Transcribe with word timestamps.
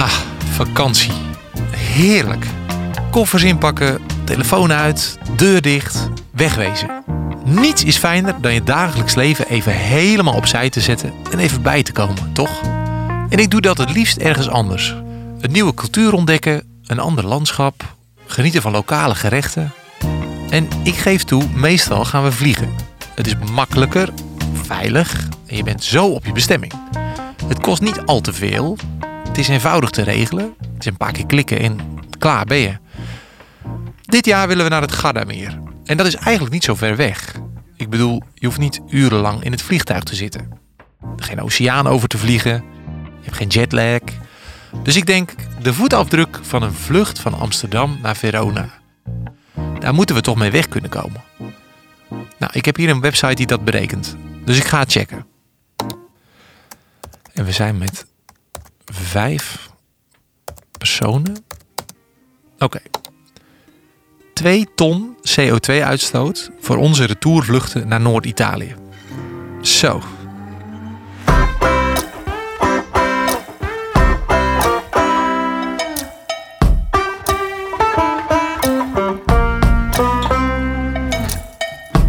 Ah, 0.00 0.12
vakantie. 0.52 1.12
Heerlijk. 1.70 2.46
Koffers 3.10 3.42
inpakken, 3.42 4.00
telefoon 4.24 4.72
uit, 4.72 5.18
deur 5.36 5.62
dicht, 5.62 6.10
wegwezen. 6.30 7.04
Niets 7.44 7.84
is 7.84 7.96
fijner 7.96 8.34
dan 8.40 8.54
je 8.54 8.62
dagelijks 8.62 9.14
leven 9.14 9.48
even 9.48 9.72
helemaal 9.72 10.34
opzij 10.34 10.70
te 10.70 10.80
zetten 10.80 11.12
en 11.30 11.38
even 11.38 11.62
bij 11.62 11.82
te 11.82 11.92
komen, 11.92 12.32
toch? 12.32 12.60
En 13.28 13.38
ik 13.38 13.50
doe 13.50 13.60
dat 13.60 13.78
het 13.78 13.92
liefst 13.92 14.16
ergens 14.16 14.48
anders. 14.48 14.94
Een 15.40 15.52
nieuwe 15.52 15.74
cultuur 15.74 16.12
ontdekken, 16.12 16.80
een 16.86 17.00
ander 17.00 17.26
landschap, 17.26 17.94
genieten 18.26 18.62
van 18.62 18.72
lokale 18.72 19.14
gerechten. 19.14 19.72
En 20.50 20.68
ik 20.82 20.94
geef 20.94 21.24
toe, 21.24 21.44
meestal 21.54 22.04
gaan 22.04 22.22
we 22.22 22.32
vliegen. 22.32 22.74
Het 23.14 23.26
is 23.26 23.34
makkelijker, 23.52 24.08
veilig 24.62 25.28
en 25.46 25.56
je 25.56 25.62
bent 25.62 25.84
zo 25.84 26.06
op 26.06 26.26
je 26.26 26.32
bestemming. 26.32 26.72
Het 27.46 27.60
kost 27.60 27.82
niet 27.82 28.00
al 28.06 28.20
te 28.20 28.32
veel. 28.32 28.76
Het 29.30 29.38
is 29.38 29.48
eenvoudig 29.48 29.90
te 29.90 30.02
regelen. 30.02 30.54
Het 30.58 30.78
is 30.78 30.86
een 30.86 30.96
paar 30.96 31.12
keer 31.12 31.26
klikken 31.26 31.58
en 31.58 31.78
klaar 32.18 32.44
ben 32.44 32.58
je. 32.58 32.76
Dit 34.02 34.26
jaar 34.26 34.48
willen 34.48 34.64
we 34.64 34.70
naar 34.70 34.80
het 34.80 34.92
Gardameer. 34.92 35.60
En 35.84 35.96
dat 35.96 36.06
is 36.06 36.14
eigenlijk 36.14 36.54
niet 36.54 36.64
zo 36.64 36.74
ver 36.74 36.96
weg. 36.96 37.34
Ik 37.76 37.90
bedoel, 37.90 38.22
je 38.34 38.46
hoeft 38.46 38.58
niet 38.58 38.80
urenlang 38.88 39.44
in 39.44 39.50
het 39.50 39.62
vliegtuig 39.62 40.02
te 40.02 40.14
zitten. 40.14 40.48
Geen 41.16 41.40
oceaan 41.40 41.86
over 41.86 42.08
te 42.08 42.18
vliegen. 42.18 42.64
Je 42.94 43.24
hebt 43.24 43.36
geen 43.36 43.48
jetlag. 43.48 44.00
Dus 44.82 44.96
ik 44.96 45.06
denk, 45.06 45.34
de 45.62 45.74
voetafdruk 45.74 46.38
van 46.42 46.62
een 46.62 46.74
vlucht 46.74 47.18
van 47.18 47.34
Amsterdam 47.34 47.98
naar 48.02 48.16
Verona. 48.16 48.68
Daar 49.78 49.94
moeten 49.94 50.14
we 50.14 50.20
toch 50.20 50.36
mee 50.36 50.50
weg 50.50 50.68
kunnen 50.68 50.90
komen. 50.90 51.22
Nou, 52.38 52.52
ik 52.52 52.64
heb 52.64 52.76
hier 52.76 52.88
een 52.88 53.00
website 53.00 53.34
die 53.34 53.46
dat 53.46 53.64
berekent. 53.64 54.16
Dus 54.44 54.56
ik 54.56 54.64
ga 54.64 54.78
het 54.78 54.92
checken. 54.92 55.26
En 57.32 57.44
we 57.44 57.52
zijn 57.52 57.78
met 57.78 58.06
vijf 58.90 59.70
personen. 60.78 61.44
Oké. 62.58 62.80
2 64.34 64.66
ton 64.74 65.16
CO2-uitstoot 65.38 66.50
voor 66.60 66.76
onze 66.76 67.04
retourvluchten 67.04 67.88
naar 67.88 68.00
Noord-Italië. 68.00 68.74
Zo. 69.62 70.02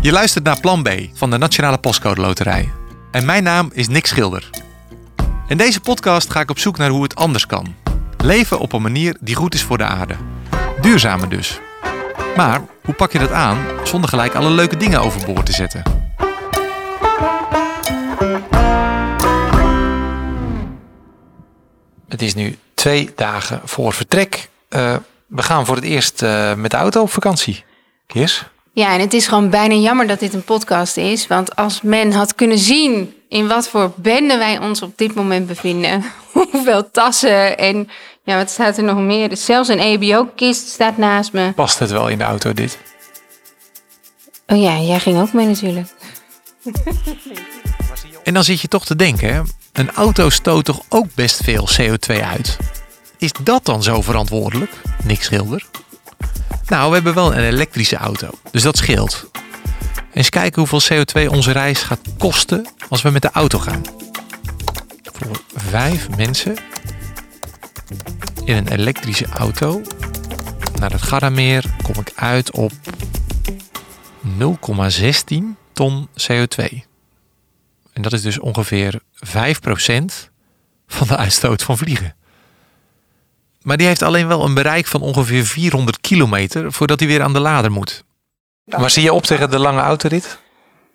Je 0.02 0.12
luistert 0.12 0.44
naar 0.44 0.60
Plan 0.60 0.84
B 0.84 0.90
van 1.14 1.30
de 1.30 1.38
Nationale 1.38 1.78
Postcode 1.78 2.22
Loterij. 2.22 2.70
En 3.12 3.26
mijn 3.26 3.44
naam 3.44 3.70
is 3.74 3.88
Nick 3.88 4.06
Schilder. 4.06 4.61
In 5.52 5.58
deze 5.58 5.80
podcast 5.80 6.32
ga 6.32 6.40
ik 6.40 6.50
op 6.50 6.60
zoek 6.60 6.78
naar 6.78 6.90
hoe 6.90 7.04
het 7.04 7.16
anders 7.16 7.46
kan. 7.46 7.76
Leven 8.18 8.60
op 8.60 8.74
een 8.74 8.82
manier 8.82 9.18
die 9.20 9.36
goed 9.36 9.54
is 9.54 9.64
voor 9.64 9.78
de 9.78 9.84
aarde. 9.84 10.16
Duurzamer 10.82 11.30
dus. 11.30 11.60
Maar 12.36 12.62
hoe 12.84 12.94
pak 12.94 13.12
je 13.12 13.20
dat 13.20 13.32
aan 13.32 13.66
zonder 13.84 14.10
gelijk 14.10 14.36
alle 14.36 14.50
leuke 14.50 14.78
dingen 14.78 15.02
overboord 15.02 15.46
te 15.46 15.52
zetten? 15.52 15.84
Het 22.08 22.22
is 22.22 22.34
nu 22.36 22.58
twee 22.74 23.10
dagen 23.16 23.62
voor 23.64 23.94
vertrek. 23.94 24.50
Uh, 24.70 24.96
we 25.28 25.42
gaan 25.44 25.66
voor 25.66 25.76
het 25.76 25.86
eerst 25.86 26.22
uh, 26.22 26.54
met 26.54 26.72
de 26.72 26.78
auto 26.78 27.02
op 27.02 27.12
vakantie. 27.12 27.64
Kies? 28.08 28.44
Ja, 28.74 28.94
en 28.94 29.00
het 29.00 29.14
is 29.14 29.28
gewoon 29.28 29.50
bijna 29.50 29.76
jammer 29.76 30.08
dat 30.08 30.20
dit 30.20 30.34
een 30.34 30.44
podcast 30.44 30.98
is. 30.98 31.28
Want 31.28 31.56
als 31.56 31.82
men 31.82 32.12
had 32.12 32.36
kunnen 32.36 32.58
zien 32.58 33.14
in 33.32 33.48
wat 33.48 33.68
voor 33.68 33.92
bende 33.96 34.38
wij 34.38 34.60
ons 34.60 34.82
op 34.82 34.98
dit 34.98 35.16
moment 35.16 35.48
bevinden. 35.48 36.06
Hoeveel 36.52 36.92
tassen 36.92 37.58
en 37.58 37.90
ja, 38.24 38.38
wat 38.38 38.50
staat 38.50 38.78
er 38.78 38.84
nog 38.84 38.98
meer? 38.98 39.30
Dus 39.30 39.46
zelfs 39.46 39.70
een 39.70 39.80
EBO-kist 39.80 40.68
staat 40.68 40.98
naast 40.98 41.34
me. 41.34 41.52
Past 41.56 41.80
het 41.80 41.92
wel 41.92 42.08
in 42.08 42.18
de 42.18 42.24
auto, 42.24 42.54
dit? 42.54 42.78
Oh 44.48 44.62
ja, 44.62 44.78
jij 44.80 45.00
ging 45.00 45.20
ook 45.20 45.34
mee 45.34 45.46
natuurlijk. 45.46 45.88
En 48.24 48.34
dan 48.34 48.44
zit 48.44 48.62
je 48.62 48.68
toch 48.68 48.86
te 48.86 48.96
denken, 48.96 49.34
hè? 49.34 49.42
een 49.74 49.92
auto 49.92 50.30
stoot 50.30 50.66
toch 50.66 50.82
ook 50.90 51.06
best 51.16 51.44
veel 51.44 51.68
CO2 51.80 52.24
uit? 52.24 52.58
Is 53.18 53.32
dat 53.44 53.66
dan 53.66 53.84
zo 53.84 54.02
verantwoordelijk? 54.02 54.72
Niks 55.04 55.26
schilder. 55.26 55.66
Nou, 56.66 56.88
we 56.88 56.94
hebben 56.94 57.14
wel 57.14 57.36
een 57.36 57.44
elektrische 57.44 57.96
auto, 57.96 58.30
dus 58.52 58.64
dat 58.64 58.78
scheelt. 58.78 59.30
Eens 60.14 60.30
kijken 60.30 60.68
hoeveel 60.68 61.04
CO2 61.04 61.28
onze 61.30 61.52
reis 61.52 61.82
gaat 61.82 62.00
kosten 62.18 62.68
als 62.90 63.02
we 63.02 63.10
met 63.10 63.22
de 63.22 63.32
auto 63.32 63.60
gaan. 63.60 63.82
Voor 65.04 65.42
vijf 65.56 66.10
mensen 66.18 66.56
in 68.46 68.56
een 68.56 68.68
elektrische 68.68 69.26
auto 69.26 69.82
naar 70.80 70.92
het 70.92 71.02
Gardameer 71.02 71.64
kom 71.84 71.96
ik 72.00 72.12
uit 72.16 72.52
op 72.52 72.72
0,16 74.40 75.44
ton 75.74 76.08
CO2. 76.08 76.66
En 77.94 78.02
dat 78.02 78.14
is 78.14 78.22
dus 78.22 78.40
ongeveer 78.40 79.02
5% 79.26 79.32
van 80.88 81.08
de 81.08 81.18
uitstoot 81.18 81.64
van 81.64 81.78
vliegen. 81.78 82.16
Maar 83.62 83.78
die 83.78 83.88
heeft 83.88 84.02
alleen 84.02 84.28
wel 84.28 84.46
een 84.46 84.54
bereik 84.54 84.88
van 84.88 85.02
ongeveer 85.02 85.46
400 85.46 86.02
kilometer 86.02 86.72
voordat 86.72 87.00
hij 87.00 87.08
weer 87.10 87.22
aan 87.22 87.34
de 87.34 87.40
lader 87.40 87.72
moet. 87.72 88.04
Maar 88.78 88.92
zie 88.92 89.04
je 89.04 89.14
op 89.14 89.24
tegen 89.24 89.50
de 89.50 89.60
lange 89.60 89.82
autorit? 89.82 90.38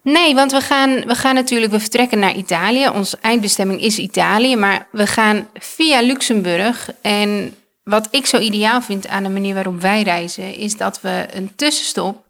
Nee, 0.02 0.34
want 0.34 0.52
we 0.52 0.60
gaan, 0.60 0.94
we 1.06 1.14
gaan 1.14 1.34
natuurlijk, 1.34 1.72
we 1.72 1.80
vertrekken 1.80 2.18
naar 2.18 2.34
Italië. 2.34 2.88
Onze 2.88 3.18
eindbestemming 3.20 3.80
is 3.80 3.98
Italië, 3.98 4.56
maar 4.56 4.86
we 4.90 5.06
gaan 5.06 5.48
via 5.54 6.00
Luxemburg. 6.00 6.90
En 7.02 7.54
wat 7.82 8.08
ik 8.10 8.26
zo 8.26 8.38
ideaal 8.38 8.82
vind 8.82 9.08
aan 9.08 9.22
de 9.22 9.28
manier 9.28 9.54
waarop 9.54 9.80
wij 9.80 10.02
reizen, 10.02 10.54
is 10.54 10.76
dat 10.76 11.00
we 11.00 11.26
een 11.32 11.52
tussenstop 11.56 12.24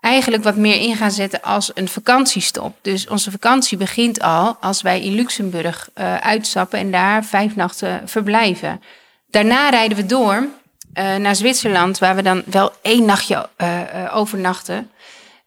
eigenlijk 0.00 0.44
wat 0.44 0.56
meer 0.56 0.76
in 0.76 0.96
gaan 0.96 1.10
zetten 1.10 1.42
als 1.42 1.70
een 1.74 1.88
vakantiestop. 1.88 2.76
Dus 2.82 3.08
onze 3.08 3.30
vakantie 3.30 3.78
begint 3.78 4.20
al 4.20 4.56
als 4.60 4.82
wij 4.82 5.00
in 5.02 5.14
Luxemburg 5.14 5.88
uh, 5.94 6.16
uitstappen 6.16 6.78
en 6.78 6.90
daar 6.90 7.24
vijf 7.24 7.56
nachten 7.56 8.02
verblijven. 8.04 8.82
Daarna 9.26 9.68
rijden 9.68 9.96
we 9.96 10.06
door 10.06 10.48
uh, 10.94 11.16
naar 11.16 11.36
Zwitserland, 11.36 11.98
waar 11.98 12.16
we 12.16 12.22
dan 12.22 12.42
wel 12.46 12.72
één 12.82 13.04
nachtje 13.04 13.48
uh, 13.58 13.80
overnachten. 14.12 14.90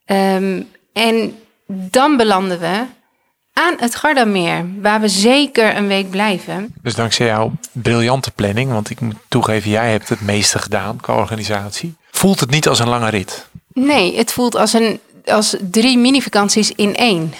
Um, 0.06 0.70
en 0.94 1.38
dan 1.68 2.18
belanden 2.18 2.60
we 2.60 2.86
aan 3.54 3.74
het 3.78 3.96
Gardameer, 3.96 4.66
waar 4.82 5.02
we 5.02 5.08
zeker 5.08 5.78
een 5.78 5.88
week 5.88 6.10
blijven. 6.10 6.74
Dus 6.82 6.96
dankzij 6.96 7.26
jouw 7.26 7.52
briljante 7.72 8.32
planning, 8.32 8.72
want 8.72 8.90
ik 8.90 9.00
moet 9.00 9.16
toegeven, 9.28 9.70
jij 9.70 9.92
hebt 9.92 10.10
het 10.10 10.22
meeste 10.22 10.60
gedaan 10.60 10.98
qua 11.02 11.16
organisatie. 11.16 11.96
Voelt 12.12 12.40
het 12.40 12.50
niet 12.50 12.68
als 12.68 12.80
een 12.80 12.90
lange 12.90 13.10
rit? 13.10 13.48
Nee, 13.74 14.18
het 14.18 14.32
voelt 14.32 14.56
als, 14.56 14.74
een, 14.74 15.00
als 15.26 15.56
drie 15.62 15.98
mini-vakanties 15.98 16.72
in 16.72 16.96
één. 16.96 17.34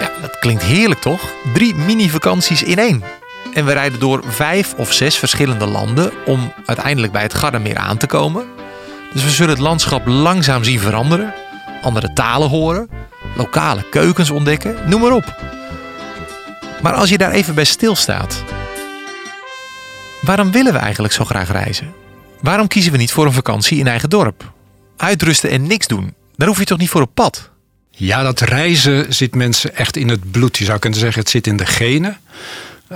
Ja, 0.00 0.10
dat 0.20 0.38
klinkt 0.38 0.62
heerlijk 0.62 1.00
toch? 1.00 1.20
Drie 1.54 1.74
mini-vakanties 1.74 2.62
in 2.62 2.78
één. 2.78 3.02
En 3.52 3.64
we 3.64 3.72
rijden 3.72 3.98
door 3.98 4.22
vijf 4.26 4.74
of 4.74 4.92
zes 4.92 5.16
verschillende 5.16 5.66
landen 5.66 6.12
om 6.26 6.52
uiteindelijk 6.66 7.12
bij 7.12 7.22
het 7.22 7.34
Gardameer 7.34 7.76
aan 7.76 7.96
te 7.96 8.06
komen. 8.06 8.46
Dus 9.12 9.24
we 9.24 9.30
zullen 9.30 9.50
het 9.50 9.62
landschap 9.62 10.06
langzaam 10.06 10.64
zien 10.64 10.80
veranderen, 10.80 11.34
andere 11.82 12.12
talen 12.12 12.48
horen, 12.48 12.88
lokale 13.36 13.88
keukens 13.88 14.30
ontdekken, 14.30 14.76
noem 14.86 15.00
maar 15.00 15.12
op. 15.12 15.36
Maar 16.82 16.94
als 16.94 17.08
je 17.08 17.18
daar 17.18 17.32
even 17.32 17.54
bij 17.54 17.64
stilstaat, 17.64 18.44
waarom 20.22 20.50
willen 20.50 20.72
we 20.72 20.78
eigenlijk 20.78 21.14
zo 21.14 21.24
graag 21.24 21.50
reizen? 21.52 21.92
Waarom 22.40 22.66
kiezen 22.68 22.92
we 22.92 22.98
niet 22.98 23.12
voor 23.12 23.26
een 23.26 23.32
vakantie 23.32 23.78
in 23.78 23.86
eigen 23.86 24.10
dorp? 24.10 24.52
Uitrusten 24.96 25.50
en 25.50 25.66
niks 25.66 25.86
doen, 25.86 26.14
daar 26.36 26.48
hoef 26.48 26.58
je 26.58 26.64
toch 26.64 26.78
niet 26.78 26.90
voor 26.90 27.02
op 27.02 27.14
pad? 27.14 27.50
Ja, 27.90 28.22
dat 28.22 28.40
reizen 28.40 29.14
zit 29.14 29.34
mensen 29.34 29.76
echt 29.76 29.96
in 29.96 30.08
het 30.08 30.30
bloed. 30.30 30.58
Je 30.58 30.64
zou 30.64 30.78
kunnen 30.78 30.98
zeggen, 30.98 31.20
het 31.20 31.30
zit 31.30 31.46
in 31.46 31.56
de 31.56 31.66
genen. 31.66 32.18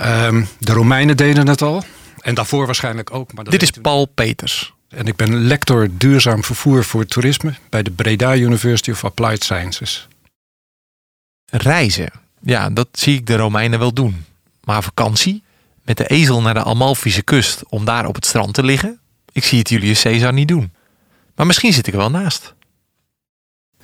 Um, 0.05 0.47
de 0.59 0.71
Romeinen 0.71 1.17
deden 1.17 1.47
het 1.47 1.61
al. 1.61 1.83
En 2.19 2.35
daarvoor 2.35 2.65
waarschijnlijk 2.65 3.13
ook. 3.13 3.33
Maar 3.33 3.43
Dit 3.43 3.61
is 3.61 3.71
Paul 3.71 4.05
Peters. 4.05 4.73
En 4.89 5.07
ik 5.07 5.15
ben 5.15 5.35
lector 5.35 5.87
duurzaam 5.91 6.43
vervoer 6.43 6.83
voor 6.83 7.05
toerisme 7.05 7.53
bij 7.69 7.83
de 7.83 7.91
Breda 7.91 8.35
University 8.35 8.91
of 8.91 9.05
Applied 9.05 9.43
Sciences. 9.43 10.07
Reizen, 11.45 12.11
ja, 12.41 12.69
dat 12.69 12.87
zie 12.91 13.15
ik 13.15 13.25
de 13.25 13.35
Romeinen 13.35 13.79
wel 13.79 13.93
doen. 13.93 14.25
Maar 14.63 14.83
vakantie, 14.83 15.43
met 15.81 15.97
de 15.97 16.07
ezel 16.07 16.41
naar 16.41 16.53
de 16.53 16.63
Amalfische 16.63 17.21
kust 17.21 17.63
om 17.69 17.85
daar 17.85 18.05
op 18.05 18.15
het 18.15 18.25
strand 18.25 18.53
te 18.53 18.63
liggen, 18.63 18.99
ik 19.31 19.43
zie 19.43 19.59
het 19.59 19.69
Julius 19.69 20.01
Caesar 20.01 20.33
niet 20.33 20.47
doen. 20.47 20.71
Maar 21.35 21.45
misschien 21.45 21.73
zit 21.73 21.87
ik 21.87 21.93
er 21.93 21.99
wel 21.99 22.09
naast. 22.09 22.53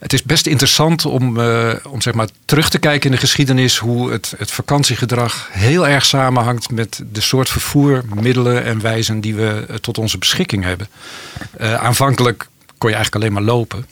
Het 0.03 0.13
is 0.13 0.23
best 0.23 0.47
interessant 0.47 1.05
om, 1.05 1.39
uh, 1.39 1.73
om 1.87 2.01
zeg 2.01 2.13
maar 2.13 2.27
terug 2.45 2.69
te 2.69 2.79
kijken 2.79 3.09
in 3.09 3.15
de 3.15 3.21
geschiedenis 3.21 3.77
hoe 3.77 4.11
het, 4.11 4.33
het 4.37 4.51
vakantiegedrag 4.51 5.49
heel 5.51 5.87
erg 5.87 6.05
samenhangt 6.05 6.71
met 6.71 7.03
de 7.11 7.21
soort 7.21 7.49
vervoermiddelen 7.49 8.63
en 8.63 8.81
wijzen 8.81 9.21
die 9.21 9.35
we 9.35 9.65
uh, 9.69 9.75
tot 9.75 9.97
onze 9.97 10.17
beschikking 10.17 10.63
hebben. 10.63 10.87
Uh, 11.61 11.73
aanvankelijk 11.73 12.47
kon 12.77 12.89
je 12.89 12.95
eigenlijk 12.95 13.15
alleen 13.15 13.33
maar 13.33 13.53
lopen. 13.55 13.85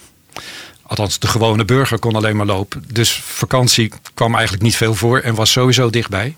Althans, 0.81 1.19
de 1.19 1.27
gewone 1.27 1.65
burger 1.65 1.99
kon 1.99 2.15
alleen 2.15 2.35
maar 2.35 2.45
lopen. 2.45 2.83
Dus 2.87 3.21
vakantie 3.23 3.91
kwam 4.13 4.33
eigenlijk 4.33 4.63
niet 4.63 4.75
veel 4.75 4.95
voor 4.95 5.19
en 5.19 5.35
was 5.35 5.51
sowieso 5.51 5.89
dichtbij. 5.89 6.35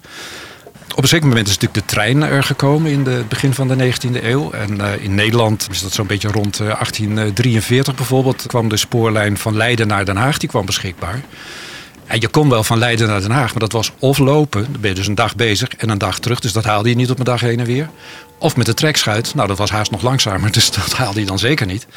Op 0.96 1.04
een 1.04 1.08
zeker 1.08 1.28
moment 1.28 1.48
is 1.48 1.54
natuurlijk 1.54 1.88
de 1.88 1.94
trein 1.94 2.24
er 2.24 2.44
gekomen 2.44 2.92
in 2.92 3.06
het 3.06 3.30
begin 3.30 3.54
van 3.54 3.68
de 3.68 3.94
19e 3.94 4.24
eeuw. 4.24 4.52
En 4.52 4.76
uh, 4.76 5.04
in 5.04 5.16
Nederland 5.16 5.68
is 5.72 5.82
dat 5.82 5.94
zo'n 5.94 6.08
beetje 6.08 6.28
rond 6.28 6.58
1843 6.58 7.96
bijvoorbeeld... 7.96 8.46
kwam 8.48 8.70
de 8.70 8.78
spoorlijn 8.78 9.38
van 9.38 9.56
Leiden 9.56 9.88
naar 9.88 10.06
Den 10.06 10.16
Haag, 10.16 10.38
die 10.38 10.50
kwam 10.50 10.66
beschikbaar. 10.66 11.22
En 12.06 12.22
je 12.22 12.28
kon 12.28 12.50
wel 12.50 12.64
van 12.64 12.78
Leiden 12.78 13.08
naar 13.08 13.22
Den 13.22 13.32
Haag, 13.32 13.52
maar 13.52 13.60
dat 13.60 13.72
was 13.72 13.92
of 14.00 14.18
lopen, 14.18 14.64
dan 14.72 14.82
ben 14.82 14.90
je 14.90 14.96
dus 14.96 15.08
een 15.08 15.16
dag 15.16 15.36
bezig 15.36 15.70
en 15.70 15.90
een 15.90 15.98
dag 15.98 16.20
terug. 16.20 16.40
Dus 16.40 16.54
dat 16.54 16.64
haalde 16.64 16.90
je 16.90 16.96
niet 16.96 17.10
op 17.10 17.20
een 17.20 17.26
dag 17.26 17.42
heen 17.42 17.60
en 17.60 17.66
weer. 17.66 17.90
Of 18.38 18.56
met 18.56 18.66
de 18.66 18.74
trekschuit, 18.74 19.36
nou 19.36 19.48
dat 19.48 19.58
was 19.58 19.70
haast 19.70 19.92
nog 19.92 20.02
langzamer, 20.02 20.52
dus 20.60 20.72
dat 20.72 20.94
haalde 20.94 21.20
je 21.20 21.26
dan 21.26 21.40
zeker 21.40 21.66
niet. 21.66 21.88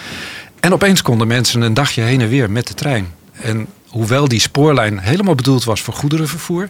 En 0.60 0.72
opeens 0.72 1.02
konden 1.02 1.26
mensen 1.26 1.60
een 1.60 1.74
dagje 1.74 2.02
heen 2.02 2.20
en 2.20 2.28
weer 2.28 2.50
met 2.50 2.66
de 2.66 2.74
trein. 2.74 3.14
En 3.32 3.66
hoewel 3.86 4.28
die 4.28 4.40
spoorlijn 4.40 4.98
helemaal 4.98 5.34
bedoeld 5.34 5.64
was 5.64 5.80
voor 5.80 5.94
goederenvervoer, 5.94 6.68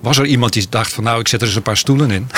was 0.00 0.18
er 0.18 0.26
iemand 0.26 0.52
die 0.52 0.66
dacht 0.68 0.92
van 0.92 1.04
nou 1.04 1.20
ik 1.20 1.28
zet 1.28 1.40
er 1.40 1.46
eens 1.46 1.56
een 1.56 1.62
paar 1.62 1.76
stoelen 1.76 2.10
in. 2.10 2.30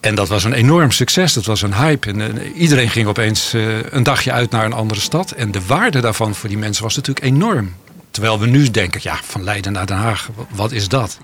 En 0.00 0.14
dat 0.14 0.28
was 0.28 0.44
een 0.44 0.52
enorm 0.52 0.90
succes. 0.90 1.32
Dat 1.32 1.44
was 1.44 1.62
een 1.62 1.74
hype. 1.74 2.10
En, 2.10 2.20
uh, 2.20 2.56
iedereen 2.56 2.88
ging 2.88 3.08
opeens 3.08 3.54
uh, 3.54 3.92
een 3.92 4.02
dagje 4.02 4.32
uit 4.32 4.50
naar 4.50 4.64
een 4.64 4.72
andere 4.72 5.00
stad. 5.00 5.30
En 5.30 5.50
de 5.50 5.66
waarde 5.66 6.00
daarvan 6.00 6.34
voor 6.34 6.48
die 6.48 6.58
mensen 6.58 6.82
was 6.82 6.96
natuurlijk 6.96 7.26
enorm. 7.26 7.74
Terwijl 8.10 8.40
we 8.40 8.46
nu 8.46 8.70
denken, 8.70 9.00
ja, 9.02 9.18
van 9.22 9.44
Leiden 9.44 9.72
naar 9.72 9.86
Den 9.86 9.96
Haag, 9.96 10.28
wat 10.50 10.72
is 10.72 10.88
dat? 10.88 11.18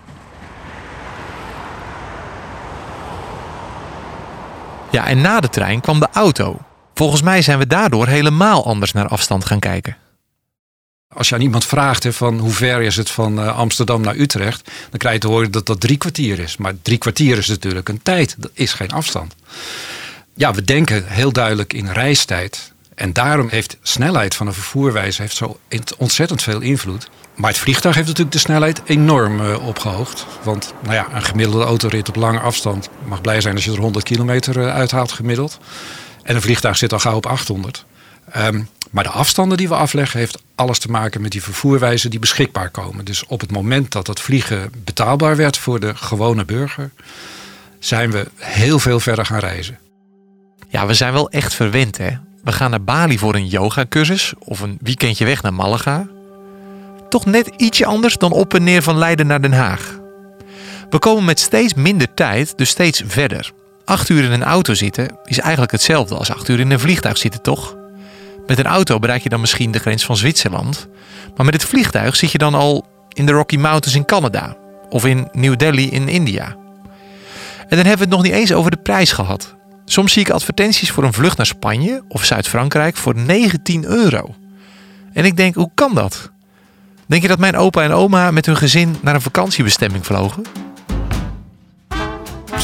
Ja, 4.90 5.06
en 5.06 5.20
na 5.20 5.40
de 5.40 5.48
trein 5.48 5.80
kwam 5.80 6.00
de 6.00 6.08
auto. 6.12 6.58
Volgens 6.94 7.22
mij 7.22 7.42
zijn 7.42 7.58
we 7.58 7.66
daardoor 7.66 8.06
helemaal 8.06 8.66
anders 8.66 8.92
naar 8.92 9.08
afstand 9.08 9.44
gaan 9.44 9.58
kijken. 9.58 9.96
Als 11.14 11.28
je 11.28 11.34
aan 11.34 11.40
iemand 11.40 11.64
vraagt 11.64 12.06
van 12.10 12.38
hoe 12.38 12.52
ver 12.52 12.82
is 12.82 12.96
het 12.96 13.10
van 13.10 13.38
uh, 13.38 13.58
Amsterdam 13.58 14.00
naar 14.00 14.16
Utrecht, 14.16 14.70
dan 14.90 14.98
krijg 14.98 15.14
je 15.14 15.20
te 15.20 15.28
horen 15.28 15.50
dat 15.50 15.66
dat 15.66 15.80
drie 15.80 15.96
kwartier 15.96 16.38
is. 16.38 16.56
Maar 16.56 16.72
drie 16.82 16.98
kwartier 16.98 17.38
is 17.38 17.48
natuurlijk 17.48 17.88
een 17.88 18.02
tijd, 18.02 18.34
dat 18.38 18.50
is 18.54 18.72
geen 18.72 18.90
afstand. 18.90 19.34
Ja, 20.34 20.54
we 20.54 20.64
denken 20.64 21.04
heel 21.06 21.32
duidelijk 21.32 21.72
in 21.72 21.90
reistijd. 21.90 22.72
En 22.94 23.12
daarom 23.12 23.48
heeft 23.48 23.76
snelheid 23.82 24.34
van 24.34 24.46
een 24.46 24.52
vervoerwijze 24.52 25.22
heeft 25.22 25.36
zo 25.36 25.58
ontzettend 25.98 26.42
veel 26.42 26.60
invloed. 26.60 27.10
Maar 27.34 27.50
het 27.50 27.58
vliegtuig 27.58 27.94
heeft 27.94 28.06
natuurlijk 28.06 28.36
de 28.36 28.42
snelheid 28.42 28.82
enorm 28.84 29.40
uh, 29.40 29.66
opgehoogd. 29.66 30.26
Want 30.42 30.74
nou 30.82 30.94
ja, 30.94 31.06
een 31.14 31.22
gemiddelde 31.22 31.64
autorit 31.64 32.08
op 32.08 32.16
lange 32.16 32.40
afstand 32.40 32.88
mag 33.04 33.20
blij 33.20 33.40
zijn 33.40 33.54
als 33.54 33.64
je 33.64 33.72
er 33.72 33.78
100 33.78 34.04
kilometer 34.04 34.56
uh, 34.56 34.74
uithaalt 34.74 35.12
gemiddeld. 35.12 35.58
En 36.22 36.34
een 36.34 36.42
vliegtuig 36.42 36.76
zit 36.76 36.92
al 36.92 36.98
gauw 36.98 37.16
op 37.16 37.26
800. 37.26 37.84
Um, 38.36 38.68
maar 38.92 39.04
de 39.04 39.10
afstanden 39.10 39.58
die 39.58 39.68
we 39.68 39.74
afleggen 39.74 40.18
heeft 40.18 40.42
alles 40.54 40.78
te 40.78 40.90
maken 40.90 41.20
met 41.20 41.30
die 41.30 41.42
vervoerwijzen 41.42 42.10
die 42.10 42.18
beschikbaar 42.18 42.70
komen. 42.70 43.04
Dus 43.04 43.26
op 43.26 43.40
het 43.40 43.50
moment 43.50 43.92
dat 43.92 44.06
het 44.06 44.20
vliegen 44.20 44.72
betaalbaar 44.84 45.36
werd 45.36 45.56
voor 45.56 45.80
de 45.80 45.94
gewone 45.94 46.44
burger, 46.44 46.90
zijn 47.78 48.10
we 48.10 48.26
heel 48.36 48.78
veel 48.78 49.00
verder 49.00 49.26
gaan 49.26 49.38
reizen. 49.38 49.78
Ja, 50.68 50.86
we 50.86 50.94
zijn 50.94 51.12
wel 51.12 51.30
echt 51.30 51.54
verwend 51.54 51.98
hè. 51.98 52.10
We 52.44 52.52
gaan 52.52 52.70
naar 52.70 52.82
Bali 52.82 53.18
voor 53.18 53.34
een 53.34 53.48
yogacursus 53.48 54.32
of 54.38 54.60
een 54.60 54.78
weekendje 54.80 55.24
weg 55.24 55.42
naar 55.42 55.54
Malaga. 55.54 56.08
Toch 57.08 57.26
net 57.26 57.52
ietsje 57.56 57.86
anders 57.86 58.16
dan 58.16 58.32
op 58.32 58.54
en 58.54 58.64
neer 58.64 58.82
van 58.82 58.98
Leiden 58.98 59.26
naar 59.26 59.42
Den 59.42 59.52
Haag. 59.52 59.98
We 60.90 60.98
komen 60.98 61.24
met 61.24 61.40
steeds 61.40 61.74
minder 61.74 62.14
tijd, 62.14 62.58
dus 62.58 62.68
steeds 62.68 63.02
verder. 63.06 63.52
Acht 63.84 64.08
uur 64.08 64.24
in 64.24 64.32
een 64.32 64.44
auto 64.44 64.74
zitten 64.74 65.18
is 65.24 65.38
eigenlijk 65.38 65.72
hetzelfde 65.72 66.14
als 66.14 66.30
acht 66.30 66.48
uur 66.48 66.60
in 66.60 66.70
een 66.70 66.80
vliegtuig 66.80 67.18
zitten, 67.18 67.42
toch? 67.42 67.80
Met 68.46 68.58
een 68.58 68.66
auto 68.66 68.98
bereik 68.98 69.22
je 69.22 69.28
dan 69.28 69.40
misschien 69.40 69.70
de 69.70 69.78
grens 69.78 70.04
van 70.04 70.16
Zwitserland. 70.16 70.88
Maar 71.36 71.44
met 71.44 71.54
het 71.54 71.64
vliegtuig 71.64 72.16
zit 72.16 72.32
je 72.32 72.38
dan 72.38 72.54
al 72.54 72.86
in 73.08 73.26
de 73.26 73.32
Rocky 73.32 73.56
Mountains 73.56 73.96
in 73.96 74.04
Canada. 74.04 74.56
Of 74.88 75.04
in 75.06 75.28
New 75.32 75.58
Delhi 75.58 75.90
in 75.90 76.08
India. 76.08 76.56
En 77.68 77.78
dan 77.78 77.86
hebben 77.86 78.08
we 78.08 78.14
het 78.14 78.22
nog 78.22 78.22
niet 78.22 78.32
eens 78.32 78.52
over 78.52 78.70
de 78.70 78.76
prijs 78.76 79.12
gehad. 79.12 79.54
Soms 79.84 80.12
zie 80.12 80.22
ik 80.22 80.30
advertenties 80.30 80.90
voor 80.90 81.04
een 81.04 81.12
vlucht 81.12 81.36
naar 81.36 81.46
Spanje 81.46 82.02
of 82.08 82.24
Zuid-Frankrijk 82.24 82.96
voor 82.96 83.14
19 83.16 83.84
euro. 83.84 84.34
En 85.12 85.24
ik 85.24 85.36
denk, 85.36 85.54
hoe 85.54 85.70
kan 85.74 85.94
dat? 85.94 86.30
Denk 87.06 87.22
je 87.22 87.28
dat 87.28 87.38
mijn 87.38 87.56
opa 87.56 87.82
en 87.82 87.92
oma 87.92 88.30
met 88.30 88.46
hun 88.46 88.56
gezin 88.56 88.96
naar 89.00 89.14
een 89.14 89.20
vakantiebestemming 89.20 90.06
vlogen? 90.06 90.42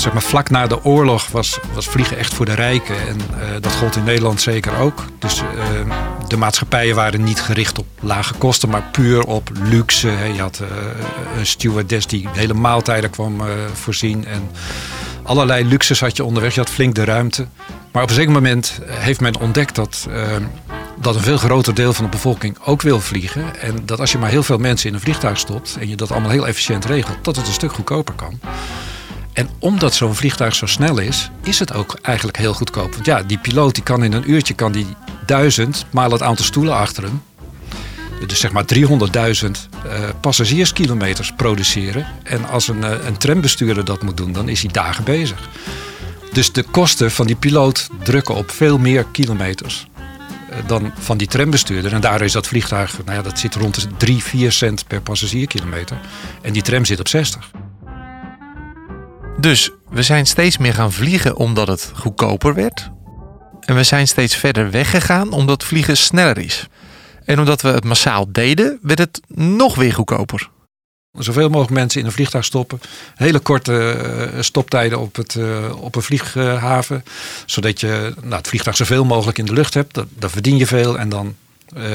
Zeg 0.00 0.12
maar, 0.12 0.22
vlak 0.22 0.50
na 0.50 0.66
de 0.66 0.84
oorlog 0.84 1.28
was, 1.28 1.58
was 1.72 1.86
vliegen 1.86 2.18
echt 2.18 2.34
voor 2.34 2.46
de 2.46 2.54
rijken. 2.54 3.08
En 3.08 3.16
uh, 3.16 3.44
dat 3.60 3.72
gold 3.72 3.96
in 3.96 4.04
Nederland 4.04 4.40
zeker 4.40 4.78
ook. 4.78 5.04
Dus 5.18 5.42
uh, 5.42 5.94
de 6.28 6.36
maatschappijen 6.36 6.94
waren 6.94 7.24
niet 7.24 7.40
gericht 7.40 7.78
op 7.78 7.86
lage 8.00 8.34
kosten, 8.34 8.68
maar 8.68 8.82
puur 8.92 9.24
op 9.24 9.50
luxe. 9.62 10.10
Je 10.34 10.40
had 10.40 10.60
uh, 10.62 10.68
een 11.38 11.46
stewardess 11.46 12.06
die 12.06 12.28
hele 12.32 12.54
maaltijden 12.54 13.10
kwam 13.10 13.40
voorzien. 13.72 14.26
En 14.26 14.50
allerlei 15.22 15.64
luxes 15.64 16.00
had 16.00 16.16
je 16.16 16.24
onderweg. 16.24 16.54
Je 16.54 16.60
had 16.60 16.70
flink 16.70 16.94
de 16.94 17.04
ruimte. 17.04 17.46
Maar 17.92 18.02
op 18.02 18.08
een 18.08 18.14
zeker 18.14 18.32
moment 18.32 18.80
heeft 18.88 19.20
men 19.20 19.40
ontdekt 19.40 19.74
dat 19.74 20.08
dat 21.00 21.14
een 21.14 21.22
veel 21.22 21.36
groter 21.36 21.74
deel 21.74 21.92
van 21.92 22.04
de 22.04 22.10
bevolking 22.10 22.56
ook 22.64 22.82
wil 22.82 23.00
vliegen. 23.00 23.60
En 23.60 23.78
dat 23.84 24.00
als 24.00 24.12
je 24.12 24.18
maar 24.18 24.30
heel 24.30 24.42
veel 24.42 24.58
mensen 24.58 24.88
in 24.88 24.94
een 24.94 25.00
vliegtuig 25.00 25.38
stopt 25.38 25.76
en 25.80 25.88
je 25.88 25.96
dat 25.96 26.10
allemaal 26.10 26.30
heel 26.30 26.46
efficiënt 26.46 26.84
regelt, 26.84 27.24
dat 27.24 27.36
het 27.36 27.46
een 27.46 27.52
stuk 27.52 27.72
goedkoper 27.72 28.14
kan. 28.14 28.40
En 29.38 29.48
omdat 29.58 29.94
zo'n 29.94 30.14
vliegtuig 30.14 30.54
zo 30.54 30.66
snel 30.66 30.98
is, 30.98 31.30
is 31.42 31.58
het 31.58 31.72
ook 31.72 31.98
eigenlijk 32.02 32.36
heel 32.36 32.54
goedkoop. 32.54 32.92
Want 32.92 33.06
ja, 33.06 33.22
die 33.22 33.38
piloot 33.38 33.74
die 33.74 33.82
kan 33.82 34.04
in 34.04 34.12
een 34.12 34.30
uurtje 34.30 34.54
kan 34.54 34.72
die 34.72 34.86
duizend 35.26 35.86
maal 35.90 36.10
het 36.10 36.22
aantal 36.22 36.44
stoelen 36.44 36.74
achter 36.74 37.02
hem. 37.02 37.22
Dus 38.26 38.40
zeg 38.40 38.52
maar 38.52 38.64
300.000 38.74 38.86
uh, 38.86 40.08
passagierskilometers 40.20 41.32
produceren. 41.32 42.06
En 42.22 42.48
als 42.48 42.68
een, 42.68 42.78
uh, 42.78 42.90
een 43.06 43.16
trambestuurder 43.16 43.84
dat 43.84 44.02
moet 44.02 44.16
doen, 44.16 44.32
dan 44.32 44.48
is 44.48 44.62
hij 44.62 44.72
dagen 44.72 45.04
bezig. 45.04 45.48
Dus 46.32 46.52
de 46.52 46.62
kosten 46.62 47.10
van 47.10 47.26
die 47.26 47.36
piloot 47.36 47.88
drukken 48.02 48.34
op 48.34 48.50
veel 48.50 48.78
meer 48.78 49.04
kilometers 49.12 49.86
uh, 50.50 50.56
dan 50.66 50.92
van 50.98 51.18
die 51.18 51.28
trambestuurder. 51.28 51.92
En 51.92 52.00
daardoor 52.00 52.26
is 52.26 52.32
dat 52.32 52.46
vliegtuig, 52.46 52.98
nou 53.04 53.16
ja, 53.16 53.22
dat 53.22 53.38
zit 53.38 53.54
rond 53.54 53.74
de 53.74 53.96
3, 53.96 54.22
4 54.22 54.52
cent 54.52 54.86
per 54.86 55.00
passagierkilometer. 55.00 56.00
En 56.42 56.52
die 56.52 56.62
tram 56.62 56.84
zit 56.84 57.00
op 57.00 57.08
60. 57.08 57.50
Dus 59.40 59.70
we 59.88 60.02
zijn 60.02 60.26
steeds 60.26 60.58
meer 60.58 60.74
gaan 60.74 60.92
vliegen 60.92 61.36
omdat 61.36 61.68
het 61.68 61.90
goedkoper 61.94 62.54
werd. 62.54 62.90
En 63.60 63.74
we 63.74 63.82
zijn 63.82 64.08
steeds 64.08 64.36
verder 64.36 64.70
weggegaan 64.70 65.32
omdat 65.32 65.64
vliegen 65.64 65.96
sneller 65.96 66.38
is. 66.38 66.66
En 67.24 67.38
omdat 67.38 67.60
we 67.60 67.68
het 67.68 67.84
massaal 67.84 68.32
deden, 68.32 68.78
werd 68.82 68.98
het 68.98 69.20
nog 69.34 69.74
weer 69.74 69.92
goedkoper. 69.92 70.50
Zoveel 71.12 71.48
mogelijk 71.48 71.70
mensen 71.70 72.00
in 72.00 72.06
een 72.06 72.12
vliegtuig 72.12 72.44
stoppen. 72.44 72.80
Hele 73.14 73.38
korte 73.38 73.90
eh, 73.90 74.42
stoptijden 74.42 74.98
op, 74.98 75.16
het, 75.16 75.34
uh, 75.34 75.82
op 75.82 75.94
een 75.94 76.02
vlieghaven. 76.02 77.04
Zodat 77.46 77.80
je 77.80 78.14
nou, 78.22 78.34
het 78.34 78.48
vliegtuig 78.48 78.76
zoveel 78.76 79.04
mogelijk 79.04 79.38
in 79.38 79.44
de 79.44 79.52
lucht 79.52 79.74
hebt. 79.74 79.94
Dan 80.08 80.30
verdien 80.30 80.56
je 80.56 80.66
veel 80.66 80.98
en 80.98 81.08
dan 81.08 81.36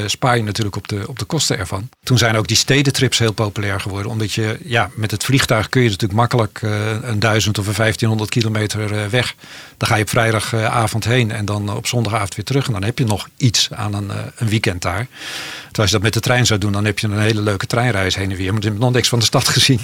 spaar 0.06 0.36
je 0.36 0.42
natuurlijk 0.42 0.76
op 0.76 0.88
de, 0.88 1.04
op 1.08 1.18
de 1.18 1.24
kosten 1.24 1.58
ervan. 1.58 1.88
Toen 2.02 2.18
zijn 2.18 2.36
ook 2.36 2.48
die 2.48 2.56
stedentrips 2.56 3.18
heel 3.18 3.32
populair 3.32 3.80
geworden. 3.80 4.10
Omdat 4.10 4.32
je 4.32 4.58
ja, 4.64 4.90
met 4.94 5.10
het 5.10 5.24
vliegtuig 5.24 5.68
kun 5.68 5.82
je 5.82 5.88
natuurlijk 5.88 6.18
makkelijk 6.18 6.60
uh, 6.62 6.90
een 7.02 7.18
duizend 7.18 7.58
of 7.58 7.66
een 7.66 7.74
1500 7.74 8.30
kilometer 8.30 8.92
uh, 8.92 9.06
weg. 9.06 9.34
Dan 9.76 9.88
ga 9.88 9.96
je 9.96 10.02
op 10.02 10.08
vrijdagavond 10.08 11.04
heen 11.04 11.30
en 11.30 11.44
dan 11.44 11.76
op 11.76 11.86
zondagavond 11.86 12.34
weer 12.34 12.44
terug. 12.44 12.66
En 12.66 12.72
dan 12.72 12.82
heb 12.82 12.98
je 12.98 13.04
nog 13.04 13.28
iets 13.36 13.68
aan 13.72 13.94
een, 13.94 14.10
een 14.36 14.48
weekend 14.48 14.82
daar. 14.82 15.06
Terwijl 15.06 15.72
als 15.74 15.86
je 15.86 15.94
dat 15.94 16.02
met 16.02 16.12
de 16.12 16.20
trein 16.20 16.46
zou 16.46 16.60
doen, 16.60 16.72
dan 16.72 16.84
heb 16.84 16.98
je 16.98 17.06
een 17.06 17.18
hele 17.18 17.40
leuke 17.40 17.66
treinreis 17.66 18.14
heen 18.14 18.30
en 18.30 18.36
weer. 18.36 18.52
Maar 18.52 18.62
je 18.62 18.68
hebt 18.68 18.80
nog 18.80 18.92
niks 18.92 19.08
van 19.08 19.18
de 19.18 19.24
stad 19.24 19.48
gezien. 19.56 19.80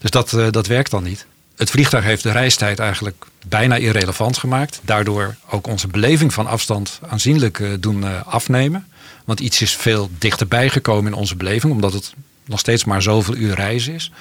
Dus 0.00 0.10
dat, 0.10 0.36
dat 0.50 0.66
werkt 0.66 0.90
dan 0.90 1.02
niet. 1.02 1.26
Het 1.56 1.70
vliegtuig 1.70 2.04
heeft 2.04 2.22
de 2.22 2.32
reistijd 2.32 2.78
eigenlijk 2.78 3.26
bijna 3.48 3.76
irrelevant 3.76 4.38
gemaakt. 4.38 4.80
Daardoor 4.82 5.36
ook 5.50 5.66
onze 5.66 5.86
beleving 5.86 6.34
van 6.34 6.46
afstand 6.46 7.00
aanzienlijk 7.08 7.62
doen 7.80 8.24
afnemen. 8.24 8.86
Want 9.26 9.40
iets 9.40 9.62
is 9.62 9.76
veel 9.76 10.10
dichterbij 10.18 10.68
gekomen 10.68 11.12
in 11.12 11.18
onze 11.18 11.36
beleving, 11.36 11.72
omdat 11.72 11.92
het 11.92 12.14
nog 12.44 12.58
steeds 12.58 12.84
maar 12.84 13.02
zoveel 13.02 13.36
uur 13.36 13.54
reizen 13.54 13.94
is. 13.94 14.12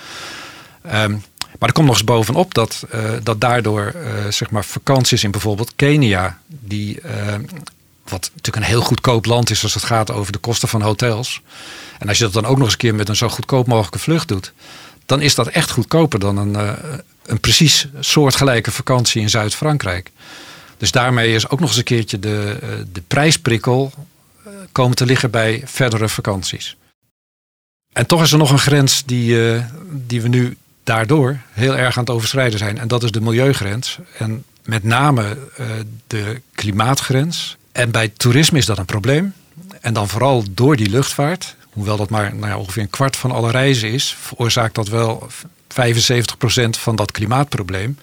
Um, 0.94 1.24
maar 1.60 1.70
er 1.70 1.76
komt 1.76 1.88
nog 1.88 1.96
eens 1.96 2.04
bovenop 2.04 2.54
dat, 2.54 2.86
uh, 2.96 3.12
dat 3.24 3.42
daardoor 3.42 3.94
uh, 3.96 4.32
zeg 4.32 4.50
maar 4.50 4.66
vakanties 4.66 5.24
in 5.24 5.32
bijvoorbeeld 5.32 5.74
Kenia, 5.76 6.40
die, 6.48 7.00
uh, 7.06 7.12
wat 8.04 8.32
natuurlijk 8.34 8.56
een 8.56 8.72
heel 8.72 8.82
goedkoop 8.82 9.26
land 9.26 9.50
is 9.50 9.64
als 9.64 9.74
het 9.74 9.84
gaat 9.84 10.12
over 10.12 10.32
de 10.32 10.38
kosten 10.38 10.68
van 10.68 10.82
hotels. 10.82 11.42
En 12.00 12.08
als 12.08 12.18
je 12.18 12.24
dat 12.24 12.34
dan 12.34 12.46
ook 12.46 12.56
nog 12.56 12.64
eens 12.64 12.74
een 12.74 12.80
keer 12.80 12.96
met 12.96 13.10
een 13.10 13.16
zo 13.16 13.30
goedkoop 13.30 13.68
mogelijke 13.68 14.00
vlucht 14.00 14.28
doet, 14.28 14.54
dan 15.06 15.22
is 15.22 15.36
dat 15.36 15.48
echt 15.48 15.72
goedkoper 15.72 16.20
dan 16.20 16.38
een, 16.38 16.78
een 17.26 17.40
precies 17.40 17.88
soortgelijke 18.00 18.72
vakantie 18.72 19.22
in 19.22 19.30
Zuid-Frankrijk. 19.30 20.12
Dus 20.78 20.92
daarmee 20.92 21.34
is 21.34 21.50
ook 21.50 21.60
nog 21.60 21.70
eens 21.70 21.78
een 21.78 21.84
keertje 21.84 22.20
de, 22.20 22.58
de 22.92 23.02
prijsprikkel 23.08 23.94
komen 24.72 24.96
te 24.96 25.06
liggen 25.06 25.32
bij 25.32 25.62
verdere 25.66 26.10
vakanties. 26.10 26.78
En 27.94 28.06
toch 28.08 28.22
is 28.22 28.32
er 28.32 28.38
nog 28.38 28.52
een 28.52 28.60
grens 28.60 29.04
die, 29.06 29.54
uh, 29.54 29.64
die 29.90 30.22
we 30.22 30.28
nu 30.28 30.58
daardoor 30.84 31.40
heel 31.52 31.78
erg 31.78 31.98
aan 31.98 32.04
het 32.04 32.14
overschrijden 32.14 32.60
zijn. 32.60 32.78
En 32.78 32.88
dat 32.88 33.04
is 33.04 33.12
de 33.12 33.22
milieugrens. 33.22 34.00
En 34.18 34.44
met 34.64 34.84
name 34.84 35.38
uh, 35.60 35.68
de 36.08 36.42
klimaatgrens. 36.56 37.58
En 37.72 37.92
bij 37.92 38.08
toerisme 38.08 38.58
is 38.58 38.66
dat 38.66 38.78
een 38.78 38.86
probleem. 38.86 39.34
En 39.82 39.94
dan 39.94 40.08
vooral 40.08 40.44
door 40.50 40.75
die 40.75 40.90
luchtvaart. 40.90 41.56
Hoewel 41.70 41.98
dat 41.98 42.10
maar 42.10 42.36
nou 42.36 42.60
ongeveer 42.60 42.82
een 42.82 42.90
kwart 42.90 43.16
van 43.16 43.32
alle 43.32 43.52
reizen 43.52 43.92
is, 43.92 44.16
veroorzaakt 44.20 44.75
dat 44.75 44.88
wel 44.88 45.28
75% 45.32 46.70
van 46.70 46.96
dat 46.96 47.12
klimaatprobleem. 47.12 47.98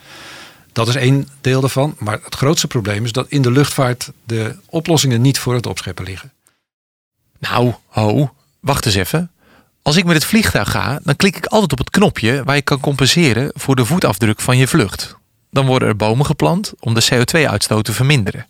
Dat 0.73 0.87
is 0.87 0.95
één 0.95 1.27
deel 1.41 1.61
daarvan. 1.61 1.95
Maar 1.97 2.19
het 2.23 2.35
grootste 2.35 2.67
probleem 2.67 3.05
is 3.05 3.11
dat 3.11 3.27
in 3.29 3.41
de 3.41 3.51
luchtvaart 3.51 4.11
de 4.23 4.55
oplossingen 4.65 5.21
niet 5.21 5.39
voor 5.39 5.53
het 5.53 5.65
opscheppen 5.65 6.05
liggen. 6.05 6.31
Nou, 7.39 7.73
ho, 7.87 8.33
wacht 8.59 8.85
eens 8.85 8.95
even. 8.95 9.31
Als 9.81 9.95
ik 9.95 10.05
met 10.05 10.15
het 10.15 10.25
vliegtuig 10.25 10.71
ga, 10.71 10.99
dan 11.03 11.15
klik 11.15 11.35
ik 11.35 11.45
altijd 11.45 11.71
op 11.71 11.77
het 11.77 11.89
knopje 11.89 12.43
waar 12.43 12.55
je 12.55 12.61
kan 12.61 12.79
compenseren 12.79 13.51
voor 13.53 13.75
de 13.75 13.85
voetafdruk 13.85 14.39
van 14.39 14.57
je 14.57 14.67
vlucht. 14.67 15.17
Dan 15.51 15.65
worden 15.65 15.87
er 15.87 15.95
bomen 15.95 16.25
geplant 16.25 16.73
om 16.79 16.93
de 16.93 17.07
CO2-uitstoot 17.13 17.85
te 17.85 17.93
verminderen. 17.93 18.47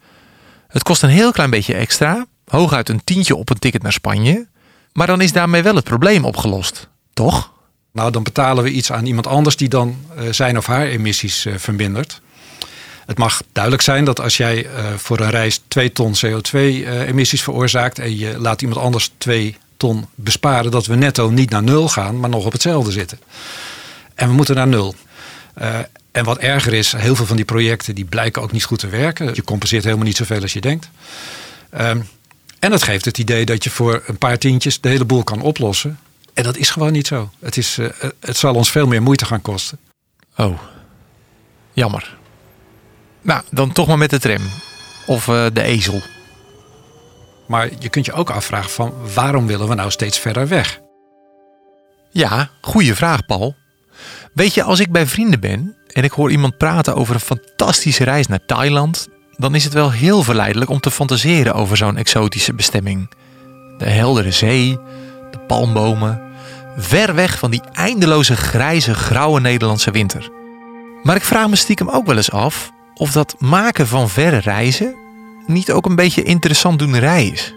Het 0.67 0.83
kost 0.83 1.03
een 1.03 1.09
heel 1.09 1.31
klein 1.31 1.49
beetje 1.49 1.73
extra, 1.73 2.25
hooguit 2.45 2.89
een 2.89 3.03
tientje 3.03 3.35
op 3.35 3.49
een 3.49 3.59
ticket 3.59 3.81
naar 3.81 3.93
Spanje. 3.93 4.47
Maar 4.93 5.07
dan 5.07 5.21
is 5.21 5.31
daarmee 5.31 5.63
wel 5.63 5.75
het 5.75 5.83
probleem 5.83 6.25
opgelost, 6.25 6.89
toch? 7.13 7.52
Nou, 7.93 8.11
dan 8.11 8.23
betalen 8.23 8.63
we 8.63 8.69
iets 8.69 8.91
aan 8.91 9.05
iemand 9.05 9.27
anders 9.27 9.55
die 9.55 9.69
dan 9.69 9.97
uh, 10.17 10.31
zijn 10.31 10.57
of 10.57 10.65
haar 10.65 10.85
emissies 10.85 11.45
uh, 11.45 11.53
vermindert. 11.57 12.21
Het 13.05 13.17
mag 13.17 13.43
duidelijk 13.51 13.83
zijn 13.83 14.05
dat 14.05 14.19
als 14.19 14.37
jij 14.37 14.65
uh, 14.65 14.93
voor 14.93 15.19
een 15.19 15.29
reis 15.29 15.61
2 15.67 15.91
ton 15.91 16.13
CO2-emissies 16.15 17.43
veroorzaakt 17.43 17.99
en 17.99 18.17
je 18.17 18.39
laat 18.39 18.61
iemand 18.61 18.81
anders 18.81 19.11
2 19.17 19.57
ton 19.77 20.05
besparen, 20.15 20.71
dat 20.71 20.85
we 20.85 20.95
netto 20.95 21.29
niet 21.29 21.49
naar 21.49 21.63
nul 21.63 21.89
gaan, 21.89 22.19
maar 22.19 22.29
nog 22.29 22.45
op 22.45 22.51
hetzelfde 22.51 22.91
zitten. 22.91 23.19
En 24.15 24.27
we 24.27 24.33
moeten 24.33 24.55
naar 24.55 24.67
nul. 24.67 24.95
en 26.11 26.23
wat 26.23 26.37
erger 26.37 26.73
is, 26.73 26.91
heel 26.91 27.15
veel 27.15 27.25
van 27.25 27.35
die 27.35 27.45
projecten 27.45 27.95
die 27.95 28.05
blijken 28.05 28.41
ook 28.41 28.51
niet 28.51 28.63
goed 28.63 28.79
te 28.79 28.87
werken. 28.87 29.35
Je 29.35 29.43
compenseert 29.43 29.83
helemaal 29.83 30.05
niet 30.05 30.17
zoveel 30.17 30.41
als 30.41 30.53
je 30.53 30.61
denkt. 30.61 30.89
Um, 31.79 32.07
en 32.59 32.71
het 32.71 32.83
geeft 32.83 33.05
het 33.05 33.17
idee 33.17 33.45
dat 33.45 33.63
je 33.63 33.69
voor 33.69 34.03
een 34.05 34.17
paar 34.17 34.37
tientjes 34.37 34.81
de 34.81 34.89
hele 34.89 35.05
boel 35.05 35.23
kan 35.23 35.41
oplossen. 35.41 35.99
En 36.33 36.43
dat 36.43 36.57
is 36.57 36.69
gewoon 36.69 36.91
niet 36.91 37.07
zo. 37.07 37.29
Het, 37.39 37.57
is, 37.57 37.77
uh, 37.77 37.89
het 38.19 38.37
zal 38.37 38.55
ons 38.55 38.71
veel 38.71 38.87
meer 38.87 39.01
moeite 39.01 39.25
gaan 39.25 39.41
kosten. 39.41 39.79
Oh, 40.37 40.59
jammer. 41.73 42.17
Nou, 43.21 43.41
dan 43.51 43.71
toch 43.71 43.87
maar 43.87 43.97
met 43.97 44.09
de 44.09 44.19
tram. 44.19 44.41
Of 45.05 45.27
uh, 45.27 45.45
de 45.53 45.61
ezel. 45.61 46.01
Maar 47.47 47.69
je 47.79 47.89
kunt 47.89 48.05
je 48.05 48.13
ook 48.13 48.29
afvragen 48.29 48.69
van 48.69 48.93
waarom 49.13 49.47
willen 49.47 49.67
we 49.67 49.75
nou 49.75 49.91
steeds 49.91 50.19
verder 50.19 50.47
weg? 50.47 50.81
Ja, 52.11 52.49
goede 52.61 52.95
vraag 52.95 53.25
Paul. 53.25 53.55
Weet 54.33 54.53
je, 54.53 54.63
als 54.63 54.79
ik 54.79 54.91
bij 54.91 55.07
vrienden 55.07 55.39
ben 55.39 55.75
en 55.87 56.03
ik 56.03 56.11
hoor 56.11 56.31
iemand 56.31 56.57
praten 56.57 56.95
over 56.95 57.15
een 57.15 57.21
fantastische 57.21 58.03
reis 58.03 58.27
naar 58.27 58.45
Thailand, 58.45 59.07
dan 59.31 59.55
is 59.55 59.63
het 59.63 59.73
wel 59.73 59.91
heel 59.91 60.23
verleidelijk 60.23 60.69
om 60.69 60.79
te 60.79 60.91
fantaseren 60.91 61.53
over 61.53 61.77
zo'n 61.77 61.97
exotische 61.97 62.53
bestemming. 62.53 63.11
De 63.77 63.89
heldere 63.89 64.31
zee, 64.31 64.79
de 65.33 65.39
palmbomen, 65.39 66.21
ver 66.77 67.15
weg 67.15 67.37
van 67.37 67.51
die 67.51 67.61
eindeloze 67.73 68.35
grijze, 68.35 68.93
grauwe 68.93 69.39
Nederlandse 69.39 69.91
winter. 69.91 70.31
Maar 71.03 71.15
ik 71.15 71.23
vraag 71.23 71.49
me 71.49 71.55
stiekem 71.55 71.89
ook 71.89 72.05
wel 72.05 72.17
eens 72.17 72.31
af 72.31 72.71
of 72.93 73.11
dat 73.11 73.35
maken 73.39 73.87
van 73.87 74.09
verre 74.09 74.37
reizen 74.37 74.95
niet 75.47 75.71
ook 75.71 75.85
een 75.85 75.95
beetje 75.95 76.23
interessant 76.23 76.79
doenerij 76.79 77.27
is. 77.27 77.53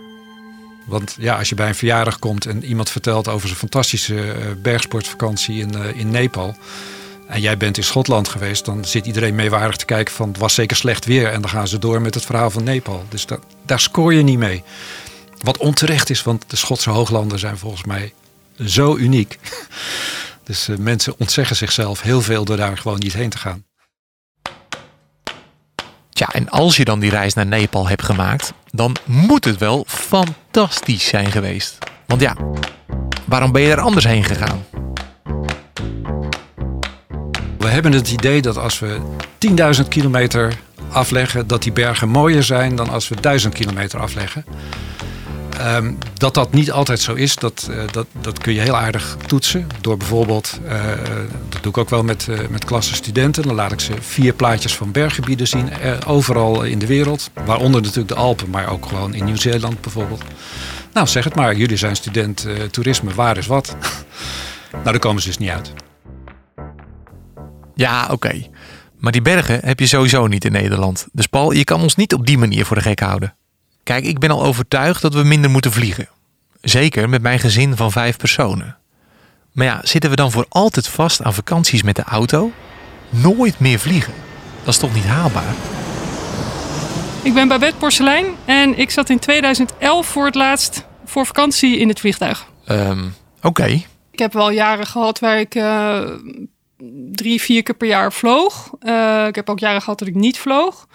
Want 0.84 1.16
ja, 1.18 1.38
als 1.38 1.48
je 1.48 1.54
bij 1.54 1.68
een 1.68 1.74
verjaardag 1.74 2.18
komt 2.18 2.46
en 2.46 2.64
iemand 2.64 2.90
vertelt 2.90 3.28
over 3.28 3.46
zijn 3.46 3.58
fantastische 3.58 4.32
eh, 4.32 4.46
bergsportvakantie 4.62 5.60
in, 5.60 5.72
uh, 5.76 5.98
in 5.98 6.10
Nepal 6.10 6.56
en 7.28 7.40
jij 7.40 7.56
bent 7.56 7.76
in 7.76 7.84
Schotland 7.84 8.28
geweest, 8.28 8.64
dan 8.64 8.84
zit 8.84 9.06
iedereen 9.06 9.34
meewarig 9.34 9.76
te 9.76 9.84
kijken 9.84 10.14
van 10.14 10.28
het 10.28 10.38
was 10.38 10.54
zeker 10.54 10.76
slecht 10.76 11.04
weer. 11.04 11.28
En 11.28 11.40
dan 11.40 11.50
gaan 11.50 11.68
ze 11.68 11.78
door 11.78 12.00
met 12.00 12.14
het 12.14 12.24
verhaal 12.24 12.50
van 12.50 12.64
Nepal. 12.64 13.04
Dus 13.08 13.26
daar 13.62 13.80
scoor 13.80 14.14
je 14.14 14.22
niet 14.22 14.38
mee. 14.38 14.62
Wat 15.46 15.58
onterecht 15.58 16.10
is, 16.10 16.22
want 16.22 16.44
de 16.50 16.56
Schotse 16.56 16.90
hooglanden 16.90 17.38
zijn 17.38 17.58
volgens 17.58 17.84
mij 17.84 18.12
zo 18.64 18.96
uniek. 18.96 19.38
Dus 20.44 20.68
uh, 20.68 20.76
mensen 20.76 21.14
ontzeggen 21.18 21.56
zichzelf 21.56 22.02
heel 22.02 22.22
veel 22.22 22.44
door 22.44 22.56
daar 22.56 22.78
gewoon 22.78 22.98
niet 22.98 23.12
heen 23.12 23.30
te 23.30 23.38
gaan. 23.38 23.64
Tja, 26.12 26.28
en 26.32 26.48
als 26.48 26.76
je 26.76 26.84
dan 26.84 27.00
die 27.00 27.10
reis 27.10 27.34
naar 27.34 27.46
Nepal 27.46 27.88
hebt 27.88 28.02
gemaakt, 28.02 28.52
dan 28.70 28.96
moet 29.04 29.44
het 29.44 29.58
wel 29.58 29.84
fantastisch 29.88 31.06
zijn 31.06 31.30
geweest. 31.30 31.78
Want 32.06 32.20
ja, 32.20 32.36
waarom 33.24 33.52
ben 33.52 33.62
je 33.62 33.70
er 33.70 33.80
anders 33.80 34.04
heen 34.04 34.24
gegaan? 34.24 34.64
We 37.58 37.68
hebben 37.68 37.92
het 37.92 38.10
idee 38.10 38.42
dat 38.42 38.56
als 38.56 38.78
we 38.78 39.00
10.000 39.82 39.88
kilometer 39.88 40.58
afleggen, 40.90 41.46
dat 41.46 41.62
die 41.62 41.72
bergen 41.72 42.08
mooier 42.08 42.42
zijn 42.42 42.76
dan 42.76 42.88
als 42.88 43.08
we 43.08 43.20
1000 43.20 43.54
kilometer 43.54 44.00
afleggen. 44.00 44.44
Um, 45.60 45.98
dat 46.14 46.34
dat 46.34 46.52
niet 46.52 46.72
altijd 46.72 47.00
zo 47.00 47.14
is, 47.14 47.36
dat, 47.36 47.68
uh, 47.70 47.82
dat, 47.90 48.06
dat 48.20 48.38
kun 48.38 48.54
je 48.54 48.60
heel 48.60 48.76
aardig 48.76 49.16
toetsen. 49.26 49.66
Door 49.80 49.96
bijvoorbeeld, 49.96 50.60
uh, 50.64 50.72
dat 51.48 51.62
doe 51.62 51.70
ik 51.70 51.78
ook 51.78 51.90
wel 51.90 52.02
met, 52.02 52.26
uh, 52.30 52.38
met 52.50 52.64
klasse 52.64 52.94
studenten. 52.94 53.42
Dan 53.42 53.54
laat 53.54 53.72
ik 53.72 53.80
ze 53.80 53.92
vier 54.00 54.32
plaatjes 54.32 54.74
van 54.74 54.92
berggebieden 54.92 55.48
zien, 55.48 55.70
overal 56.06 56.62
in 56.62 56.78
de 56.78 56.86
wereld. 56.86 57.30
Waaronder 57.44 57.80
natuurlijk 57.80 58.08
de 58.08 58.14
Alpen, 58.14 58.50
maar 58.50 58.70
ook 58.70 58.86
gewoon 58.86 59.14
in 59.14 59.24
Nieuw-Zeeland 59.24 59.80
bijvoorbeeld. 59.80 60.22
Nou, 60.92 61.06
zeg 61.06 61.24
het 61.24 61.34
maar, 61.34 61.56
jullie 61.56 61.76
zijn 61.76 61.96
student 61.96 62.46
toerisme, 62.70 63.14
waar 63.14 63.36
is 63.36 63.46
wat? 63.46 63.76
nou, 64.72 64.84
daar 64.84 64.98
komen 64.98 65.22
ze 65.22 65.28
dus 65.28 65.38
niet 65.38 65.50
uit. 65.50 65.72
Ja, 67.74 68.08
oké. 68.10 68.46
Maar 68.98 69.12
die 69.12 69.22
bergen 69.22 69.60
heb 69.64 69.80
je 69.80 69.86
sowieso 69.86 70.26
niet 70.26 70.44
in 70.44 70.52
Nederland. 70.52 71.06
Dus 71.12 71.26
Paul, 71.26 71.52
je 71.52 71.64
kan 71.64 71.82
ons 71.82 71.96
niet 71.96 72.14
op 72.14 72.26
die 72.26 72.38
manier 72.38 72.64
voor 72.64 72.76
de 72.76 72.82
gek 72.82 73.00
houden. 73.00 73.36
Kijk, 73.86 74.04
ik 74.04 74.18
ben 74.18 74.30
al 74.30 74.44
overtuigd 74.44 75.02
dat 75.02 75.14
we 75.14 75.22
minder 75.22 75.50
moeten 75.50 75.72
vliegen. 75.72 76.08
Zeker 76.60 77.08
met 77.08 77.22
mijn 77.22 77.38
gezin 77.38 77.76
van 77.76 77.92
vijf 77.92 78.16
personen. 78.16 78.76
Maar 79.52 79.66
ja, 79.66 79.80
zitten 79.82 80.10
we 80.10 80.16
dan 80.16 80.30
voor 80.30 80.46
altijd 80.48 80.88
vast 80.88 81.22
aan 81.22 81.34
vakanties 81.34 81.82
met 81.82 81.96
de 81.96 82.02
auto? 82.02 82.52
Nooit 83.10 83.58
meer 83.58 83.78
vliegen. 83.78 84.12
Dat 84.64 84.74
is 84.74 84.80
toch 84.80 84.94
niet 84.94 85.04
haalbaar? 85.04 85.54
Ik 87.22 87.34
ben 87.34 87.48
Babette 87.48 87.76
Porselein 87.76 88.26
en 88.44 88.78
ik 88.78 88.90
zat 88.90 89.10
in 89.10 89.18
2011 89.18 90.06
voor 90.06 90.24
het 90.24 90.34
laatst 90.34 90.86
voor 91.04 91.26
vakantie 91.26 91.78
in 91.78 91.88
het 91.88 92.00
vliegtuig. 92.00 92.46
Um, 92.68 93.14
Oké. 93.36 93.46
Okay. 93.46 93.86
Ik 94.10 94.18
heb 94.18 94.32
wel 94.32 94.50
jaren 94.50 94.86
gehad 94.86 95.18
waar 95.18 95.40
ik 95.40 95.54
uh, 95.54 96.10
drie, 97.12 97.40
vier 97.40 97.62
keer 97.62 97.76
per 97.76 97.88
jaar 97.88 98.12
vloog. 98.12 98.70
Uh, 98.82 99.26
ik 99.26 99.34
heb 99.34 99.50
ook 99.50 99.58
jaren 99.58 99.82
gehad 99.82 99.98
dat 99.98 100.08
ik 100.08 100.14
niet 100.14 100.38
vloog. 100.38 100.86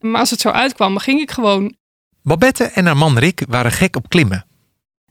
Maar 0.00 0.20
als 0.20 0.30
het 0.30 0.40
zo 0.40 0.48
uitkwam, 0.48 0.92
dan 0.92 1.00
ging 1.00 1.20
ik 1.20 1.30
gewoon. 1.30 1.80
Babette 2.22 2.64
en 2.64 2.86
haar 2.86 2.96
man 2.96 3.18
Rick 3.18 3.44
waren 3.48 3.72
gek 3.72 3.96
op 3.96 4.08
klimmen. 4.08 4.46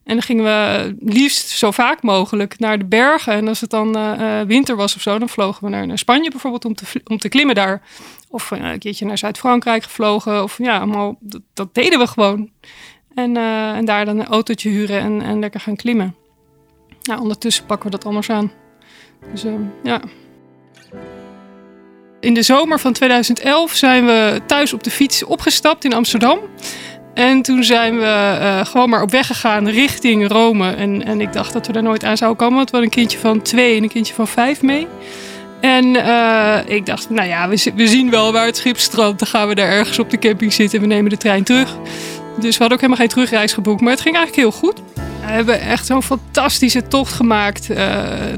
En 0.04 0.14
dan 0.14 0.22
gingen 0.22 0.44
we 0.44 0.96
liefst 1.00 1.48
zo 1.48 1.70
vaak 1.70 2.02
mogelijk 2.02 2.58
naar 2.58 2.78
de 2.78 2.84
bergen. 2.84 3.32
En 3.32 3.48
als 3.48 3.60
het 3.60 3.70
dan 3.70 3.96
uh, 3.98 4.40
winter 4.40 4.76
was 4.76 4.96
of 4.96 5.02
zo, 5.02 5.18
dan 5.18 5.28
vlogen 5.28 5.64
we 5.64 5.70
naar, 5.70 5.86
naar 5.86 5.98
Spanje 5.98 6.30
bijvoorbeeld 6.30 6.64
om 6.64 6.74
te, 6.74 6.84
om 7.04 7.18
te 7.18 7.28
klimmen 7.28 7.54
daar. 7.54 7.82
Of 8.28 8.50
uh, 8.50 8.70
een 8.70 8.78
keertje 8.78 9.06
naar 9.06 9.18
Zuid-Frankrijk 9.18 9.82
gevlogen. 9.82 10.42
Of 10.42 10.58
ja, 10.58 10.76
allemaal, 10.76 11.18
dat, 11.54 11.74
deden 11.74 11.98
we 11.98 12.06
gewoon. 12.06 12.50
En, 13.14 13.36
en 13.36 13.84
daar 13.84 14.04
dan 14.04 14.18
een 14.18 14.26
autootje 14.26 14.68
huren 14.68 15.00
en, 15.00 15.22
en 15.22 15.38
lekker 15.38 15.60
gaan 15.60 15.76
klimmen. 15.76 16.16
Ja, 17.02 17.18
ondertussen 17.18 17.66
pakken 17.66 17.90
we 17.90 17.96
dat 17.96 18.06
anders 18.06 18.30
aan. 18.30 18.52
Dus 19.32 19.44
uh, 19.44 19.52
ja. 19.82 20.00
In 22.20 22.34
de 22.34 22.42
zomer 22.42 22.78
van 22.80 22.92
2011 22.92 23.72
zijn 23.72 24.06
we 24.06 24.40
thuis 24.46 24.72
op 24.72 24.82
de 24.82 24.90
fiets 24.90 25.24
opgestapt 25.24 25.84
in 25.84 25.92
Amsterdam. 25.92 26.38
En 27.14 27.42
toen 27.42 27.64
zijn 27.64 27.98
we 27.98 28.38
uh, 28.40 28.64
gewoon 28.64 28.88
maar 28.88 29.02
op 29.02 29.10
weg 29.10 29.26
gegaan 29.26 29.68
richting 29.68 30.28
Rome. 30.28 30.70
En, 30.70 31.04
en 31.04 31.20
ik 31.20 31.32
dacht 31.32 31.52
dat 31.52 31.66
we 31.66 31.72
daar 31.72 31.82
nooit 31.82 32.04
aan 32.04 32.16
zouden 32.16 32.38
komen, 32.38 32.56
want 32.56 32.70
we 32.70 32.76
hadden 32.76 32.92
een 32.92 32.98
kindje 33.00 33.18
van 33.18 33.42
twee 33.42 33.76
en 33.76 33.82
een 33.82 33.88
kindje 33.88 34.14
van 34.14 34.28
vijf 34.28 34.62
mee. 34.62 34.86
En 35.60 35.84
uh, 35.84 36.58
ik 36.66 36.86
dacht, 36.86 37.10
nou 37.10 37.28
ja, 37.28 37.48
we, 37.48 37.72
we, 37.74 37.86
zien 37.86 38.10
wel 38.10 38.32
waar 38.32 38.46
het 38.46 38.56
schip 38.56 38.78
strandt. 38.78 39.18
Dan 39.18 39.28
gaan 39.28 39.48
we 39.48 39.54
daar 39.54 39.68
ergens 39.68 39.98
op 39.98 40.10
de 40.10 40.18
camping 40.18 40.52
zitten 40.52 40.78
en 40.78 40.88
we 40.88 40.94
nemen 40.94 41.10
de 41.10 41.16
trein 41.16 41.44
terug. 41.44 41.76
Dus 42.38 42.56
we 42.56 42.58
hadden 42.58 42.72
ook 42.72 42.80
helemaal 42.80 42.96
geen 42.96 43.08
terugreis 43.08 43.52
geboekt, 43.52 43.80
maar 43.80 43.90
het 43.90 44.00
ging 44.00 44.16
eigenlijk 44.16 44.48
heel 44.48 44.60
goed. 44.60 44.82
We 44.94 45.28
hebben 45.28 45.60
echt 45.60 45.86
zo'n 45.86 46.02
fantastische 46.02 46.88
tocht 46.88 47.12
gemaakt 47.12 47.70
uh, 47.70 47.76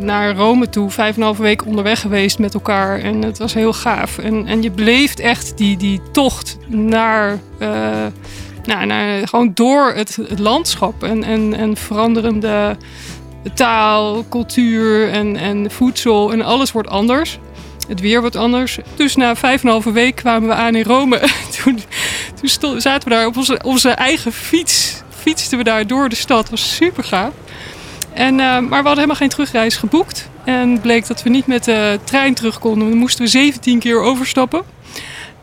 naar 0.00 0.34
Rome 0.34 0.68
toe. 0.68 0.90
Vijf 0.90 1.14
en 1.14 1.20
een 1.20 1.26
halve 1.26 1.42
week 1.42 1.66
onderweg 1.66 2.00
geweest 2.00 2.38
met 2.38 2.54
elkaar. 2.54 3.00
En 3.00 3.22
het 3.22 3.38
was 3.38 3.54
heel 3.54 3.72
gaaf. 3.72 4.18
En, 4.18 4.46
en 4.46 4.62
je 4.62 4.70
beleeft 4.70 5.20
echt 5.20 5.56
die, 5.56 5.76
die 5.76 6.00
tocht 6.12 6.58
naar, 6.66 7.38
nou, 8.66 8.86
naar 8.86 9.28
gewoon 9.28 9.50
door 9.54 9.92
het, 9.94 10.18
landschap. 10.38 11.02
En, 11.02 11.24
en, 11.24 11.54
en 11.54 11.76
veranderende 11.76 12.76
taal, 13.54 14.24
cultuur 14.28 15.10
en, 15.10 15.36
en 15.36 15.70
voedsel. 15.70 16.32
En 16.32 16.42
alles 16.42 16.72
wordt 16.72 16.88
anders. 16.88 17.38
Het 17.88 18.00
weer 18.00 18.20
wordt 18.20 18.36
anders. 18.36 18.78
Dus 18.96 19.16
na 19.16 19.36
vijf 19.36 19.60
en 19.60 19.66
een 19.66 19.72
halve 19.72 19.92
week 19.92 20.14
kwamen 20.14 20.48
we 20.48 20.54
aan 20.54 20.74
in 20.74 20.84
Rome. 20.84 21.20
toen 21.62 21.80
toen 22.58 22.80
zaten 22.80 23.08
we 23.08 23.14
daar 23.14 23.26
op 23.26 23.36
onze, 23.36 23.60
onze 23.64 23.90
eigen 23.90 24.32
fiets 24.32 25.02
fietsten 25.24 25.58
we 25.58 25.64
daar 25.64 25.86
door 25.86 26.08
de 26.08 26.14
stad. 26.14 26.50
was 26.50 26.74
super 26.74 27.04
gaaf. 27.04 27.32
En, 28.12 28.32
uh, 28.32 28.38
maar 28.38 28.60
we 28.68 28.74
hadden 28.74 28.94
helemaal 28.94 29.16
geen 29.16 29.28
terugreis 29.28 29.76
geboekt. 29.76 30.28
En 30.44 30.80
bleek 30.80 31.06
dat 31.06 31.22
we 31.22 31.30
niet 31.30 31.46
met 31.46 31.64
de 31.64 31.98
trein 32.04 32.34
terug 32.34 32.58
konden. 32.58 32.88
Dan 32.88 32.98
moesten 32.98 33.24
we 33.24 33.30
17 33.30 33.78
keer 33.78 34.00
overstappen. 34.00 34.62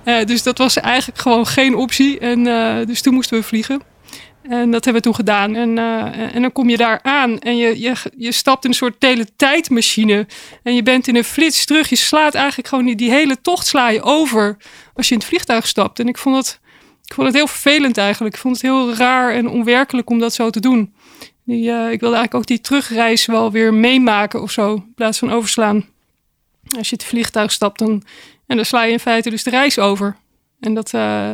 Uh, 0.06 0.26
dus 0.26 0.44
dat 0.44 0.58
was 0.58 0.78
eigenlijk 0.78 1.20
gewoon 1.20 1.48
geen 1.48 1.76
optie. 1.76 2.20
En 2.20 2.46
uh, 2.46 2.86
dus 2.86 3.02
toen 3.02 3.14
moesten 3.14 3.38
we 3.38 3.44
vliegen. 3.44 3.82
En 4.42 4.72
dat 4.72 4.84
hebben 4.84 5.02
we 5.02 5.08
toen 5.08 5.16
gedaan. 5.16 5.56
En, 5.56 5.78
uh, 5.78 6.36
en 6.36 6.42
dan 6.42 6.52
kom 6.52 6.70
je 6.70 6.78
daar 6.78 7.00
aan 7.04 7.40
en 7.40 7.58
je, 7.58 7.80
je, 7.80 7.94
je 8.18 8.32
stapt 8.32 8.64
in 8.64 8.70
een 8.70 8.76
soort 8.76 9.00
teletijdmachine. 9.00 10.28
En 10.64 10.76
je 10.76 10.84
bent 10.84 11.08
in 11.08 11.16
een 11.16 11.24
flits 11.24 11.66
terug. 11.66 11.90
Je 11.90 11.96
slaat 11.96 12.34
eigenlijk 12.34 12.68
gewoon 12.68 12.86
die, 12.86 12.96
die 12.96 13.12
hele 13.12 13.42
tocht 13.42 13.68
sla 13.68 13.90
je 13.90 14.02
over 14.02 14.58
als 14.94 15.08
je 15.08 15.14
in 15.14 15.20
het 15.20 15.30
vliegtuig 15.30 15.68
stapt. 15.68 16.00
En 16.00 16.08
ik 16.08 16.18
vond 16.18 16.36
het, 16.36 16.60
ik 17.04 17.14
vond 17.14 17.28
het 17.28 17.36
heel 17.36 17.48
vervelend 17.48 17.98
eigenlijk. 17.98 18.36
Ik 18.36 18.42
vond 18.42 18.54
het 18.54 18.64
heel 18.64 18.94
raar 18.94 19.34
en 19.34 19.50
onwerkelijk 19.50 20.10
om 20.10 20.20
dat 20.20 20.34
zo 20.34 20.50
te 20.50 20.60
doen. 20.60 20.94
Die, 21.46 21.70
ik 21.70 22.00
wilde 22.00 22.16
eigenlijk 22.16 22.34
ook 22.34 22.46
die 22.46 22.62
terugreis 22.62 23.26
wel 23.26 23.52
weer 23.52 23.74
meemaken 23.74 24.42
of 24.42 24.52
zo. 24.52 24.74
In 24.74 24.94
plaats 24.96 25.20
van 25.20 25.32
overslaan. 25.32 25.86
Als 26.78 26.90
je 26.90 26.96
het 26.96 27.06
vliegtuig 27.06 27.52
stapt, 27.52 27.80
dan, 27.80 28.04
en 28.52 28.58
dan 28.58 28.66
sla 28.66 28.84
je 28.84 28.92
in 28.92 29.00
feite 29.00 29.30
dus 29.30 29.44
de 29.44 29.50
reis 29.50 29.80
over. 29.80 30.16
En 30.60 30.74
dat, 30.74 30.94
uh, 30.94 31.32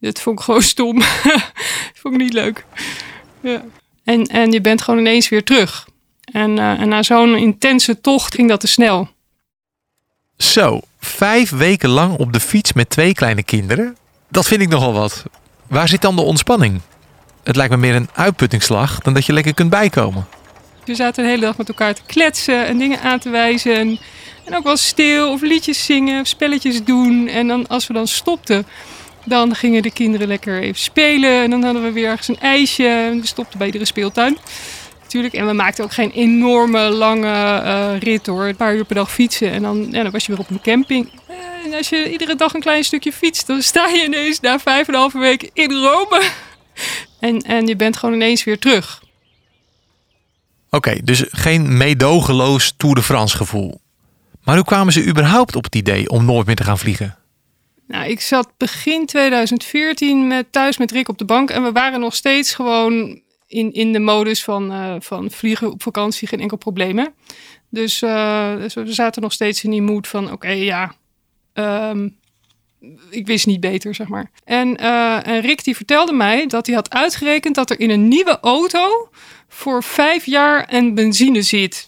dat 0.00 0.20
vond 0.20 0.38
ik 0.38 0.44
gewoon 0.44 0.62
stom. 0.74 0.98
dat 0.98 1.94
vond 1.94 2.14
ik 2.14 2.20
niet 2.20 2.32
leuk. 2.32 2.64
Ja. 3.40 3.62
En, 4.04 4.26
en 4.26 4.52
je 4.52 4.60
bent 4.60 4.82
gewoon 4.82 5.00
ineens 5.00 5.28
weer 5.28 5.44
terug. 5.44 5.88
En, 6.32 6.56
uh, 6.56 6.80
en 6.80 6.88
na 6.88 7.02
zo'n 7.02 7.36
intense 7.36 8.00
tocht 8.00 8.34
ging 8.34 8.48
dat 8.48 8.60
te 8.60 8.66
snel. 8.66 9.08
Zo, 10.36 10.80
vijf 11.00 11.50
weken 11.50 11.88
lang 11.88 12.18
op 12.18 12.32
de 12.32 12.40
fiets 12.40 12.72
met 12.72 12.90
twee 12.90 13.14
kleine 13.14 13.42
kinderen. 13.42 13.96
Dat 14.28 14.46
vind 14.46 14.60
ik 14.60 14.68
nogal 14.68 14.92
wat. 14.92 15.24
Waar 15.66 15.88
zit 15.88 16.02
dan 16.02 16.16
de 16.16 16.22
ontspanning? 16.22 16.80
Het 17.42 17.56
lijkt 17.56 17.72
me 17.72 17.78
meer 17.78 17.94
een 17.94 18.08
uitputtingsslag 18.14 18.98
dan 18.98 19.14
dat 19.14 19.26
je 19.26 19.32
lekker 19.32 19.54
kunt 19.54 19.70
bijkomen. 19.70 20.26
We 20.84 20.94
zaten 20.94 21.22
de 21.22 21.30
hele 21.30 21.42
dag 21.42 21.56
met 21.56 21.68
elkaar 21.68 21.94
te 21.94 22.02
kletsen 22.06 22.66
en 22.66 22.78
dingen 22.78 23.00
aan 23.00 23.18
te 23.18 23.30
wijzen. 23.30 23.76
En, 23.76 23.98
en 24.48 24.56
ook 24.56 24.64
wel 24.64 24.76
stil 24.76 25.30
of 25.30 25.40
liedjes 25.40 25.84
zingen 25.84 26.20
of 26.20 26.26
spelletjes 26.26 26.84
doen. 26.84 27.28
En 27.28 27.46
dan 27.48 27.66
als 27.66 27.86
we 27.86 27.92
dan 27.92 28.06
stopten, 28.06 28.66
dan 29.24 29.54
gingen 29.54 29.82
de 29.82 29.92
kinderen 29.92 30.28
lekker 30.28 30.60
even 30.60 30.80
spelen. 30.80 31.42
En 31.42 31.50
dan 31.50 31.62
hadden 31.62 31.82
we 31.82 31.92
weer 31.92 32.08
ergens 32.08 32.28
een 32.28 32.40
ijsje. 32.40 32.86
En 32.86 33.20
we 33.20 33.26
stopten 33.26 33.58
bij 33.58 33.66
iedere 33.66 33.84
speeltuin. 33.84 34.38
Natuurlijk. 35.02 35.34
En 35.34 35.46
we 35.46 35.52
maakten 35.52 35.84
ook 35.84 35.92
geen 35.92 36.10
enorme 36.10 36.80
lange 36.80 37.62
uh, 37.64 38.00
rit 38.00 38.26
hoor. 38.26 38.44
Een 38.44 38.56
paar 38.56 38.74
uur 38.74 38.84
per 38.84 38.94
dag 38.94 39.12
fietsen. 39.12 39.50
En 39.50 39.62
dan, 39.62 40.10
was 40.10 40.26
je 40.26 40.32
weer 40.32 40.40
op 40.40 40.50
een 40.50 40.60
camping. 40.60 41.10
En 41.64 41.74
als 41.74 41.88
je 41.88 42.10
iedere 42.10 42.36
dag 42.36 42.54
een 42.54 42.60
klein 42.60 42.84
stukje 42.84 43.12
fietst, 43.12 43.46
dan 43.46 43.62
sta 43.62 43.88
je 43.88 44.04
ineens 44.04 44.40
na 44.40 44.58
vijf 44.58 44.88
en 44.88 44.94
een 44.94 45.00
halve 45.00 45.18
week 45.18 45.50
in 45.52 45.72
Rome. 45.72 46.22
En, 47.20 47.40
en 47.40 47.66
je 47.66 47.76
bent 47.76 47.96
gewoon 47.96 48.14
ineens 48.14 48.44
weer 48.44 48.58
terug. 48.58 49.02
Oké, 50.70 50.94
dus 51.04 51.24
geen 51.28 51.76
meedogenloos 51.76 52.74
Tour 52.76 52.94
de 52.94 53.02
France 53.02 53.36
gevoel. 53.36 53.80
Maar 54.48 54.56
hoe 54.56 54.66
kwamen 54.66 54.92
ze 54.92 55.06
überhaupt 55.06 55.56
op 55.56 55.64
het 55.64 55.74
idee 55.74 56.08
om 56.10 56.24
nooit 56.24 56.46
meer 56.46 56.56
te 56.56 56.64
gaan 56.64 56.78
vliegen? 56.78 57.18
Nou, 57.86 58.10
ik 58.10 58.20
zat 58.20 58.52
begin 58.56 59.06
2014 59.06 60.26
met, 60.26 60.52
thuis 60.52 60.78
met 60.78 60.90
Rick 60.90 61.08
op 61.08 61.18
de 61.18 61.24
bank 61.24 61.50
en 61.50 61.62
we 61.62 61.72
waren 61.72 62.00
nog 62.00 62.14
steeds 62.14 62.54
gewoon 62.54 63.20
in, 63.46 63.72
in 63.72 63.92
de 63.92 63.98
modus 63.98 64.44
van, 64.44 64.72
uh, 64.72 64.94
van 64.98 65.30
vliegen 65.30 65.70
op 65.72 65.82
vakantie, 65.82 66.28
geen 66.28 66.40
enkel 66.40 66.56
probleem. 66.56 67.06
Dus, 67.70 68.02
uh, 68.02 68.56
dus 68.56 68.74
we 68.74 68.92
zaten 68.92 69.22
nog 69.22 69.32
steeds 69.32 69.64
in 69.64 69.70
die 69.70 69.82
moed 69.82 70.08
van 70.08 70.32
oké, 70.32 70.50
ja, 70.50 70.94
um, 71.54 72.16
ik 73.10 73.26
wist 73.26 73.46
niet 73.46 73.60
beter, 73.60 73.94
zeg 73.94 74.08
maar. 74.08 74.30
En, 74.44 74.82
uh, 74.82 75.26
en 75.26 75.40
Rick 75.40 75.64
die 75.64 75.76
vertelde 75.76 76.12
mij 76.12 76.46
dat 76.46 76.66
hij 76.66 76.74
had 76.74 76.90
uitgerekend 76.90 77.54
dat 77.54 77.70
er 77.70 77.80
in 77.80 77.90
een 77.90 78.08
nieuwe 78.08 78.38
auto 78.40 79.08
voor 79.48 79.82
vijf 79.82 80.26
jaar 80.26 80.64
en 80.64 80.94
benzine 80.94 81.42
zit. 81.42 81.86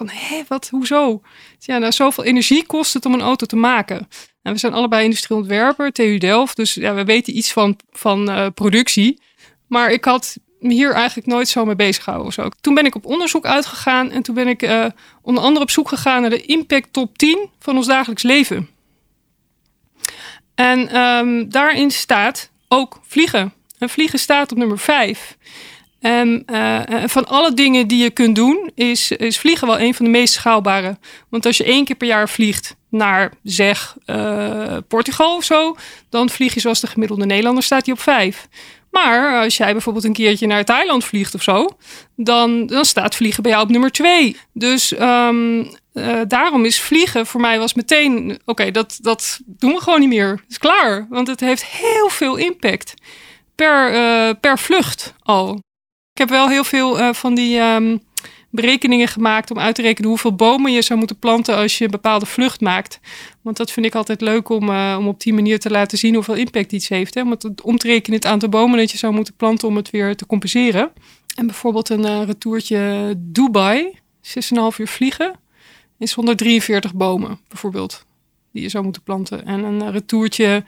Van, 0.00 0.08
hé, 0.08 0.42
wat, 0.48 0.68
hoezo? 0.68 1.20
Ja, 1.66 1.78
nou, 1.78 1.92
zoveel 1.92 2.24
energie 2.24 2.66
kost 2.66 2.94
het 2.94 3.06
om 3.06 3.14
een 3.14 3.20
auto 3.20 3.46
te 3.46 3.56
maken. 3.56 4.08
En 4.42 4.52
we 4.52 4.58
zijn 4.58 4.72
allebei 4.72 5.04
industrieel 5.04 5.40
ontwerper, 5.40 5.92
TU 5.92 6.18
Delft, 6.18 6.56
dus 6.56 6.74
ja, 6.74 6.94
we 6.94 7.04
weten 7.04 7.36
iets 7.36 7.52
van, 7.52 7.78
van 7.90 8.30
uh, 8.30 8.46
productie. 8.54 9.20
Maar 9.66 9.90
ik 9.90 10.04
had 10.04 10.36
me 10.58 10.72
hier 10.72 10.92
eigenlijk 10.92 11.26
nooit 11.26 11.48
zo 11.48 11.64
mee 11.64 11.76
bezig 11.76 12.04
gehouden. 12.04 12.32
Zo. 12.32 12.48
Toen 12.60 12.74
ben 12.74 12.86
ik 12.86 12.94
op 12.94 13.06
onderzoek 13.06 13.46
uitgegaan 13.46 14.10
en 14.10 14.22
toen 14.22 14.34
ben 14.34 14.48
ik 14.48 14.62
uh, 14.62 14.86
onder 15.22 15.42
andere 15.42 15.64
op 15.64 15.70
zoek 15.70 15.88
gegaan 15.88 16.20
naar 16.20 16.30
de 16.30 16.42
impact 16.42 16.92
top 16.92 17.18
10 17.18 17.48
van 17.58 17.76
ons 17.76 17.86
dagelijks 17.86 18.22
leven. 18.22 18.68
En 20.54 20.96
um, 21.00 21.50
daarin 21.50 21.90
staat 21.90 22.50
ook 22.68 23.00
vliegen. 23.06 23.52
En 23.78 23.88
vliegen 23.88 24.18
staat 24.18 24.52
op 24.52 24.58
nummer 24.58 24.78
5. 24.78 25.36
En 26.00 26.42
uh, 26.46 26.80
van 27.04 27.26
alle 27.26 27.54
dingen 27.54 27.86
die 27.86 28.02
je 28.02 28.10
kunt 28.10 28.34
doen, 28.34 28.70
is, 28.74 29.10
is 29.10 29.38
vliegen 29.38 29.66
wel 29.66 29.80
een 29.80 29.94
van 29.94 30.04
de 30.04 30.10
meest 30.10 30.34
schaalbare. 30.34 30.98
Want 31.28 31.46
als 31.46 31.56
je 31.56 31.64
één 31.64 31.84
keer 31.84 31.96
per 31.96 32.08
jaar 32.08 32.28
vliegt 32.28 32.76
naar, 32.90 33.32
zeg, 33.42 33.96
uh, 34.06 34.76
Portugal 34.88 35.36
of 35.36 35.44
zo, 35.44 35.76
dan 36.08 36.28
vlieg 36.30 36.54
je 36.54 36.60
zoals 36.60 36.80
de 36.80 36.86
gemiddelde 36.86 37.26
Nederlander, 37.26 37.62
staat 37.62 37.84
hij 37.84 37.94
op 37.94 38.00
5. 38.00 38.48
Maar 38.90 39.42
als 39.42 39.56
jij 39.56 39.72
bijvoorbeeld 39.72 40.04
een 40.04 40.12
keertje 40.12 40.46
naar 40.46 40.64
Thailand 40.64 41.04
vliegt 41.04 41.34
of 41.34 41.42
zo, 41.42 41.68
dan, 42.16 42.66
dan 42.66 42.84
staat 42.84 43.14
vliegen 43.14 43.42
bij 43.42 43.52
jou 43.52 43.64
op 43.64 43.70
nummer 43.70 43.90
2. 43.90 44.36
Dus 44.52 44.92
uh, 44.92 45.28
daarom 46.28 46.64
is 46.64 46.80
vliegen 46.80 47.26
voor 47.26 47.40
mij 47.40 47.58
was 47.58 47.74
meteen, 47.74 48.40
oké, 48.44 48.70
dat, 48.70 48.98
dat 49.00 49.40
doen 49.46 49.72
we 49.72 49.80
gewoon 49.80 50.00
niet 50.00 50.08
meer. 50.08 50.30
Het 50.30 50.50
is 50.50 50.58
klaar, 50.58 51.06
want 51.10 51.26
het 51.26 51.40
heeft 51.40 51.64
heel 51.64 52.08
veel 52.08 52.36
impact 52.36 52.94
per, 53.54 54.34
per 54.36 54.58
vlucht 54.58 55.14
al. 55.22 55.60
Heb 56.20 56.28
wel 56.28 56.48
heel 56.48 56.64
veel 56.64 57.00
uh, 57.00 57.12
van 57.12 57.34
die 57.34 57.58
um, 57.58 58.00
berekeningen 58.50 59.08
gemaakt 59.08 59.50
om 59.50 59.58
uit 59.58 59.74
te 59.74 59.82
rekenen 59.82 60.08
hoeveel 60.08 60.34
bomen 60.34 60.72
je 60.72 60.82
zou 60.82 60.98
moeten 60.98 61.18
planten 61.18 61.56
als 61.56 61.78
je 61.78 61.84
een 61.84 61.90
bepaalde 61.90 62.26
vlucht 62.26 62.60
maakt. 62.60 63.00
Want 63.42 63.56
dat 63.56 63.70
vind 63.70 63.86
ik 63.86 63.94
altijd 63.94 64.20
leuk 64.20 64.48
om, 64.48 64.68
om 64.70 65.08
op 65.08 65.20
die 65.20 65.34
manier 65.34 65.58
te 65.58 65.70
laten 65.70 65.98
zien 65.98 66.14
hoeveel 66.14 66.34
impact 66.34 66.72
iets 66.72 66.88
heeft. 66.88 67.14
Hè? 67.14 67.22
Het, 67.28 67.62
om 67.62 67.76
te 67.76 67.86
rekenen 67.86 68.18
het 68.18 68.28
aantal 68.28 68.48
bomen 68.48 68.78
dat 68.78 68.90
je 68.90 68.98
zou 68.98 69.12
moeten 69.12 69.34
planten 69.34 69.68
om 69.68 69.76
het 69.76 69.90
weer 69.90 70.16
te 70.16 70.26
compenseren. 70.26 70.92
En 71.36 71.46
bijvoorbeeld 71.46 71.88
een 71.88 72.24
retourtje 72.24 73.12
Dubai, 73.16 73.98
6,5 74.22 74.76
uur 74.78 74.88
vliegen 74.88 75.32
is 75.98 76.12
143 76.12 76.94
bomen, 76.94 77.40
bijvoorbeeld, 77.48 78.06
die 78.52 78.62
je 78.62 78.68
zou 78.68 78.84
moeten 78.84 79.02
planten. 79.02 79.46
En 79.46 79.64
een 79.64 79.92
retourtje 79.92 80.64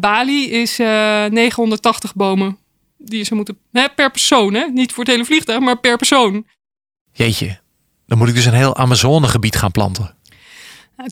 Bali 0.00 0.50
is 0.50 0.80
uh, 0.80 1.24
eh, 1.24 1.32
980 1.32 2.14
bomen, 2.14 2.58
die 2.96 3.18
je 3.18 3.24
zou 3.24 3.36
moeten... 3.36 3.58
Hè, 3.72 3.88
per 3.88 4.10
persoon, 4.10 4.54
hè? 4.54 4.66
Niet 4.66 4.92
voor 4.92 5.04
het 5.04 5.12
hele 5.12 5.24
vliegtuig, 5.24 5.60
maar 5.60 5.78
per 5.78 5.96
persoon. 5.96 6.46
Jeetje, 7.12 7.60
dan 8.06 8.18
moet 8.18 8.28
ik 8.28 8.34
dus 8.34 8.44
een 8.44 8.52
heel 8.52 8.76
Amazonegebied 8.76 9.56
gaan 9.56 9.70
planten. 9.70 10.14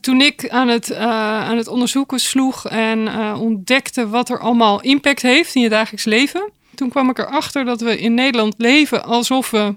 Toen 0.00 0.20
ik 0.20 0.48
aan 0.48 0.68
het, 0.68 0.90
uh, 0.90 0.98
aan 1.44 1.56
het 1.56 1.68
onderzoeken 1.68 2.18
sloeg 2.18 2.68
en 2.68 3.08
ontdekte 3.36 4.08
wat 4.08 4.28
er 4.28 4.38
allemaal 4.38 4.80
impact 4.80 5.22
heeft 5.22 5.54
in 5.54 5.62
je 5.62 5.68
dagelijks 5.68 6.04
leven, 6.04 6.50
toen 6.74 6.90
kwam 6.90 7.10
ik 7.10 7.18
erachter 7.18 7.64
dat 7.64 7.80
we 7.80 7.98
in 7.98 8.14
Nederland 8.14 8.54
leven 8.56 9.04
alsof 9.04 9.50
we 9.50 9.76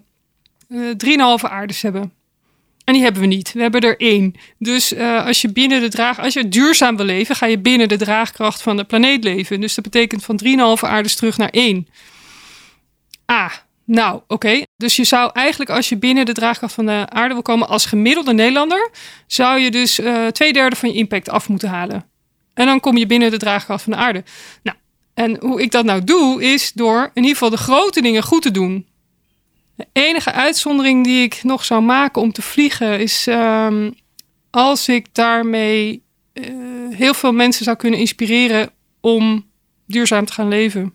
drieënhalve 0.98 1.50
aardes 1.50 1.82
hebben. 1.82 2.12
En 2.88 2.94
die 2.94 3.04
hebben 3.04 3.22
we 3.22 3.28
niet. 3.28 3.54
We 3.54 3.62
hebben 3.62 3.82
er 3.82 4.00
één. 4.00 4.34
Dus 4.58 4.94
uh, 4.94 5.26
als 5.26 5.42
je 5.42 5.52
binnen 5.52 5.82
de 5.82 5.90
draag, 5.90 6.20
als 6.20 6.34
je 6.34 6.48
duurzaam 6.48 6.98
wil 6.98 7.06
leven, 7.06 7.36
ga 7.36 7.46
je 7.46 7.60
binnen 7.60 7.88
de 7.88 7.98
draagkracht 7.98 8.62
van 8.62 8.78
de 8.78 8.84
planeet 8.84 9.24
leven. 9.24 9.62
Dus 9.62 9.76
dat 9.76 9.84
betekent 9.84 10.24
van 10.24 10.40
3,5 10.46 10.50
aardes 10.82 11.16
terug 11.16 11.38
naar 11.38 11.50
1. 11.50 11.88
Ah, 13.26 13.54
nou, 13.86 14.22
oké. 14.28 14.62
Dus 14.78 14.96
je 14.96 15.04
zou 15.04 15.30
eigenlijk, 15.34 15.70
als 15.70 15.90
je 15.90 15.98
binnen 15.98 16.26
de 16.26 16.32
draagkracht 16.32 16.74
van 16.74 16.86
de 16.86 17.06
aarde 17.10 17.34
wil 17.34 17.44
komen 17.44 17.68
als 17.68 17.86
gemiddelde 17.86 18.34
Nederlander, 18.34 18.90
zou 19.28 19.60
je 19.60 19.72
dus 19.72 20.00
uh, 20.00 20.28
twee 20.28 20.54
derde 20.54 20.76
van 20.76 20.90
je 20.90 20.96
impact 20.96 21.30
af 21.30 21.50
moeten 21.50 21.70
halen. 21.70 22.06
En 22.54 22.66
dan 22.66 22.80
kom 22.80 22.98
je 22.98 23.06
binnen 23.06 23.32
de 23.32 23.38
draagkracht 23.38 23.84
van 23.84 23.92
de 23.92 24.00
aarde. 24.00 24.24
Nou, 24.64 24.78
en 25.14 25.38
hoe 25.40 25.62
ik 25.62 25.72
dat 25.72 25.86
nou 25.86 26.04
doe, 26.04 26.44
is 26.44 26.72
door 26.74 27.12
in 27.14 27.22
ieder 27.22 27.32
geval 27.32 27.50
de 27.50 27.58
grote 27.58 28.02
dingen 28.02 28.24
goed 28.24 28.42
te 28.42 28.52
doen. 28.52 28.88
De 29.78 29.88
enige 29.92 30.32
uitzondering 30.32 31.04
die 31.04 31.24
ik 31.24 31.44
nog 31.44 31.66
zou 31.66 31.82
maken 31.82 32.22
om 32.22 32.32
te 32.32 32.42
vliegen 32.42 33.00
is 33.00 33.26
um, 33.28 33.94
als 34.50 34.88
ik 34.88 35.08
daarmee 35.12 36.04
uh, 36.34 36.46
heel 36.96 37.14
veel 37.14 37.32
mensen 37.32 37.64
zou 37.64 37.78
kunnen 37.78 38.00
inspireren 38.00 38.70
om 39.02 39.46
duurzaam 39.86 40.26
te 40.26 40.34
gaan 40.34 40.48
leven. 40.48 40.94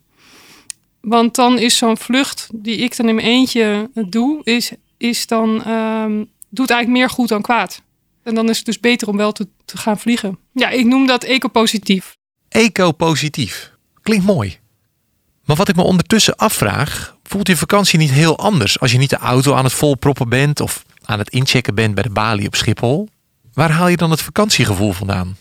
Want 1.01 1.35
dan 1.35 1.59
is 1.59 1.77
zo'n 1.77 1.97
vlucht 1.97 2.49
die 2.55 2.77
ik 2.77 2.97
dan 2.97 3.09
in 3.09 3.15
mijn 3.15 3.27
eentje 3.27 3.91
doe, 3.95 4.41
is, 4.45 4.73
is 4.97 5.27
dan, 5.27 5.69
um, 5.69 6.31
doet 6.49 6.71
eigenlijk 6.71 7.01
meer 7.01 7.11
goed 7.11 7.29
dan 7.29 7.43
kwaad. 7.43 7.83
En 8.23 8.35
dan 8.35 8.49
is 8.49 8.57
het 8.57 8.67
dus 8.67 8.81
beter 8.81 9.09
om 9.09 9.17
wel 9.17 9.33
te, 9.33 9.49
te 9.65 9.77
gaan 9.77 9.99
vliegen. 9.99 10.39
Ja, 10.53 10.69
ik 10.69 10.85
noem 10.85 11.07
dat 11.07 11.25
ecopositief. 11.25 12.17
Ecopositief. 12.49 13.73
Klinkt 14.03 14.25
mooi. 14.25 14.62
Maar 15.53 15.61
wat 15.61 15.71
ik 15.71 15.77
me 15.83 15.83
ondertussen 15.91 16.37
afvraag, 16.37 17.17
voelt 17.23 17.49
je 17.49 17.57
vakantie 17.57 17.99
niet 17.99 18.11
heel 18.11 18.39
anders 18.39 18.81
als 18.81 18.93
je 18.93 18.99
niet 18.99 19.11
de 19.11 19.17
auto 19.17 19.55
aan 19.55 19.65
het 19.65 19.73
volproppen 19.73 20.29
bent 20.29 20.61
of 20.61 20.85
aan 21.05 21.19
het 21.19 21.31
inchecken 21.31 21.75
bent 21.75 21.95
bij 21.95 22.03
de 22.03 22.11
balie 22.11 22.47
op 22.47 22.55
Schiphol? 22.55 23.09
Waar 23.55 23.71
haal 23.71 23.89
je 23.89 23.97
dan 23.97 24.11
het 24.11 24.23
vakantiegevoel 24.23 24.93
vandaan? 24.93 25.37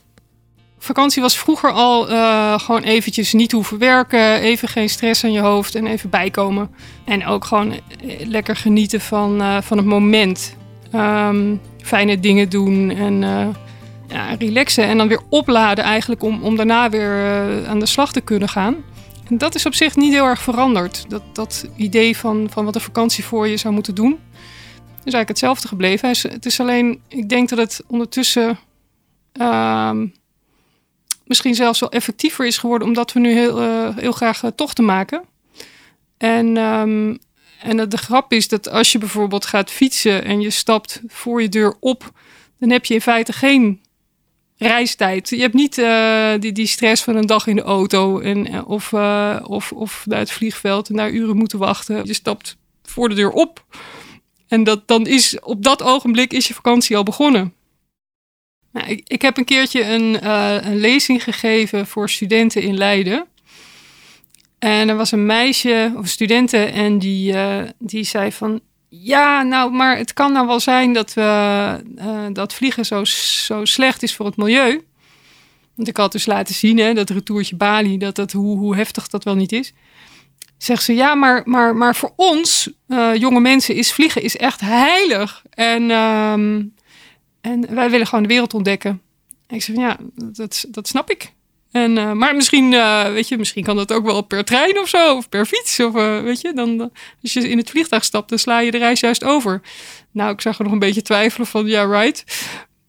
Vakantie 0.80 1.21
was 1.21 1.38
vroeger 1.38 1.71
al 1.71 2.12
uh, 2.12 2.60
gewoon 2.60 2.82
eventjes 2.82 3.34
niet 3.34 3.52
hoeven 3.52 3.78
werken, 3.78 4.41
even 4.41 4.67
geen 4.67 4.89
stress 4.89 5.24
aan 5.24 5.32
je 5.32 5.39
hoofd 5.39 5.76
en 5.76 5.88
even 5.88 6.10
bijkomen. 6.10 6.69
En 7.06 7.26
ook 7.26 7.45
gewoon 7.45 7.71
eh, 7.71 7.80
lekker 8.28 8.56
genieten 8.56 9.02
van, 9.02 9.41
uh, 9.41 9.58
van 9.62 9.78
het 9.78 9.86
moment. 9.86 10.56
Um, 10.95 11.62
fijne 11.84 12.19
dingen 12.19 12.50
doen 12.50 12.89
en 12.89 13.21
ja, 14.08 14.36
relaxen 14.39 14.84
en 14.84 14.97
dan 14.97 15.08
weer 15.08 15.21
opladen 15.30 15.84
eigenlijk 15.84 16.24
om, 16.24 16.43
om 16.43 16.56
daarna 16.56 16.89
weer 16.89 17.12
aan 17.67 17.80
de 17.80 17.86
slag 17.86 18.12
te 18.12 18.21
kunnen 18.21 18.50
gaan. 18.50 18.76
Dat 19.37 19.55
is 19.55 19.65
op 19.65 19.73
zich 19.73 19.95
niet 19.95 20.13
heel 20.13 20.25
erg 20.25 20.41
veranderd. 20.41 21.09
Dat, 21.09 21.23
dat 21.33 21.67
idee 21.75 22.17
van, 22.17 22.47
van 22.49 22.65
wat 22.65 22.75
een 22.75 22.81
vakantie 22.81 23.25
voor 23.25 23.47
je 23.47 23.57
zou 23.57 23.73
moeten 23.73 23.95
doen. 23.95 24.19
is 24.83 25.13
eigenlijk 25.13 25.27
hetzelfde 25.27 25.67
gebleven. 25.67 26.09
Het 26.09 26.45
is 26.45 26.59
alleen, 26.59 27.01
ik 27.07 27.29
denk 27.29 27.49
dat 27.49 27.57
het 27.57 27.83
ondertussen 27.87 28.59
ehm, 29.31 30.07
misschien 31.25 31.55
zelfs 31.55 31.79
wel 31.79 31.91
effectiever 31.91 32.45
is 32.45 32.57
geworden, 32.57 32.87
omdat 32.87 33.13
we 33.13 33.19
nu 33.19 33.31
heel, 33.33 33.61
uh, 33.61 33.97
heel 33.97 34.11
graag 34.11 34.43
uh, 34.43 34.51
tochten 34.55 34.85
maken. 34.85 35.23
En, 36.17 36.57
um, 36.57 37.19
en 37.61 37.89
de 37.89 37.97
grap 37.97 38.33
is 38.33 38.47
dat 38.47 38.69
als 38.69 38.91
je 38.91 38.97
bijvoorbeeld 38.97 39.45
gaat 39.45 39.71
fietsen 39.71 40.23
en 40.23 40.41
je 40.41 40.49
stapt 40.49 41.01
voor 41.07 41.41
je 41.41 41.49
deur 41.49 41.75
op, 41.79 42.11
dan 42.59 42.69
heb 42.69 42.85
je 42.85 42.93
in 42.93 43.01
feite 43.01 43.33
geen 43.33 43.80
reistijd. 44.62 45.30
Je 45.30 45.39
hebt 45.39 45.54
niet 45.54 45.78
uh, 45.78 46.34
die, 46.39 46.52
die 46.52 46.65
stress 46.67 47.04
van 47.04 47.15
een 47.15 47.26
dag 47.26 47.47
in 47.47 47.56
de 47.56 47.62
auto 47.62 48.19
en, 48.19 48.65
of, 48.65 48.91
uh, 48.91 49.39
of, 49.43 49.71
of 49.71 50.04
naar 50.06 50.19
het 50.19 50.32
vliegveld 50.32 50.89
en 50.89 50.95
naar 50.95 51.12
uren 51.12 51.38
moeten 51.38 51.60
wachten. 51.60 52.06
Je 52.06 52.13
stapt 52.13 52.58
voor 52.84 53.10
de 53.10 53.15
deur 53.15 53.32
op. 53.32 53.65
En 54.47 54.63
dat, 54.63 54.88
dan 54.88 55.08
is 55.08 55.39
op 55.39 55.63
dat 55.63 55.84
ogenblik 55.84 56.34
is 56.34 56.47
je 56.47 56.54
vakantie 56.54 56.97
al 56.97 57.04
begonnen. 57.04 57.54
Nou, 58.71 58.88
ik, 58.89 59.02
ik, 59.08 59.21
heb 59.21 59.38
een 59.38 59.45
keertje 59.45 59.84
een, 59.84 60.19
uh, 60.24 60.58
een 60.62 60.80
lezing 60.80 61.24
gegeven 61.24 61.88
voor 61.88 62.10
studenten 62.10 62.62
in 62.62 62.78
Leiden. 62.78 63.26
En 64.60 64.89
er 64.89 64.95
was 64.95 65.12
een 65.12 65.26
meisje 65.26 65.93
of 65.97 66.08
studenten 66.08 66.74
en 66.74 67.00
die, 67.00 67.36
die 67.80 68.04
zei 68.04 68.32
van 68.32 68.62
ja, 68.93 69.41
nou, 69.41 69.71
maar 69.71 69.97
het 69.97 70.13
kan 70.13 70.32
nou 70.32 70.47
wel 70.47 70.60
zijn 70.60 70.93
dat, 70.93 71.13
we, 71.13 71.21
uh, 71.97 72.25
dat 72.34 72.54
vliegen 72.54 72.86
zo, 72.86 73.06
zo 73.06 73.65
slecht 73.65 74.04
is 74.04 74.15
voor 74.15 74.25
het 74.25 74.38
milieu. 74.38 74.86
Want 75.75 75.88
ik 75.88 75.97
had 75.97 76.12
dus 76.12 76.25
laten 76.25 76.56
zien, 76.56 76.77
hè, 76.77 76.93
dat 76.93 77.10
retourtje 77.10 77.56
Bali, 77.56 77.97
dat 77.97 78.15
dat, 78.15 78.32
hoe, 78.32 78.58
hoe 78.58 78.75
heftig 78.75 79.08
dat 79.08 79.23
wel 79.23 79.36
niet 79.36 79.51
is. 79.51 79.73
Zegt 80.58 80.84
ze, 80.84 80.93
ja, 80.93 81.15
maar, 81.15 81.41
maar, 81.45 81.75
maar 81.75 81.95
voor 81.95 82.13
ons, 82.15 82.69
uh, 82.88 83.15
jonge 83.15 83.39
mensen, 83.39 83.75
is 83.75 83.93
vliegen 83.93 84.23
is 84.23 84.38
echt 84.38 84.62
heilig. 84.62 85.43
En, 85.49 85.91
um, 85.91 86.73
en 87.41 87.75
wij 87.75 87.89
willen 87.89 88.08
gewoon 88.08 88.23
de 88.23 88.30
wereld 88.30 88.54
ontdekken. 88.54 89.01
En 89.47 89.56
ik 89.56 89.62
zeg, 89.62 89.75
ja, 89.75 89.97
dat, 90.15 90.65
dat 90.69 90.88
snap 90.88 91.10
ik. 91.10 91.34
En, 91.71 91.97
uh, 91.97 92.12
maar 92.12 92.36
misschien, 92.36 92.71
uh, 92.71 93.03
weet 93.03 93.27
je, 93.27 93.38
misschien 93.38 93.63
kan 93.63 93.75
dat 93.75 93.91
ook 93.91 94.05
wel 94.05 94.21
per 94.21 94.43
trein 94.43 94.79
of 94.79 94.88
zo, 94.88 95.15
of 95.15 95.29
per 95.29 95.45
fiets. 95.45 95.79
Of 95.79 95.95
uh, 95.95 96.21
weet 96.21 96.41
je, 96.41 96.53
dan, 96.53 96.91
als 97.21 97.34
je 97.34 97.49
in 97.49 97.57
het 97.57 97.69
vliegtuig 97.69 98.03
stapt, 98.03 98.29
dan 98.29 98.39
sla 98.39 98.60
je 98.60 98.71
de 98.71 98.77
reis 98.77 98.99
juist 98.99 99.23
over. 99.23 99.62
Nou, 100.12 100.31
ik 100.31 100.41
zag 100.41 100.57
er 100.57 100.63
nog 100.63 100.73
een 100.73 100.79
beetje 100.79 101.01
twijfelen 101.01 101.47
van, 101.47 101.65
ja, 101.65 101.84
right. 101.84 102.23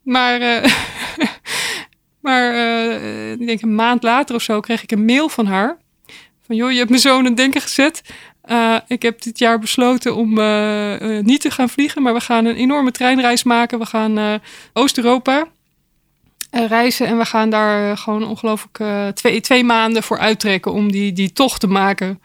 Maar, 0.03 0.39
maar 2.25 2.55
ik 3.31 3.45
denk 3.45 3.61
een 3.61 3.75
maand 3.75 4.03
later 4.03 4.35
of 4.35 4.41
zo 4.41 4.59
kreeg 4.59 4.83
ik 4.83 4.91
een 4.91 5.05
mail 5.05 5.29
van 5.29 5.45
haar. 5.45 5.77
Van, 6.45 6.55
joh, 6.55 6.71
je 6.71 6.77
hebt 6.77 6.89
mijn 6.89 7.01
zoon 7.01 7.25
een 7.25 7.35
denken 7.35 7.61
gezet. 7.61 8.01
ik 8.87 9.01
heb 9.01 9.21
dit 9.21 9.39
jaar 9.39 9.59
besloten 9.59 10.15
om 10.15 10.29
niet 11.25 11.41
te 11.41 11.51
gaan 11.51 11.69
vliegen, 11.69 12.01
maar 12.01 12.13
we 12.13 12.19
gaan 12.19 12.45
een 12.45 12.55
enorme 12.55 12.91
treinreis 12.91 13.43
maken. 13.43 13.79
We 13.79 13.85
gaan 13.85 14.41
Oost-Europa 14.73 15.47
reizen. 16.53 17.07
En 17.07 17.17
we 17.17 17.25
gaan 17.25 17.49
daar 17.49 17.91
eh, 17.91 17.97
gewoon 17.97 18.23
ongelooflijk 18.23 18.79
uh, 18.79 19.07
twee, 19.07 19.41
twee 19.41 19.63
maanden 19.63 20.03
voor 20.03 20.19
uittrekken 20.19 20.73
om 20.73 20.91
die, 20.91 21.13
die 21.13 21.33
tocht 21.33 21.59
te 21.59 21.67
maken. 21.67 22.21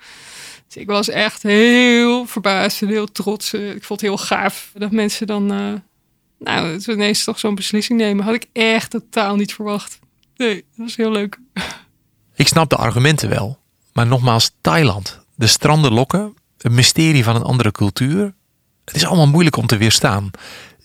Dus 0.67 0.77
ik 0.77 0.87
was 0.87 1.09
echt 1.09 1.43
heel 1.43 2.27
verbaasd 2.27 2.83
en 2.83 2.89
heel 2.89 3.13
trots. 3.13 3.55
ik 3.55 3.85
vond 3.85 4.01
het 4.01 4.11
heel 4.11 4.19
gaaf 4.19 4.71
dat 4.75 4.91
mensen 4.91 5.27
dan 5.27 5.47
nou, 6.39 6.81
ineens 6.87 7.25
toch 7.25 7.39
zo'n 7.39 7.55
beslissing 7.55 7.99
nemen. 7.99 8.25
Had 8.25 8.35
ik 8.35 8.47
echt 8.53 8.91
totaal 8.91 9.37
niet 9.37 9.55
verwacht. 9.55 9.99
Nee, 10.37 10.55
dat 10.55 10.87
was 10.87 10.97
heel 10.97 11.11
leuk. 11.11 11.39
Ik 12.35 12.49
snap 12.49 12.71
de 12.71 12.77
argumenten 12.77 13.29
wel. 13.29 13.59
Maar 13.93 14.07
nogmaals, 14.07 14.51
Thailand. 14.61 15.21
De 15.35 15.47
stranden 15.47 15.93
lokken. 15.93 16.35
Een 16.59 16.75
mysterie 16.75 17.25
van 17.25 17.37
een 17.37 17.43
andere 17.43 17.71
cultuur. 17.71 18.35
Het 18.85 18.97
is 18.97 19.07
allemaal 19.07 19.27
moeilijk 19.27 19.57
om 19.57 19.67
te 19.67 19.77
weerstaan. 19.77 20.31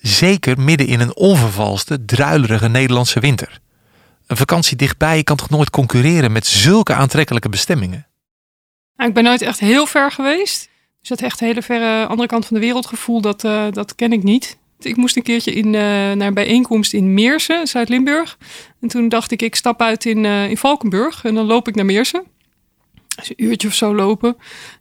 Zeker 0.03 0.59
midden 0.59 0.87
in 0.87 0.99
een 0.99 1.15
onvervalste, 1.15 2.05
druilerige 2.05 2.67
Nederlandse 2.67 3.19
winter. 3.19 3.59
Een 4.27 4.37
vakantie 4.37 4.77
dichtbij 4.77 5.23
kan 5.23 5.35
toch 5.35 5.49
nooit 5.49 5.69
concurreren 5.69 6.31
met 6.31 6.47
zulke 6.47 6.93
aantrekkelijke 6.93 7.49
bestemmingen? 7.49 8.07
Nou, 8.95 9.09
ik 9.09 9.15
ben 9.15 9.23
nooit 9.23 9.41
echt 9.41 9.59
heel 9.59 9.85
ver 9.85 10.11
geweest. 10.11 10.69
Dus 10.99 11.09
dat 11.09 11.21
echt 11.21 11.39
hele 11.39 11.61
verre 11.61 12.05
andere 12.05 12.27
kant 12.27 12.45
van 12.45 12.55
de 12.55 12.63
wereld 12.63 12.85
gevoel, 12.85 13.21
dat, 13.21 13.43
uh, 13.43 13.65
dat 13.71 13.95
ken 13.95 14.11
ik 14.13 14.23
niet. 14.23 14.57
Ik 14.79 14.95
moest 14.95 15.15
een 15.15 15.23
keertje 15.23 15.53
in, 15.53 15.65
uh, 15.65 15.71
naar 15.71 16.27
een 16.27 16.33
bijeenkomst 16.33 16.93
in 16.93 17.13
Meersen, 17.13 17.67
Zuid-Limburg. 17.67 18.37
En 18.81 18.87
toen 18.87 19.09
dacht 19.09 19.31
ik, 19.31 19.41
ik 19.41 19.55
stap 19.55 19.81
uit 19.81 20.05
in, 20.05 20.23
uh, 20.23 20.49
in 20.49 20.57
Valkenburg 20.57 21.23
en 21.25 21.35
dan 21.35 21.45
loop 21.45 21.67
ik 21.67 21.75
naar 21.75 21.85
Meersen. 21.85 22.23
Dus 23.15 23.29
een 23.29 23.43
uurtje 23.43 23.67
of 23.67 23.73
zo 23.73 23.95
lopen. 23.95 24.37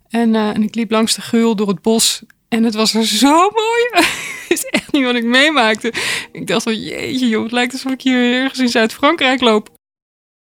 En, 0.08 0.35
en 0.35 0.62
ik 0.62 0.74
liep 0.74 0.90
langs 0.90 1.14
de 1.14 1.20
geul 1.20 1.56
door 1.56 1.68
het 1.68 1.82
bos. 1.82 2.22
En 2.48 2.64
het 2.64 2.74
was 2.74 2.94
er 2.94 3.06
zo 3.06 3.50
mooi. 3.50 4.06
is 4.52 4.64
echt 4.64 4.92
niet 4.92 5.04
wat 5.04 5.14
ik 5.14 5.24
meemaakte. 5.24 5.92
Ik 6.32 6.46
dacht 6.46 6.62
van 6.62 6.80
jeetje 6.80 7.28
joh, 7.28 7.42
het 7.42 7.52
lijkt 7.52 7.72
alsof 7.72 7.92
ik 7.92 8.02
hier 8.02 8.34
ergens 8.34 8.60
in 8.60 8.68
Zuid-Frankrijk 8.68 9.40
loop. 9.40 9.68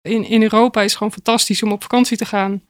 In, 0.03 0.25
in 0.25 0.43
Europa 0.43 0.81
is 0.81 0.87
het 0.87 0.97
gewoon 0.97 1.13
fantastisch 1.13 1.63
om 1.63 1.73
op 1.73 1.83
vakantie 1.83 2.17
te 2.17 2.25
gaan. 2.25 2.63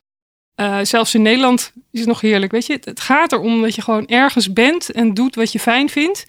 Uh, 0.60 0.78
zelfs 0.82 1.14
in 1.14 1.22
Nederland 1.22 1.72
is 1.90 2.00
het 2.00 2.08
nog 2.08 2.20
heerlijk. 2.20 2.52
Weet 2.52 2.66
je, 2.66 2.72
het, 2.72 2.84
het, 2.84 3.00
gaat 3.00 3.32
erom 3.32 3.62
dat 3.62 3.74
je 3.74 3.82
gewoon 3.82 4.06
ergens 4.06 4.52
bent 4.52 4.90
en 4.90 5.14
doet 5.14 5.34
wat 5.34 5.52
je 5.52 5.58
fijn 5.58 5.88
vindt. 5.88 6.26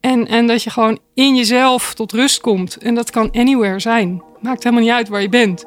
En, 0.00 0.28
en 0.28 0.46
dat 0.46 0.62
je 0.62 0.70
gewoon 0.70 0.98
in 1.14 1.36
jezelf 1.36 1.94
tot 1.94 2.12
rust 2.12 2.40
komt. 2.40 2.76
En 2.76 2.94
dat 2.94 3.10
kan 3.10 3.30
anywhere 3.30 3.80
zijn. 3.80 4.22
Maakt 4.40 4.62
helemaal 4.62 4.84
niet 4.84 4.94
uit 4.94 5.08
waar 5.08 5.22
je 5.22 5.28
bent. 5.28 5.64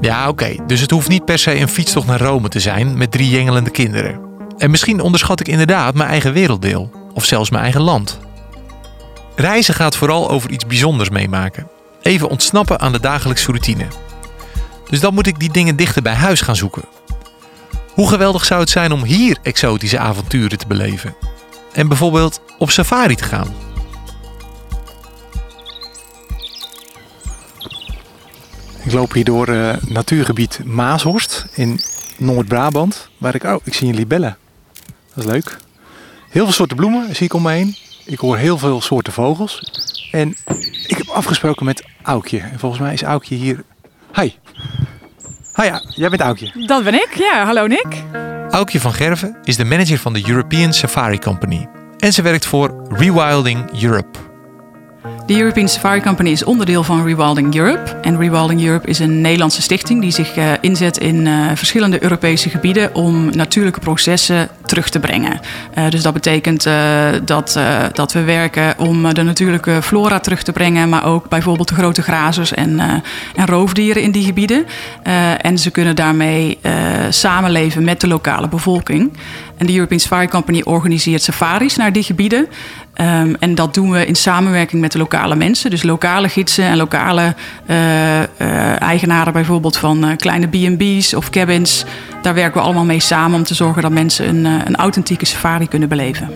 Ja, 0.00 0.28
oké. 0.28 0.56
Dus 0.66 0.80
het 0.80 0.90
hoeft 0.90 1.08
niet 1.08 1.24
per 1.24 1.38
se 1.38 1.54
een 1.54 1.68
fietstocht 1.68 2.06
naar 2.06 2.20
Rome 2.20 2.48
te 2.48 2.60
zijn 2.60 2.98
met 2.98 3.10
drie 3.10 3.28
jengelende 3.28 3.70
kinderen. 3.70 4.23
En 4.58 4.70
misschien 4.70 5.00
onderschat 5.00 5.40
ik 5.40 5.48
inderdaad 5.48 5.94
mijn 5.94 6.08
eigen 6.08 6.32
werelddeel. 6.32 6.90
Of 7.14 7.24
zelfs 7.24 7.50
mijn 7.50 7.62
eigen 7.62 7.80
land. 7.80 8.18
Reizen 9.36 9.74
gaat 9.74 9.96
vooral 9.96 10.30
over 10.30 10.50
iets 10.50 10.66
bijzonders 10.66 11.10
meemaken. 11.10 11.68
Even 12.02 12.28
ontsnappen 12.28 12.80
aan 12.80 12.92
de 12.92 13.00
dagelijkse 13.00 13.46
routine. 13.46 13.86
Dus 14.88 15.00
dan 15.00 15.14
moet 15.14 15.26
ik 15.26 15.38
die 15.38 15.52
dingen 15.52 15.76
dichter 15.76 16.02
bij 16.02 16.14
huis 16.14 16.40
gaan 16.40 16.56
zoeken. 16.56 16.84
Hoe 17.94 18.08
geweldig 18.08 18.44
zou 18.44 18.60
het 18.60 18.70
zijn 18.70 18.92
om 18.92 19.04
hier 19.04 19.38
exotische 19.42 19.98
avonturen 19.98 20.58
te 20.58 20.66
beleven? 20.66 21.14
En 21.72 21.88
bijvoorbeeld 21.88 22.40
op 22.58 22.70
safari 22.70 23.14
te 23.14 23.24
gaan. 23.24 23.54
Ik 28.84 28.92
loop 28.92 29.12
hier 29.12 29.24
door 29.24 29.48
uh, 29.48 29.72
natuurgebied 29.86 30.60
Maashorst 30.64 31.46
in 31.52 31.80
Noord-Brabant. 32.18 33.08
Waar 33.18 33.34
ik, 33.34 33.44
oh, 33.44 33.56
ik 33.64 33.74
zie 33.74 33.88
een 33.88 33.94
libelle. 33.94 34.36
Dat 35.14 35.24
is 35.24 35.30
leuk. 35.30 35.56
Heel 36.30 36.44
veel 36.44 36.52
soorten 36.52 36.76
bloemen 36.76 37.16
zie 37.16 37.24
ik 37.24 37.34
om 37.34 37.42
me 37.42 37.52
heen. 37.52 37.76
Ik 38.04 38.18
hoor 38.18 38.36
heel 38.36 38.58
veel 38.58 38.80
soorten 38.80 39.12
vogels. 39.12 39.60
En 40.10 40.36
ik 40.86 40.96
heb 40.96 41.08
afgesproken 41.08 41.64
met 41.64 41.84
Aukje. 42.02 42.38
En 42.38 42.58
volgens 42.58 42.80
mij 42.80 42.92
is 42.92 43.02
Aukje 43.02 43.34
hier. 43.34 43.64
Hi. 44.14 44.32
Hi, 45.54 45.64
ja, 45.64 45.82
jij 45.88 46.08
bent 46.08 46.20
Aukje. 46.20 46.66
Dat 46.66 46.84
ben 46.84 46.94
ik, 46.94 47.14
ja. 47.14 47.44
Hallo 47.44 47.66
Nick. 47.66 48.02
Aukje 48.50 48.80
van 48.80 48.92
Gerven 48.92 49.36
is 49.44 49.56
de 49.56 49.64
manager 49.64 49.98
van 49.98 50.12
de 50.12 50.28
European 50.28 50.72
Safari 50.72 51.18
Company. 51.18 51.66
En 51.98 52.12
ze 52.12 52.22
werkt 52.22 52.46
voor 52.46 52.86
Rewilding 52.88 53.82
Europe. 53.82 54.18
De 55.26 55.36
European 55.38 55.68
Safari 55.68 56.00
Company 56.00 56.30
is 56.30 56.44
onderdeel 56.44 56.82
van 56.82 57.04
Rewilding 57.04 57.56
Europe. 57.56 57.96
En 58.02 58.18
Rewilding 58.18 58.64
Europe 58.64 58.88
is 58.88 58.98
een 58.98 59.20
Nederlandse 59.20 59.62
stichting 59.62 60.00
die 60.00 60.10
zich 60.10 60.36
uh, 60.36 60.52
inzet 60.60 60.98
in 60.98 61.26
uh, 61.26 61.50
verschillende 61.54 62.02
Europese 62.02 62.50
gebieden 62.50 62.94
om 62.94 63.36
natuurlijke 63.36 63.80
processen 63.80 64.48
terug 64.66 64.88
te 64.88 65.00
brengen. 65.00 65.40
Uh, 65.78 65.88
dus 65.88 66.02
dat 66.02 66.12
betekent 66.12 66.68
dat, 67.24 67.58
dat 67.92 68.12
we 68.12 68.22
werken 68.22 68.78
om 68.78 69.14
de 69.14 69.22
natuurlijke 69.22 69.82
flora 69.82 70.20
terug 70.20 70.42
te 70.42 70.52
brengen, 70.52 70.88
maar 70.88 71.04
ook 71.04 71.28
bijvoorbeeld 71.28 71.68
de 71.68 71.74
grote 71.74 72.02
grazers 72.02 72.54
en, 72.54 72.80
en 73.34 73.46
roofdieren 73.46 74.02
in 74.02 74.10
die 74.10 74.24
gebieden. 74.24 74.66
en 75.40 75.58
ze 75.58 75.70
kunnen 75.70 75.96
daarmee 75.96 76.58
samenleven 77.08 77.84
met 77.84 78.00
de 78.00 78.06
lokale 78.06 78.48
bevolking. 78.48 79.12
En 79.56 79.66
de 79.66 79.74
European 79.74 80.00
Safari 80.00 80.28
Company 80.28 80.62
organiseert 80.64 81.22
safaris 81.22 81.76
naar 81.76 81.92
die 81.92 82.02
gebieden. 82.02 82.48
Um, 83.00 83.36
en 83.38 83.54
dat 83.54 83.74
doen 83.74 83.90
we 83.90 84.06
in 84.06 84.16
samenwerking 84.16 84.80
met 84.80 84.92
de 84.92 84.98
lokale 84.98 85.34
mensen. 85.34 85.70
Dus 85.70 85.82
lokale 85.82 86.28
gidsen 86.28 86.64
en 86.64 86.76
lokale 86.76 87.34
eigenaren 88.78 89.32
bijvoorbeeld 89.32 89.76
van 89.76 90.16
kleine 90.16 90.46
B&B's 90.46 91.14
of 91.14 91.30
cabins. 91.30 91.84
Daar 92.24 92.34
werken 92.34 92.60
we 92.60 92.66
allemaal 92.66 92.84
mee 92.84 93.00
samen 93.00 93.38
om 93.38 93.44
te 93.44 93.54
zorgen 93.54 93.82
dat 93.82 93.90
mensen 93.90 94.28
een, 94.28 94.44
een 94.44 94.76
authentieke 94.76 95.24
safari 95.24 95.68
kunnen 95.68 95.88
beleven. 95.88 96.30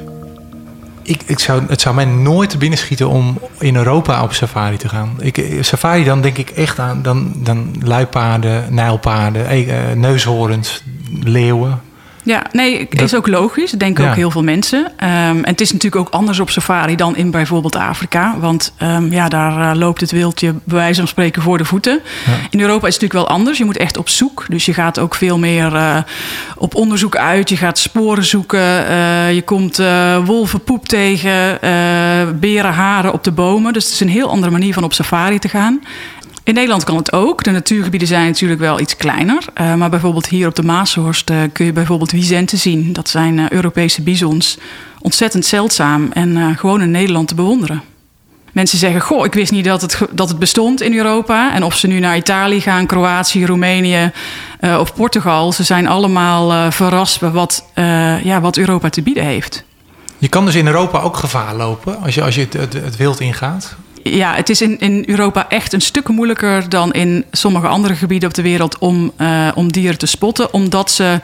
Ik, 1.03 1.23
ik 1.27 1.39
zou, 1.39 1.63
het 1.69 1.81
zou 1.81 1.95
mij 1.95 2.05
nooit 2.05 2.51
te 2.51 2.59
binnen 2.59 2.79
schieten 2.79 3.09
om 3.09 3.39
in 3.59 3.77
Europa 3.77 4.23
op 4.23 4.33
safari 4.33 4.77
te 4.77 4.89
gaan. 4.89 5.17
Ik, 5.19 5.59
safari, 5.61 6.05
dan 6.05 6.21
denk 6.21 6.39
ik 6.39 6.51
echt 6.51 6.79
aan 6.79 7.03
dan, 7.03 7.33
dan 7.37 7.75
luipaarden, 7.83 8.75
nijlpaarden, 8.75 10.01
neushoorns, 10.01 10.83
leeuwen. 11.23 11.81
Ja, 12.29 12.43
nee, 12.53 12.89
is 12.91 13.15
ook 13.15 13.27
logisch. 13.27 13.71
Dat 13.71 13.81
denken 13.81 14.05
Ja. 14.05 14.11
ook 14.11 14.17
heel 14.17 14.31
veel 14.31 14.43
mensen. 14.43 14.93
Ehm, 14.97 15.11
en 15.11 15.45
het 15.51 15.61
is 15.61 15.73
natuurlijk 15.73 16.07
ook 16.07 16.15
anders 16.15 16.41
op 16.41 16.51
safari 16.51 16.97
dan 16.97 17.17
in 17.17 17.31
bijvoorbeeld 17.31 17.77
Afrika. 17.77 18.35
Want 18.39 18.73
ehm, 18.77 19.13
ja, 19.13 19.29
daar 19.29 19.71
eh, 19.71 19.79
loopt 19.79 20.01
het 20.01 20.11
wildje 20.11 20.53
bij 20.65 20.77
wijze 20.79 20.99
van 20.99 21.09
spreken 21.09 21.43
voor 21.43 21.59
de 21.59 21.65
voeten. 21.65 22.01
In 22.51 22.61
Europa 22.61 22.87
is 22.87 22.95
het 22.95 23.03
natuurlijk 23.03 23.29
wel 23.29 23.39
anders. 23.39 23.59
Je 23.59 23.65
moet 23.65 23.77
echt 23.77 23.97
op 23.97 24.09
zoek. 24.09 24.47
Dus 24.49 24.65
je 24.65 24.75
gaat 24.75 24.99
ook 24.99 25.15
veel 25.15 25.39
meer 25.39 25.75
eh, 25.75 25.97
op 26.57 26.75
onderzoek 26.75 27.17
uit. 27.17 27.49
Je 27.49 27.57
gaat 27.57 27.79
sporen 27.79 28.25
zoeken. 28.25 28.87
Eh, 28.87 29.35
je 29.35 29.43
komt 29.43 29.83
wolvenpoep 30.25 30.89
tegen. 30.89 31.59
berenharen 32.41 33.13
op 33.13 33.25
de 33.25 33.33
bomen. 33.33 33.73
Dus 33.73 33.85
het 33.85 33.93
is 33.93 34.01
een 34.01 34.09
heel 34.09 34.31
andere 34.31 34.53
manier 34.53 34.75
van 34.75 34.85
op 34.85 34.93
safari 34.93 35.39
te 35.39 35.49
gaan. 35.49 35.81
In 36.49 36.55
Nederland 36.55 36.85
kan 36.85 36.97
het 36.97 37.13
ook. 37.13 37.45
De 37.45 37.51
natuurgebieden 37.51 38.09
zijn 38.09 38.27
natuurlijk 38.27 38.61
wel 38.61 38.81
iets 38.81 38.97
kleiner. 38.97 39.45
Eh, 39.55 39.75
maar 39.75 39.91
bijvoorbeeld 39.91 40.27
hier 40.27 40.49
op 40.49 40.55
de 40.55 40.63
Maashorst 40.63 41.31
eh, 41.31 41.37
kun 41.53 41.65
je 41.65 41.73
bijvoorbeeld 41.73 42.11
wisenten 42.11 42.59
zien. 42.59 42.93
Dat 42.93 43.09
zijn 43.09 43.39
eh, 43.39 43.49
Europese 43.49 44.03
bisons. 44.03 44.59
Ontzettend 45.01 45.47
zeldzaam 45.47 46.09
en 46.13 46.57
gewoon 46.57 46.83
in 46.83 46.91
Nederland 46.91 47.29
te 47.29 47.35
bewonderen. 47.35 47.83
Mensen 48.53 48.79
zeggen, 48.79 49.01
goh, 49.01 49.25
ik 49.25 49.35
wist 49.35 49.53
niet 49.53 49.65
dat 49.65 49.81
het, 49.81 50.01
dat 50.11 50.29
het 50.29 50.39
bestond 50.39 50.83
in 50.83 50.97
Europa. 50.97 51.55
En 51.55 51.63
of 51.63 51.77
ze 51.77 51.87
nu 51.87 51.99
naar 51.99 52.17
Italië 52.17 52.61
gaan, 52.61 52.87
Kroatië, 52.87 53.47
Roemenië 53.47 54.13
of 54.61 54.95
Portugal... 54.95 55.53
ze 55.53 55.63
zijn 55.63 55.87
allemaal 55.87 56.73
verrast 56.73 57.21
bij 57.21 57.31
wat, 57.31 57.65
ja, 58.23 58.41
wat 58.41 58.57
Europa 58.57 58.89
te 58.89 59.03
bieden 59.03 59.25
heeft. 59.25 59.65
Je 60.19 60.29
kan 60.29 60.45
dus 60.45 60.55
in 60.55 60.67
Europa 60.67 61.01
ook 61.01 61.17
gevaar 61.17 61.55
lopen 61.55 62.01
als 62.01 62.15
je, 62.15 62.23
als 62.23 62.35
je 62.35 62.47
het, 62.51 62.73
het 62.73 62.97
wild 62.97 63.21
ingaat. 63.21 63.77
Ja, 64.03 64.35
het 64.35 64.49
is 64.49 64.61
in, 64.61 64.79
in 64.79 65.05
Europa 65.07 65.49
echt 65.49 65.73
een 65.73 65.81
stuk 65.81 66.09
moeilijker 66.09 66.69
dan 66.69 66.93
in 66.93 67.25
sommige 67.31 67.67
andere 67.67 67.95
gebieden 67.95 68.29
op 68.29 68.35
de 68.35 68.43
wereld 68.43 68.79
om, 68.79 69.13
eh, 69.17 69.49
om 69.55 69.73
dieren 69.73 69.99
te 69.99 70.07
spotten. 70.07 70.53
Omdat 70.53 70.91
ze, 70.91 71.21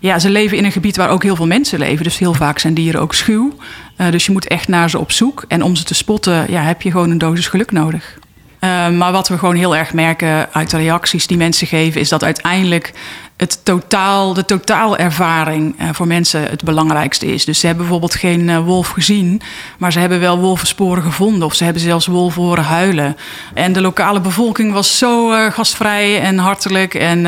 ja, 0.00 0.18
ze 0.18 0.30
leven 0.30 0.56
in 0.56 0.64
een 0.64 0.72
gebied 0.72 0.96
waar 0.96 1.10
ook 1.10 1.22
heel 1.22 1.36
veel 1.36 1.46
mensen 1.46 1.78
leven. 1.78 2.04
Dus 2.04 2.18
heel 2.18 2.34
vaak 2.34 2.58
zijn 2.58 2.74
dieren 2.74 3.00
ook 3.00 3.14
schuw. 3.14 3.56
Eh, 3.96 4.10
dus 4.10 4.26
je 4.26 4.32
moet 4.32 4.46
echt 4.46 4.68
naar 4.68 4.90
ze 4.90 4.98
op 4.98 5.12
zoek. 5.12 5.44
En 5.48 5.62
om 5.62 5.76
ze 5.76 5.84
te 5.84 5.94
spotten 5.94 6.46
ja, 6.48 6.62
heb 6.62 6.82
je 6.82 6.90
gewoon 6.90 7.10
een 7.10 7.18
dosis 7.18 7.48
geluk 7.48 7.72
nodig. 7.72 8.18
Eh, 8.58 8.88
maar 8.88 9.12
wat 9.12 9.28
we 9.28 9.38
gewoon 9.38 9.56
heel 9.56 9.76
erg 9.76 9.92
merken 9.92 10.52
uit 10.52 10.70
de 10.70 10.76
reacties 10.76 11.26
die 11.26 11.36
mensen 11.36 11.66
geven, 11.66 12.00
is 12.00 12.08
dat 12.08 12.24
uiteindelijk 12.24 12.92
het 13.36 13.64
totaal, 13.64 14.34
de 14.34 14.44
totaalervaring 14.44 15.74
eh, 15.78 15.88
voor 15.92 16.06
mensen 16.06 16.42
het 16.42 16.64
belangrijkste 16.64 17.26
is. 17.26 17.44
Dus 17.44 17.60
ze 17.60 17.66
hebben 17.66 17.84
bijvoorbeeld 17.84 18.20
geen 18.20 18.48
eh, 18.48 18.64
wolf 18.64 18.88
gezien, 18.88 19.40
maar 19.78 19.92
ze 19.92 19.98
hebben 19.98 20.20
wel 20.20 20.38
wolvensporen 20.38 21.02
gevonden. 21.02 21.46
Of 21.46 21.54
ze 21.54 21.64
hebben 21.64 21.82
zelfs 21.82 22.06
wolven 22.06 22.42
horen 22.42 22.64
huilen. 22.64 23.16
En 23.54 23.72
de 23.72 23.80
lokale 23.80 24.20
bevolking 24.20 24.72
was 24.72 24.98
zo 24.98 25.32
eh, 25.32 25.52
gastvrij 25.52 26.20
en 26.20 26.38
hartelijk. 26.38 26.94
En 26.94 27.26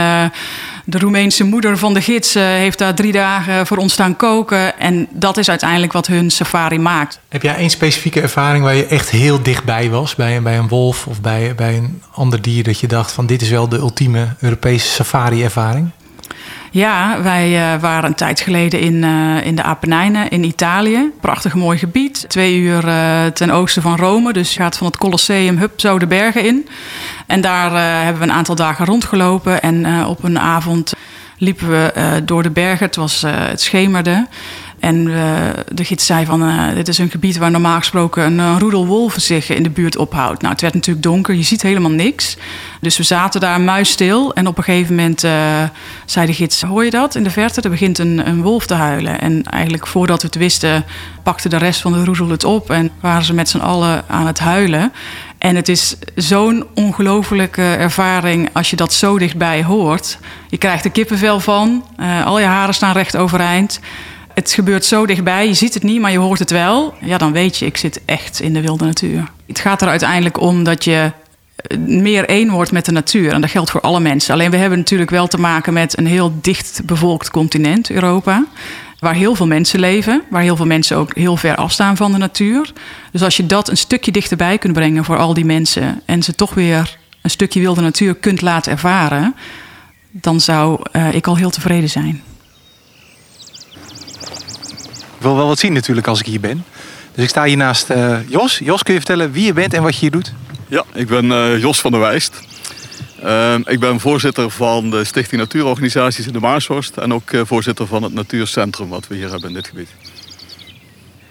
de 0.91 0.99
Roemeense 0.99 1.45
moeder 1.45 1.79
van 1.79 1.95
de 1.95 2.01
gids 2.01 2.35
eh, 2.35 2.43
heeft 2.43 2.79
daar 2.79 2.95
drie 2.95 3.13
dagen 3.13 3.67
voor 3.67 3.77
ons 3.77 3.93
staan 3.93 4.17
koken. 4.17 4.79
En 4.79 5.07
dat 5.11 5.37
is 5.37 5.49
uiteindelijk 5.49 5.93
wat 5.93 6.07
hun 6.07 6.31
safari 6.31 6.79
maakt. 6.79 7.21
Heb 7.29 7.43
jij 7.43 7.55
één 7.55 7.71
specifieke 7.71 8.21
ervaring 8.21 8.65
waar 8.65 8.75
je 8.75 8.87
echt 8.87 9.11
heel 9.11 9.43
dichtbij 9.43 9.91
was? 9.91 10.15
Bij, 10.15 10.37
een- 10.37 10.43
bij 10.43 10.59
een 10.59 10.69
wolf 10.69 11.07
of 11.07 11.21
bij, 11.21 11.55
bij 11.55 11.77
een 11.77 12.03
ander 12.13 12.43
dier 12.43 12.63
dat 12.65 12.81
je 12.81 12.87
dacht 12.87 13.13
van 13.13 13.27
dit 13.27 13.43
is 13.43 13.49
wel 13.51 13.69
de 13.69 13.77
ultieme 13.77 14.29
Europese 14.41 14.89
safari-ervaring? 14.89 15.91
Ja, 16.71 17.23
wij 17.23 17.73
eh, 17.75 17.81
waren 17.81 18.09
een 18.09 18.15
tijd 18.15 18.41
geleden 18.41 18.81
in, 18.81 19.05
eh, 19.05 19.47
in 19.47 19.55
de 19.57 19.63
Apennijnen 19.63 20.31
in 20.31 20.45
Italië. 20.45 21.11
Prachtig 21.21 21.55
mooi 21.55 21.79
gebied. 21.79 22.25
Twee 22.29 22.57
uur 22.59 22.81
ten 23.33 23.51
oosten 23.51 23.83
van 23.83 23.97
Rome. 23.97 24.33
Dus 24.33 24.55
je 24.55 24.61
gaat 24.61 24.77
van 24.77 24.87
het 24.87 24.97
Colosseum 24.97 25.59
hup 25.59 25.81
zo 25.81 25.99
de 25.99 26.07
bergen 26.07 26.45
in. 26.45 26.69
En 27.29 27.41
daar 27.41 27.73
eh, 27.73 28.05
hebben 28.05 28.23
we 28.23 28.29
een 28.29 28.37
aantal 28.37 28.55
dagen 28.55 28.87
rondgelopen. 28.87 29.63
En 29.63 29.85
eh, 29.85 30.09
op 30.09 30.25
een 30.25 30.39
avond 30.39 30.93
liepen 31.39 31.71
we 31.71 31.93
eh, 31.93 32.13
door 32.25 32.43
de 32.43 32.51
bergen. 32.51 32.87
Het, 32.87 32.97
was, 32.97 33.25
het 33.27 33.61
schemerde. 33.61 34.27
En 34.79 35.05
de 35.69 35.85
gids 35.85 36.07
zei 36.07 36.25
van, 36.25 36.53
dit 36.75 36.89
is 36.89 36.99
een 36.99 37.11
gebied 37.11 37.37
waar 37.37 37.51
normaal 37.51 37.79
gesproken 37.79 38.23
een 38.23 38.59
roedel 38.59 38.87
wolven 38.87 39.23
zich 39.23 39.51
in 39.51 39.63
de 39.63 39.71
buurt 39.71 39.97
ophoudt. 39.97 40.41
Nou, 40.41 40.53
het 40.53 40.63
werd 40.63 40.75
natuurlijk 40.75 41.07
donker, 41.07 41.35
je 41.35 41.43
ziet 41.43 41.63
helemaal 41.63 41.91
niks. 41.91 42.37
Dus 42.81 42.97
we 42.97 43.03
zaten 43.03 43.41
daar 43.41 43.61
muisstil 43.61 44.35
en 44.35 44.47
op 44.47 44.59
een 44.59 44.65
gegeven 44.65 44.95
moment 44.95 45.21
zei 46.05 46.27
de 46.27 46.35
gids, 46.35 46.63
hoor 46.63 46.85
je 46.85 46.91
dat 46.91 47.15
in 47.15 47.25
de 47.25 47.31
verte? 47.31 47.61
Er 47.61 47.71
begint 47.71 47.99
een, 47.99 48.29
een 48.29 48.43
wolf 48.43 48.67
te 48.67 48.75
huilen. 48.75 49.21
En 49.21 49.43
eigenlijk 49.43 49.87
voordat 49.87 50.21
we 50.21 50.27
het 50.27 50.37
wisten, 50.37 50.85
pakte 51.23 51.49
de 51.49 51.57
rest 51.57 51.81
van 51.81 51.93
de 51.93 52.05
roedel 52.05 52.29
het 52.29 52.45
op 52.45 52.71
en 52.71 52.91
waren 53.01 53.25
ze 53.25 53.35
met 53.35 53.49
z'n 53.49 53.59
allen 53.59 54.05
aan 54.09 54.27
het 54.27 54.39
huilen. 54.39 54.93
En 55.39 55.57
het 55.57 55.69
is 55.69 55.97
zo'n 56.15 56.67
ongelofelijke 56.75 57.63
ervaring 57.63 58.49
als 58.53 58.71
je 58.71 58.77
dat 58.77 58.93
zo 58.93 59.19
dichtbij 59.19 59.65
hoort. 59.65 60.19
Je 60.49 60.59
krijgt 60.59 60.85
er 60.85 60.91
kippenvel 60.91 61.41
van, 61.41 61.85
eh, 61.97 62.27
al 62.27 62.39
je 62.39 62.47
haren 62.47 62.75
staan 62.75 62.93
recht 62.93 63.17
overeind. 63.17 63.81
Het 64.35 64.53
gebeurt 64.53 64.85
zo 64.85 65.07
dichtbij, 65.07 65.47
je 65.47 65.55
ziet 65.55 65.75
het 65.75 65.83
niet, 65.83 66.01
maar 66.01 66.11
je 66.11 66.19
hoort 66.19 66.39
het 66.39 66.51
wel. 66.51 66.95
Ja, 67.01 67.19
dan 67.19 67.33
weet 67.33 67.57
je, 67.57 67.67
ik 67.67 67.77
zit 67.77 68.01
echt 68.05 68.41
in 68.41 68.53
de 68.53 68.61
wilde 68.61 68.85
natuur. 68.85 69.31
Het 69.47 69.59
gaat 69.59 69.83
er 69.83 69.89
uiteindelijk 69.89 70.41
om 70.41 70.65
dat 70.65 70.85
je 70.85 71.13
eh, 71.57 71.79
meer 71.79 72.29
één 72.29 72.51
wordt 72.51 72.73
met 72.73 72.85
de 72.85 72.93
natuur. 72.93 73.33
En 73.33 73.41
dat 73.41 73.51
geldt 73.51 73.71
voor 73.71 73.81
alle 73.81 74.01
mensen. 74.01 74.35
Alleen 74.35 74.51
we 74.51 74.57
hebben 74.57 74.79
natuurlijk 74.79 75.11
wel 75.11 75.27
te 75.27 75.41
maken 75.41 75.73
met 75.73 75.99
een 75.99 76.07
heel 76.07 76.33
dicht 76.41 76.81
bevolkt 76.85 77.31
continent, 77.31 77.91
Europa. 77.91 78.45
Waar 78.99 79.15
heel 79.15 79.35
veel 79.35 79.47
mensen 79.47 79.81
leven, 79.81 80.23
waar 80.31 80.43
heel 80.43 80.57
veel 80.57 80.67
mensen 80.67 80.97
ook 80.97 81.15
heel 81.15 81.37
ver 81.37 81.57
afstaan 81.57 81.97
van 81.97 82.13
de 82.13 82.19
natuur. 82.19 82.73
Dus 83.13 83.23
als 83.23 83.37
je 83.37 83.47
dat 83.47 83.69
een 83.69 83.77
stukje 83.77 84.13
dichterbij 84.13 84.59
kunt 84.59 84.73
brengen 84.73 85.05
voor 85.05 85.19
al 85.19 85.35
die 85.35 85.45
mensen 85.45 86.03
en 86.05 86.23
ze 86.23 86.35
toch 86.35 86.55
weer 86.55 86.99
een 87.23 87.31
stukje 87.31 87.61
wilde 87.61 87.81
natuur 87.81 88.15
kunt 88.15 88.41
laten 88.41 88.73
ervaren, 88.73 89.35
dan 90.11 90.41
zou 90.41 90.81
eh, 90.93 91.15
ik 91.15 91.27
al 91.27 91.37
heel 91.37 91.51
tevreden 91.51 91.91
zijn. 91.91 92.23
Ik 95.17 95.25
wil 95.25 95.37
wel 95.37 95.47
wat 95.47 95.59
zien 95.59 95.73
natuurlijk 95.73 96.07
als 96.07 96.21
ik 96.21 96.27
hier 96.27 96.41
ben. 96.41 96.65
Dus 97.15 97.25
ik 97.25 97.31
sta 97.31 97.45
hier 97.45 97.57
naast 97.57 97.91
eh, 97.91 98.19
Jos. 98.29 98.59
Jos, 98.59 98.83
kun 98.83 98.95
je 98.95 99.01
vertellen 99.01 99.33
wie 99.33 99.45
je 99.45 99.53
bent 99.53 99.75
en 99.75 99.83
wat 99.83 99.95
je 99.95 100.01
hier 100.01 100.11
doet? 100.11 100.33
Ja, 100.69 100.85
ik 100.95 101.07
ben 101.07 101.33
eh, 101.33 101.61
Jos 101.61 101.81
van 101.81 101.91
der 101.91 102.01
Wijst. 102.01 102.41
Ehm, 103.23 103.61
ik 103.65 103.81
ben 103.81 104.01
voorzitter 104.01 104.51
van 104.51 104.91
de 104.91 105.05
Stichting 105.05 105.41
Natuurorganisaties 105.41 106.27
in 106.27 106.33
de 106.33 106.41
Maashorst. 106.41 106.97
En 106.97 107.15
ook 107.15 107.31
eh, 107.31 107.41
voorzitter 107.45 107.87
van 107.87 108.03
het 108.03 108.15
natuurcentrum 108.15 108.89
wat 108.89 109.07
we 109.07 109.15
hier 109.15 109.31
hebben 109.31 109.49
in 109.49 109.55
dit 109.55 109.67
gebied. 109.67 109.89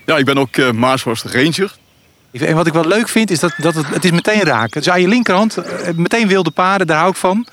Ja, 0.06 0.17
ik 0.17 0.26
ben 0.26 0.38
ook 0.38 0.58
eh 0.58 0.71
Maashorst 0.71 1.23
Ranger. 1.23 1.76
En 2.32 2.56
wat 2.56 2.67
ik 2.67 2.73
wel 2.73 2.86
leuk 2.86 3.10
vind, 3.10 3.32
is 3.32 3.39
dat, 3.39 3.54
dat 3.58 3.76
het, 3.76 3.88
het 3.88 4.06
is 4.06 4.12
meteen 4.12 4.41
raken. 4.41 4.82
Dus 4.82 4.89
aan 4.89 5.02
je 5.02 5.08
linkerhand, 5.08 5.58
eh, 5.58 5.93
meteen 5.95 6.28
wilde 6.28 6.52
paarden, 6.52 6.88
daar 6.88 6.97
hou 6.97 7.10
ik 7.10 7.15
van. 7.15 7.47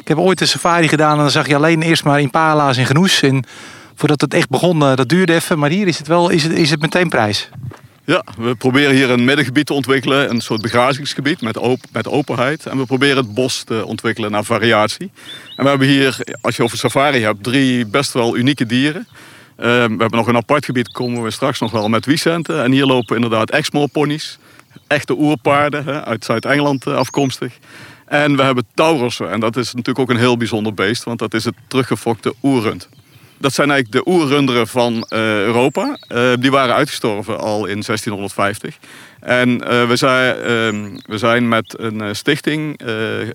Ik 0.00 0.08
heb 0.08 0.18
ooit 0.18 0.40
een 0.40 0.48
safari 0.48 0.88
gedaan 0.88 1.12
en 1.12 1.18
dan 1.18 1.30
zag 1.30 1.46
je 1.46 1.56
alleen 1.56 1.82
eerst 1.82 2.04
maar 2.04 2.20
impala's 2.20 2.76
en 2.76 2.86
genoes. 2.86 3.22
En 3.22 3.44
voordat 3.94 4.20
het 4.20 4.34
echt 4.34 4.48
begon, 4.48 4.78
dat 4.78 5.08
duurde 5.08 5.34
even. 5.34 5.58
Maar 5.58 5.70
hier 5.70 5.86
is 5.86 5.98
het 5.98 6.06
wel 6.06 6.28
is 6.28 6.42
het, 6.42 6.52
is 6.52 6.70
het 6.70 6.80
meteen 6.80 7.08
prijs. 7.08 7.48
Ja, 8.08 8.24
we 8.38 8.54
proberen 8.54 8.94
hier 8.94 9.10
een 9.10 9.24
middengebied 9.24 9.66
te 9.66 9.72
ontwikkelen. 9.72 10.30
Een 10.30 10.40
soort 10.40 10.62
begrazingsgebied 10.62 11.40
met, 11.40 11.58
met 11.92 12.08
openheid. 12.08 12.66
En 12.66 12.78
we 12.78 12.86
proberen 12.86 13.16
het 13.16 13.34
bos 13.34 13.62
te 13.62 13.86
ontwikkelen 13.86 14.30
naar 14.30 14.44
variatie. 14.44 15.10
En 15.56 15.64
we 15.64 15.68
hebben 15.68 15.88
hier, 15.88 16.18
als 16.40 16.56
je 16.56 16.62
over 16.62 16.78
safari 16.78 17.22
hebt, 17.22 17.42
drie 17.42 17.86
best 17.86 18.12
wel 18.12 18.36
unieke 18.36 18.66
dieren. 18.66 19.06
Ehm, 19.56 19.66
we 19.66 20.00
hebben 20.00 20.10
nog 20.10 20.26
een 20.26 20.36
apart 20.36 20.64
gebied, 20.64 20.92
komen 20.92 21.22
we 21.22 21.30
straks 21.30 21.60
nog 21.60 21.70
wel 21.70 21.88
met 21.88 22.06
Wiesenten. 22.06 22.62
En 22.62 22.72
hier 22.72 22.86
lopen 22.86 23.14
inderdaad 23.14 23.50
Exmoor 23.50 23.88
ponies. 23.88 24.38
Echte 24.86 25.18
oerpaarden, 25.18 25.84
hè, 25.84 26.04
uit 26.04 26.24
Zuid-Engeland 26.24 26.86
eh, 26.86 26.94
afkomstig. 26.94 27.58
En 28.04 28.36
we 28.36 28.42
hebben 28.42 28.66
Taurussen. 28.74 29.30
En 29.30 29.40
dat 29.40 29.56
is 29.56 29.74
natuurlijk 29.74 29.98
ook 29.98 30.10
een 30.10 30.22
heel 30.22 30.36
bijzonder 30.36 30.74
beest, 30.74 31.04
want 31.04 31.18
dat 31.18 31.34
is 31.34 31.44
het 31.44 31.54
teruggefokte 31.66 32.34
oerrund. 32.42 32.88
Dat 33.38 33.52
zijn 33.52 33.70
eigenlijk 33.70 34.04
de 34.04 34.12
oerrunderen 34.12 34.68
van 34.68 35.02
eh, 35.08 35.18
Europa. 35.20 35.98
Eh, 36.08 36.32
die 36.38 36.50
waren 36.50 36.74
uitgestorven 36.74 37.38
al 37.38 37.66
in 37.66 37.82
1650. 37.82 38.78
En 39.20 39.68
eh, 39.68 39.88
we, 39.88 39.96
zijn, 39.96 40.36
ehm, 40.36 40.98
we 41.06 41.18
zijn 41.18 41.48
met 41.48 41.74
een 41.78 42.16
stichting, 42.16 42.80
eh, 42.80 43.20
eh, 43.20 43.28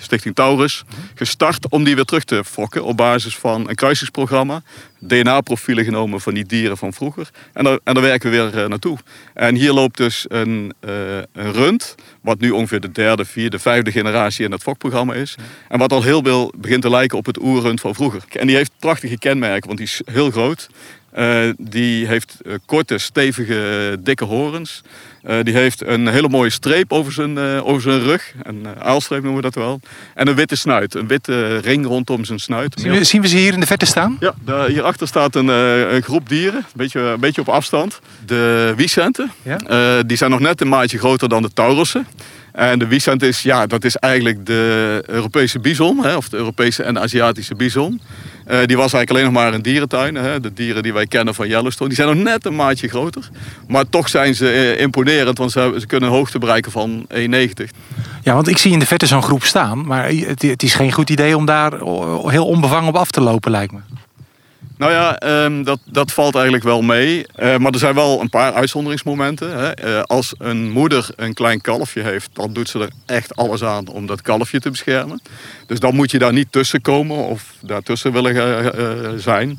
Stichting 0.00 0.34
Taurus, 0.34 0.84
gestart 1.14 1.68
om 1.68 1.84
die 1.84 1.94
weer 1.94 2.04
terug 2.04 2.24
te 2.24 2.44
fokken 2.44 2.84
op 2.84 2.96
basis 2.96 3.36
van 3.36 3.68
een 3.68 3.74
kruisingsprogramma. 3.74 4.62
DNA-profielen 5.06 5.84
genomen 5.84 6.20
van 6.20 6.34
die 6.34 6.44
dieren 6.44 6.76
van 6.76 6.92
vroeger. 6.92 7.30
En 7.52 7.64
daar, 7.64 7.78
en 7.84 7.94
daar 7.94 8.02
werken 8.02 8.30
we 8.30 8.36
weer 8.36 8.62
eh, 8.62 8.68
naartoe. 8.68 8.98
En 9.34 9.54
hier 9.54 9.72
loopt 9.72 9.96
dus 9.96 10.24
een, 10.28 10.72
eh, 10.80 11.16
een 11.32 11.52
rund, 11.52 11.94
wat 12.20 12.40
nu 12.40 12.50
ongeveer 12.50 12.80
de 12.80 12.92
derde, 12.92 13.24
vierde, 13.24 13.58
vijfde 13.58 13.92
generatie 13.92 14.44
in 14.44 14.52
het 14.52 14.62
fokprogramma 14.62 15.14
is. 15.14 15.34
En 15.68 15.78
wat 15.78 15.92
al 15.92 16.02
heel 16.02 16.22
veel 16.22 16.52
begint 16.56 16.82
te 16.82 16.90
lijken 16.90 17.18
op 17.18 17.26
het 17.26 17.42
oerrund 17.42 17.80
van 17.80 17.94
vroeger. 17.94 18.22
En 18.28 18.46
die 18.46 18.56
heeft 18.56 18.72
prachtige 18.78 19.18
kenmerken, 19.18 19.66
want 19.66 19.78
die 19.78 19.88
is 19.88 20.02
heel 20.04 20.30
groot. 20.30 20.68
Eh, 21.10 21.48
die 21.58 22.06
heeft 22.06 22.36
korte, 22.66 22.98
stevige, 22.98 23.96
dikke 24.00 24.24
horens. 24.24 24.82
Eh, 25.24 25.36
die 25.42 25.54
heeft 25.54 25.86
een 25.86 26.08
hele 26.08 26.28
mooie 26.28 26.50
streep 26.50 26.92
over 26.92 27.12
zijn, 27.12 27.38
eh, 27.38 27.66
over 27.66 27.82
zijn 27.82 28.02
rug. 28.02 28.32
Een 28.42 28.62
uh, 28.62 28.70
aalstreep 28.78 29.22
noemen 29.22 29.42
we 29.42 29.50
dat 29.50 29.54
wel. 29.54 29.80
En 30.14 30.28
een 30.28 30.34
witte 30.34 30.56
snuit. 30.56 30.94
Een 30.94 31.06
witte 31.06 31.58
ring 31.58 31.86
rondom 31.86 32.24
zijn 32.24 32.38
snuit. 32.38 32.74
Zien 32.80 32.92
we, 32.92 33.04
zien 33.04 33.20
we 33.20 33.28
ze 33.28 33.36
hier 33.36 33.52
in 33.52 33.60
de 33.60 33.66
verte 33.66 33.86
staan? 33.86 34.16
Ja, 34.20 34.34
daar, 34.44 34.68
hierachter 34.68 35.08
staat 35.08 35.34
een, 35.34 35.48
eh, 35.50 35.92
een 35.92 36.02
groep 36.02 36.28
dieren. 36.28 36.58
Een 36.58 36.64
beetje, 36.74 37.00
een 37.00 37.20
beetje 37.20 37.40
op 37.40 37.48
afstand. 37.48 38.00
De 38.26 38.72
wiesenten. 38.76 39.30
Ja. 39.42 39.56
Eh, 39.58 40.02
die 40.06 40.16
zijn 40.16 40.30
nog 40.30 40.40
net 40.40 40.60
een 40.60 40.68
maatje 40.68 40.98
groter 40.98 41.28
dan 41.28 41.42
de 41.42 41.52
taurussen. 41.54 42.06
En 42.52 42.78
de 42.78 42.86
wiesent 42.86 43.22
is, 43.22 43.42
ja, 43.42 43.66
dat 43.66 43.84
is 43.84 43.96
eigenlijk 43.96 44.46
de 44.46 45.02
Europese 45.06 45.58
bison. 45.58 46.04
Hè, 46.04 46.16
of 46.16 46.28
de 46.28 46.36
Europese 46.36 46.82
en 46.82 46.98
Aziatische 46.98 47.54
bison. 47.54 48.00
Eh, 48.46 48.58
die 48.66 48.76
was 48.76 48.92
eigenlijk 48.92 49.10
alleen 49.10 49.24
nog 49.24 49.32
maar 49.32 49.54
in 49.54 49.62
dierentuinen. 49.62 50.22
Hè. 50.22 50.40
De 50.40 50.52
dieren 50.52 50.82
die 50.82 50.92
wij 50.92 51.06
kennen 51.06 51.34
van 51.34 51.48
Yellowstone. 51.48 51.88
Die 51.88 51.98
zijn 51.98 52.16
nog 52.16 52.24
net 52.24 52.46
een 52.46 52.54
maatje 52.54 52.88
groter. 52.88 53.28
Maar 53.68 53.88
toch 53.88 54.08
zijn 54.08 54.34
ze 54.34 54.50
eh, 54.50 54.80
imponerend, 54.80 55.38
want 55.38 55.52
ze, 55.52 55.76
ze 55.78 55.86
kunnen 55.86 56.08
een 56.08 56.14
hoogte 56.14 56.38
bereiken 56.38 56.72
van 56.72 57.06
1,90. 57.14 57.16
Ja, 58.22 58.34
want 58.34 58.48
ik 58.48 58.58
zie 58.58 58.72
in 58.72 58.78
de 58.78 58.86
verte 58.86 59.06
zo'n 59.06 59.22
groep 59.22 59.44
staan. 59.44 59.86
Maar 59.86 60.08
het, 60.08 60.42
het 60.42 60.62
is 60.62 60.74
geen 60.74 60.92
goed 60.92 61.10
idee 61.10 61.36
om 61.36 61.46
daar 61.46 61.72
heel 62.26 62.46
onbevangen 62.46 62.88
op 62.88 62.96
af 62.96 63.10
te 63.10 63.20
lopen, 63.20 63.50
lijkt 63.50 63.72
me. 63.72 63.78
Nou 64.76 64.92
ja, 64.92 65.18
ehm, 65.18 65.62
dat, 65.62 65.78
dat 65.84 66.12
valt 66.12 66.34
eigenlijk 66.34 66.64
wel 66.64 66.82
mee. 66.82 67.26
Uh, 67.38 67.56
maar 67.56 67.72
er 67.72 67.78
zijn 67.78 67.94
wel 67.94 68.20
een 68.20 68.30
paar 68.30 68.52
uitzonderingsmomenten. 68.52 69.58
Hè. 69.58 69.88
Uh, 69.88 70.02
als 70.02 70.34
een 70.38 70.70
moeder 70.70 71.08
een 71.16 71.34
klein 71.34 71.60
kalfje 71.60 72.02
heeft, 72.02 72.30
dan 72.32 72.52
doet 72.52 72.68
ze 72.68 72.78
er 72.78 72.90
echt 73.06 73.36
alles 73.36 73.62
aan 73.62 73.88
om 73.88 74.06
dat 74.06 74.22
kalfje 74.22 74.60
te 74.60 74.70
beschermen. 74.70 75.22
Dus 75.66 75.80
dan 75.80 75.94
moet 75.94 76.10
je 76.10 76.18
daar 76.18 76.32
niet 76.32 76.52
tussen 76.52 76.80
komen 76.80 77.16
of 77.16 77.54
daartussen 77.60 78.12
willen 78.12 78.34
uh, 78.34 79.08
zijn. 79.16 79.58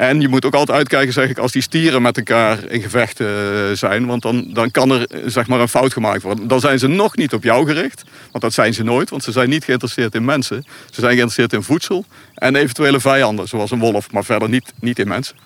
En 0.00 0.20
je 0.20 0.28
moet 0.28 0.44
ook 0.44 0.54
altijd 0.54 0.78
uitkijken 0.78 1.12
zeg 1.12 1.28
ik, 1.28 1.38
als 1.38 1.52
die 1.52 1.62
stieren 1.62 2.02
met 2.02 2.16
elkaar 2.16 2.64
in 2.68 2.82
gevecht 2.82 3.20
uh, 3.20 3.28
zijn. 3.72 4.06
Want 4.06 4.22
dan, 4.22 4.50
dan 4.52 4.70
kan 4.70 4.90
er 4.90 5.08
zeg 5.26 5.46
maar, 5.46 5.60
een 5.60 5.68
fout 5.68 5.92
gemaakt 5.92 6.22
worden. 6.22 6.48
Dan 6.48 6.60
zijn 6.60 6.78
ze 6.78 6.86
nog 6.86 7.16
niet 7.16 7.32
op 7.32 7.42
jou 7.42 7.66
gericht. 7.66 8.04
Want 8.30 8.44
dat 8.44 8.52
zijn 8.52 8.74
ze 8.74 8.82
nooit. 8.82 9.10
Want 9.10 9.22
ze 9.22 9.32
zijn 9.32 9.48
niet 9.48 9.64
geïnteresseerd 9.64 10.14
in 10.14 10.24
mensen. 10.24 10.64
Ze 10.66 11.00
zijn 11.00 11.14
geïnteresseerd 11.14 11.52
in 11.52 11.62
voedsel. 11.62 12.04
En 12.34 12.56
eventuele 12.56 13.00
vijanden, 13.00 13.48
zoals 13.48 13.70
een 13.70 13.78
wolf. 13.78 14.12
Maar 14.12 14.24
verder 14.24 14.48
niet, 14.48 14.72
niet 14.80 14.98
in 14.98 15.08
mensen. 15.08 15.36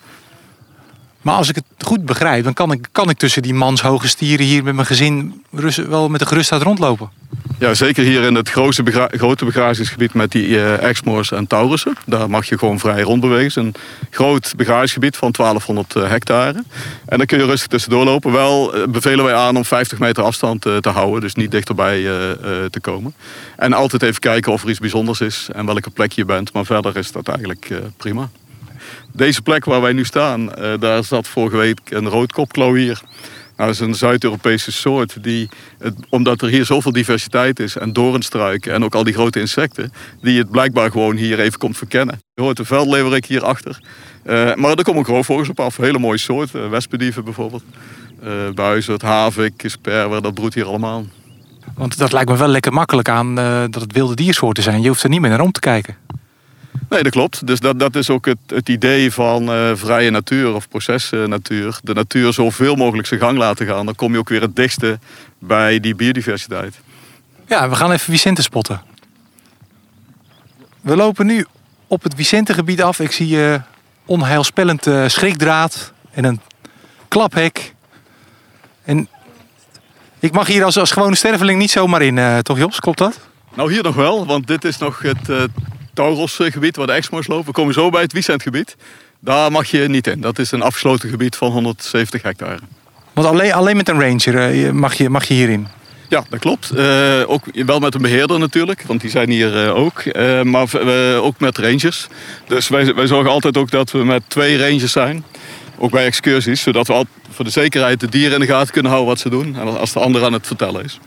Maar 1.21 1.35
als 1.35 1.49
ik 1.49 1.55
het 1.55 1.65
goed 1.79 2.05
begrijp, 2.05 2.43
dan 2.43 2.53
kan 2.53 2.71
ik, 2.71 2.87
kan 2.91 3.09
ik 3.09 3.17
tussen 3.17 3.41
die 3.41 3.53
manshoge 3.53 4.07
stieren 4.07 4.45
hier 4.45 4.63
met 4.63 4.75
mijn 4.75 4.87
gezin 4.87 5.43
wel 5.87 6.09
met 6.09 6.19
de 6.19 6.25
gerustheid 6.25 6.61
rondlopen. 6.61 7.09
Ja, 7.59 7.73
zeker 7.73 8.03
hier 8.03 8.23
in 8.23 8.35
het 8.35 8.49
grote, 8.49 8.83
begra 8.83 9.07
grote 9.11 9.45
begrazingsgebied 9.45 10.13
met 10.13 10.31
die 10.31 10.47
uh, 10.47 10.83
Exmoors 10.83 11.31
en 11.31 11.47
Taurussen. 11.47 11.93
Daar 12.05 12.29
mag 12.29 12.45
je 12.45 12.57
gewoon 12.57 12.79
vrij 12.79 13.01
rondbewegen. 13.01 13.65
Het 13.65 13.75
is 13.75 13.81
een 13.81 14.09
groot 14.09 14.53
begrazingsgebied 14.57 15.17
van 15.17 15.31
1200 15.31 15.95
eh, 15.95 16.09
hectare. 16.09 16.63
En 17.05 17.17
daar 17.17 17.27
kun 17.27 17.37
je 17.37 17.45
rustig 17.45 17.67
tussendoor 17.67 18.05
lopen. 18.05 18.31
Wel 18.31 18.77
uh, 18.77 18.87
bevelen 18.87 19.25
wij 19.25 19.33
aan 19.33 19.57
om 19.57 19.65
50 19.65 19.99
meter 19.99 20.23
afstand 20.23 20.61
te 20.61 20.89
houden. 20.93 21.21
Dus 21.21 21.35
niet 21.35 21.51
dichterbij 21.51 22.01
te 22.69 22.79
komen. 22.81 23.13
En 23.55 23.73
altijd 23.73 24.03
even 24.03 24.19
kijken 24.19 24.51
of 24.51 24.63
er 24.63 24.69
iets 24.69 24.79
bijzonders 24.79 25.21
is 25.21 25.49
en 25.53 25.65
welke 25.65 25.89
plek 25.89 26.11
je 26.11 26.25
bent. 26.25 26.53
Maar 26.53 26.65
verder 26.65 26.97
is 26.97 27.11
dat 27.11 27.27
eigenlijk 27.27 27.71
prima. 27.97 28.29
Deze 29.11 29.41
plek 29.41 29.65
waar 29.65 29.81
wij 29.81 29.93
nu 29.93 30.05
staan, 30.05 30.51
daar 30.79 31.03
zat 31.03 31.27
vorige 31.27 31.57
week 31.57 31.79
een 31.89 32.09
roodkopklauwier. 32.09 33.01
Nou, 33.57 33.69
dat 33.69 33.81
is 33.81 33.87
een 33.87 33.95
Zuid-Europese 33.95 34.71
soort 34.71 35.23
die, 35.23 35.49
omdat 36.09 36.41
er 36.41 36.49
hier 36.49 36.65
zoveel 36.65 36.91
diversiteit 36.91 37.59
is 37.59 37.77
en 37.77 37.93
doornstruiken 37.93 38.73
en 38.73 38.83
ook 38.83 38.95
al 38.95 39.03
die 39.03 39.13
grote 39.13 39.39
insecten, 39.39 39.91
die 40.21 40.37
het 40.37 40.49
blijkbaar 40.51 40.91
gewoon 40.91 41.15
hier 41.15 41.39
even 41.39 41.59
komt 41.59 41.77
verkennen. 41.77 42.19
Je 42.33 42.41
hoort 42.41 42.57
de 42.57 42.65
veldleverik 42.65 43.25
hierachter. 43.25 43.79
Uh, 44.25 44.53
maar 44.55 44.71
er 44.71 44.83
komen 44.83 45.01
ook 45.01 45.07
roofvogels 45.07 45.49
op 45.49 45.59
af, 45.59 45.77
hele 45.77 45.99
mooie 45.99 46.17
soorten, 46.17 46.63
uh, 46.63 46.69
wespendieven 46.69 47.23
bijvoorbeeld. 47.23 47.63
Uh, 48.23 48.31
buizerd, 48.53 49.01
havik, 49.01 49.63
sperwer, 49.65 50.21
dat 50.21 50.33
broedt 50.33 50.53
hier 50.53 50.65
allemaal. 50.65 51.05
Want 51.75 51.97
dat 51.97 52.11
lijkt 52.11 52.29
me 52.29 52.37
wel 52.37 52.47
lekker 52.47 52.73
makkelijk 52.73 53.09
aan 53.09 53.35
dat 53.71 53.81
het 53.81 53.91
wilde 53.91 54.15
diersoorten 54.15 54.63
zijn. 54.63 54.81
Je 54.81 54.87
hoeft 54.87 55.03
er 55.03 55.09
niet 55.09 55.21
meer 55.21 55.29
naar 55.29 55.41
om 55.41 55.51
te 55.51 55.59
kijken. 55.59 55.97
Nee, 56.89 57.03
dat 57.03 57.11
klopt. 57.11 57.47
Dus 57.47 57.59
dat, 57.59 57.79
dat 57.79 57.95
is 57.95 58.09
ook 58.09 58.25
het, 58.25 58.37
het 58.47 58.69
idee 58.69 59.11
van 59.11 59.49
uh, 59.49 59.71
vrije 59.73 60.09
natuur 60.09 60.53
of 60.53 60.67
procesnatuur. 60.67 61.79
De 61.83 61.93
natuur 61.93 62.33
zoveel 62.33 62.75
mogelijk 62.75 63.07
zijn 63.07 63.19
gang 63.19 63.37
laten 63.37 63.65
gaan. 63.65 63.85
Dan 63.85 63.95
kom 63.95 64.11
je 64.11 64.17
ook 64.17 64.29
weer 64.29 64.41
het 64.41 64.55
dichtste 64.55 64.99
bij 65.39 65.79
die 65.79 65.95
biodiversiteit. 65.95 66.79
Ja, 67.47 67.69
we 67.69 67.75
gaan 67.75 67.91
even 67.91 68.11
Vicente 68.11 68.41
spotten. 68.41 68.81
We 70.81 70.95
lopen 70.95 71.25
nu 71.25 71.45
op 71.87 72.03
het 72.03 72.13
Vicente-gebied 72.15 72.81
af. 72.81 72.99
Ik 72.99 73.11
zie 73.11 73.35
uh, 73.35 73.55
onheilspellend 74.05 74.87
uh, 74.87 75.07
schrikdraad 75.07 75.93
en 76.11 76.23
een 76.23 76.39
klaphek. 77.07 77.73
En 78.83 79.07
ik 80.19 80.31
mag 80.31 80.47
hier 80.47 80.63
als, 80.63 80.77
als 80.77 80.91
gewone 80.91 81.15
sterveling 81.15 81.59
niet 81.59 81.71
zomaar 81.71 82.01
in, 82.01 82.41
toch 82.43 82.57
Jos? 82.57 82.79
Klopt 82.79 82.97
dat? 82.97 83.19
Nou, 83.53 83.71
hier 83.71 83.83
nog 83.83 83.95
wel, 83.95 84.25
want 84.25 84.47
dit 84.47 84.65
is 84.65 84.77
nog 84.77 85.01
het 85.01 85.29
Tauros-gebied 85.95 86.75
waar 86.75 86.87
de 86.87 86.93
Exmo's 86.93 87.27
lopen. 87.27 87.45
We 87.45 87.51
komen 87.51 87.73
zo 87.73 87.89
bij 87.89 88.01
het 88.01 88.13
Vicent-gebied. 88.13 88.75
Daar 89.19 89.51
mag 89.51 89.71
je 89.71 89.87
niet 89.87 90.07
in. 90.07 90.21
Dat 90.21 90.39
is 90.39 90.51
een 90.51 90.61
afgesloten 90.61 91.09
gebied 91.09 91.35
van 91.35 91.51
170 91.51 92.21
hectare. 92.21 92.59
Want 93.13 93.27
alleen, 93.27 93.53
alleen 93.53 93.77
met 93.77 93.89
een 93.89 94.01
ranger 94.01 94.65
eh, 94.65 94.71
mag 94.71 94.93
je, 94.93 95.09
mag 95.09 95.25
je 95.25 95.33
hierin? 95.33 95.67
Ja, 96.09 96.23
dat 96.29 96.39
klopt. 96.39 96.71
Uh, 96.75 97.23
ook 97.27 97.43
wel 97.65 97.79
met 97.79 97.95
een 97.95 98.01
beheerder 98.01 98.39
natuurlijk, 98.39 98.83
want 98.87 99.01
die 99.01 99.09
zijn 99.09 99.29
hier 99.29 99.65
uh, 99.65 99.75
ook. 99.75 100.03
Uh, 100.03 100.41
maar 100.41 100.67
ook 101.21 101.39
met 101.39 101.57
rangers. 101.57 102.07
Dus 102.47 102.67
wij, 102.67 102.93
wij 102.93 103.07
zorgen 103.07 103.31
altijd 103.31 103.57
ook 103.57 103.71
dat 103.71 103.91
we 103.91 104.05
met 104.05 104.23
twee 104.27 104.57
rangers 104.57 104.91
zijn. 104.91 105.25
Ook 105.77 105.91
bij 105.91 106.05
excursies, 106.05 106.61
zodat 106.61 106.87
we 106.87 106.93
al 106.93 107.05
voor 107.29 107.45
de 107.45 107.51
zekerheid 107.51 107.99
de 107.99 108.09
dieren 108.09 108.33
in 108.33 108.39
de 108.39 108.53
gaten 108.53 108.73
kunnen 108.73 108.91
houden 108.91 109.13
wat 109.13 109.21
ze 109.21 109.29
doen. 109.29 109.55
En 109.55 109.79
als 109.79 109.93
de 109.93 109.99
ander 109.99 110.23
aan 110.23 110.33
het 110.33 110.47
vertellen 110.47 110.83
is, 110.83 110.99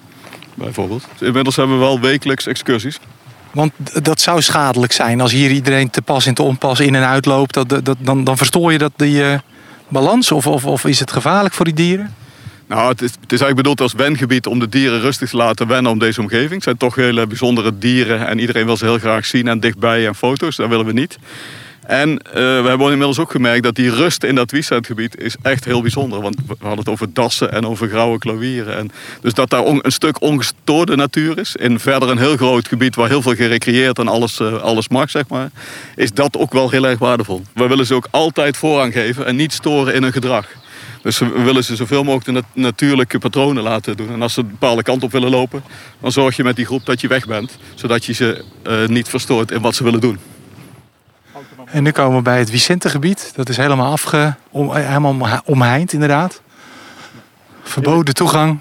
bijvoorbeeld. 0.54 1.04
Inmiddels 1.20 1.56
hebben 1.56 1.78
we 1.78 1.84
wel 1.84 2.00
wekelijks 2.00 2.46
excursies. 2.46 2.98
Want 3.58 3.72
dat 4.04 4.20
zou 4.20 4.42
schadelijk 4.42 4.92
zijn 4.92 5.20
als 5.20 5.32
hier 5.32 5.50
iedereen 5.50 5.90
te 5.90 6.02
pas 6.02 6.26
en 6.26 6.34
te 6.34 6.42
onpas 6.42 6.80
in 6.80 6.94
en 6.94 7.06
uit 7.06 7.26
loopt. 7.26 7.54
Dat, 7.54 7.68
dat, 7.68 7.96
dan, 7.98 8.24
dan 8.24 8.36
verstoor 8.36 8.72
je 8.72 8.78
dat 8.78 8.92
die 8.96 9.22
uh, 9.22 9.38
balans? 9.88 10.32
Of, 10.32 10.46
of, 10.46 10.64
of 10.64 10.84
is 10.84 11.00
het 11.00 11.12
gevaarlijk 11.12 11.54
voor 11.54 11.64
die 11.64 11.74
dieren? 11.74 12.14
Nou, 12.66 12.88
het 12.88 13.02
is, 13.02 13.10
het 13.10 13.32
is 13.32 13.40
eigenlijk 13.40 13.56
bedoeld 13.56 13.80
als 13.80 13.92
wengebied 13.92 14.46
om 14.46 14.58
de 14.58 14.68
dieren 14.68 15.00
rustig 15.00 15.30
te 15.30 15.36
laten 15.36 15.66
wennen 15.66 15.92
om 15.92 15.98
deze 15.98 16.20
omgeving. 16.20 16.52
Het 16.52 16.62
zijn 16.62 16.76
toch 16.76 16.94
hele 16.94 17.26
bijzondere 17.26 17.78
dieren 17.78 18.26
en 18.28 18.38
iedereen 18.38 18.66
wil 18.66 18.76
ze 18.76 18.84
heel 18.84 18.98
graag 18.98 19.26
zien 19.26 19.48
en 19.48 19.60
dichtbij 19.60 20.06
en 20.06 20.14
foto's. 20.14 20.56
Dat 20.56 20.68
willen 20.68 20.86
we 20.86 20.92
niet. 20.92 21.18
En 21.88 22.10
uh, 22.10 22.32
we 22.34 22.64
hebben 22.68 22.90
inmiddels 22.90 23.18
ook 23.18 23.30
gemerkt 23.30 23.62
dat 23.62 23.74
die 23.74 23.90
rust 23.90 24.24
in 24.24 24.34
dat 24.34 24.50
Wiesentgebied 24.50 25.20
is 25.20 25.36
echt 25.42 25.64
heel 25.64 25.82
bijzonder. 25.82 26.20
Want 26.20 26.36
we 26.46 26.54
hadden 26.58 26.78
het 26.78 26.88
over 26.88 27.12
dassen 27.12 27.52
en 27.52 27.66
over 27.66 27.88
grauwe 27.88 28.18
klavieren. 28.18 28.76
En 28.76 28.90
dus 29.20 29.34
dat 29.34 29.50
daar 29.50 29.66
een 29.66 29.92
stuk 29.92 30.20
ongestoorde 30.22 30.96
natuur 30.96 31.38
is. 31.38 31.56
In 31.56 31.80
verder 31.80 32.08
een 32.08 32.18
heel 32.18 32.36
groot 32.36 32.68
gebied 32.68 32.94
waar 32.94 33.08
heel 33.08 33.22
veel 33.22 33.34
gerecreëerd 33.34 33.98
en 33.98 34.08
alles, 34.08 34.40
uh, 34.40 34.62
alles 34.62 34.88
mag, 34.88 35.10
zeg 35.10 35.28
maar. 35.28 35.50
Is 35.96 36.12
dat 36.12 36.36
ook 36.36 36.52
wel 36.52 36.70
heel 36.70 36.86
erg 36.86 36.98
waardevol. 36.98 37.42
We 37.54 37.66
willen 37.66 37.86
ze 37.86 37.94
ook 37.94 38.08
altijd 38.10 38.56
voorrang 38.56 38.92
geven 38.92 39.26
en 39.26 39.36
niet 39.36 39.52
storen 39.52 39.94
in 39.94 40.02
hun 40.02 40.12
gedrag. 40.12 40.46
Dus 41.02 41.18
we 41.18 41.42
willen 41.42 41.64
ze 41.64 41.76
zoveel 41.76 42.04
mogelijk 42.04 42.44
de 42.54 42.60
natuurlijke 42.60 43.18
patronen 43.18 43.62
laten 43.62 43.96
doen. 43.96 44.12
En 44.12 44.22
als 44.22 44.32
ze 44.32 44.40
een 44.40 44.48
bepaalde 44.48 44.82
kant 44.82 45.02
op 45.02 45.12
willen 45.12 45.30
lopen, 45.30 45.62
dan 46.00 46.12
zorg 46.12 46.36
je 46.36 46.44
met 46.44 46.56
die 46.56 46.66
groep 46.66 46.86
dat 46.86 47.00
je 47.00 47.08
weg 47.08 47.26
bent. 47.26 47.58
Zodat 47.74 48.04
je 48.04 48.12
ze 48.12 48.44
uh, 48.68 48.86
niet 48.86 49.08
verstoort 49.08 49.50
in 49.50 49.60
wat 49.60 49.74
ze 49.74 49.84
willen 49.84 50.00
doen. 50.00 50.18
En 51.70 51.82
nu 51.82 51.90
komen 51.90 52.16
we 52.16 52.22
bij 52.22 52.38
het 52.38 52.50
Vicentegebied. 52.50 53.32
Dat 53.34 53.48
is 53.48 53.56
helemaal, 53.56 53.92
afge, 53.92 54.34
om, 54.50 54.74
helemaal 54.74 55.42
omheind 55.44 55.92
inderdaad. 55.92 56.40
Verboden 57.62 58.14
toegang. 58.14 58.60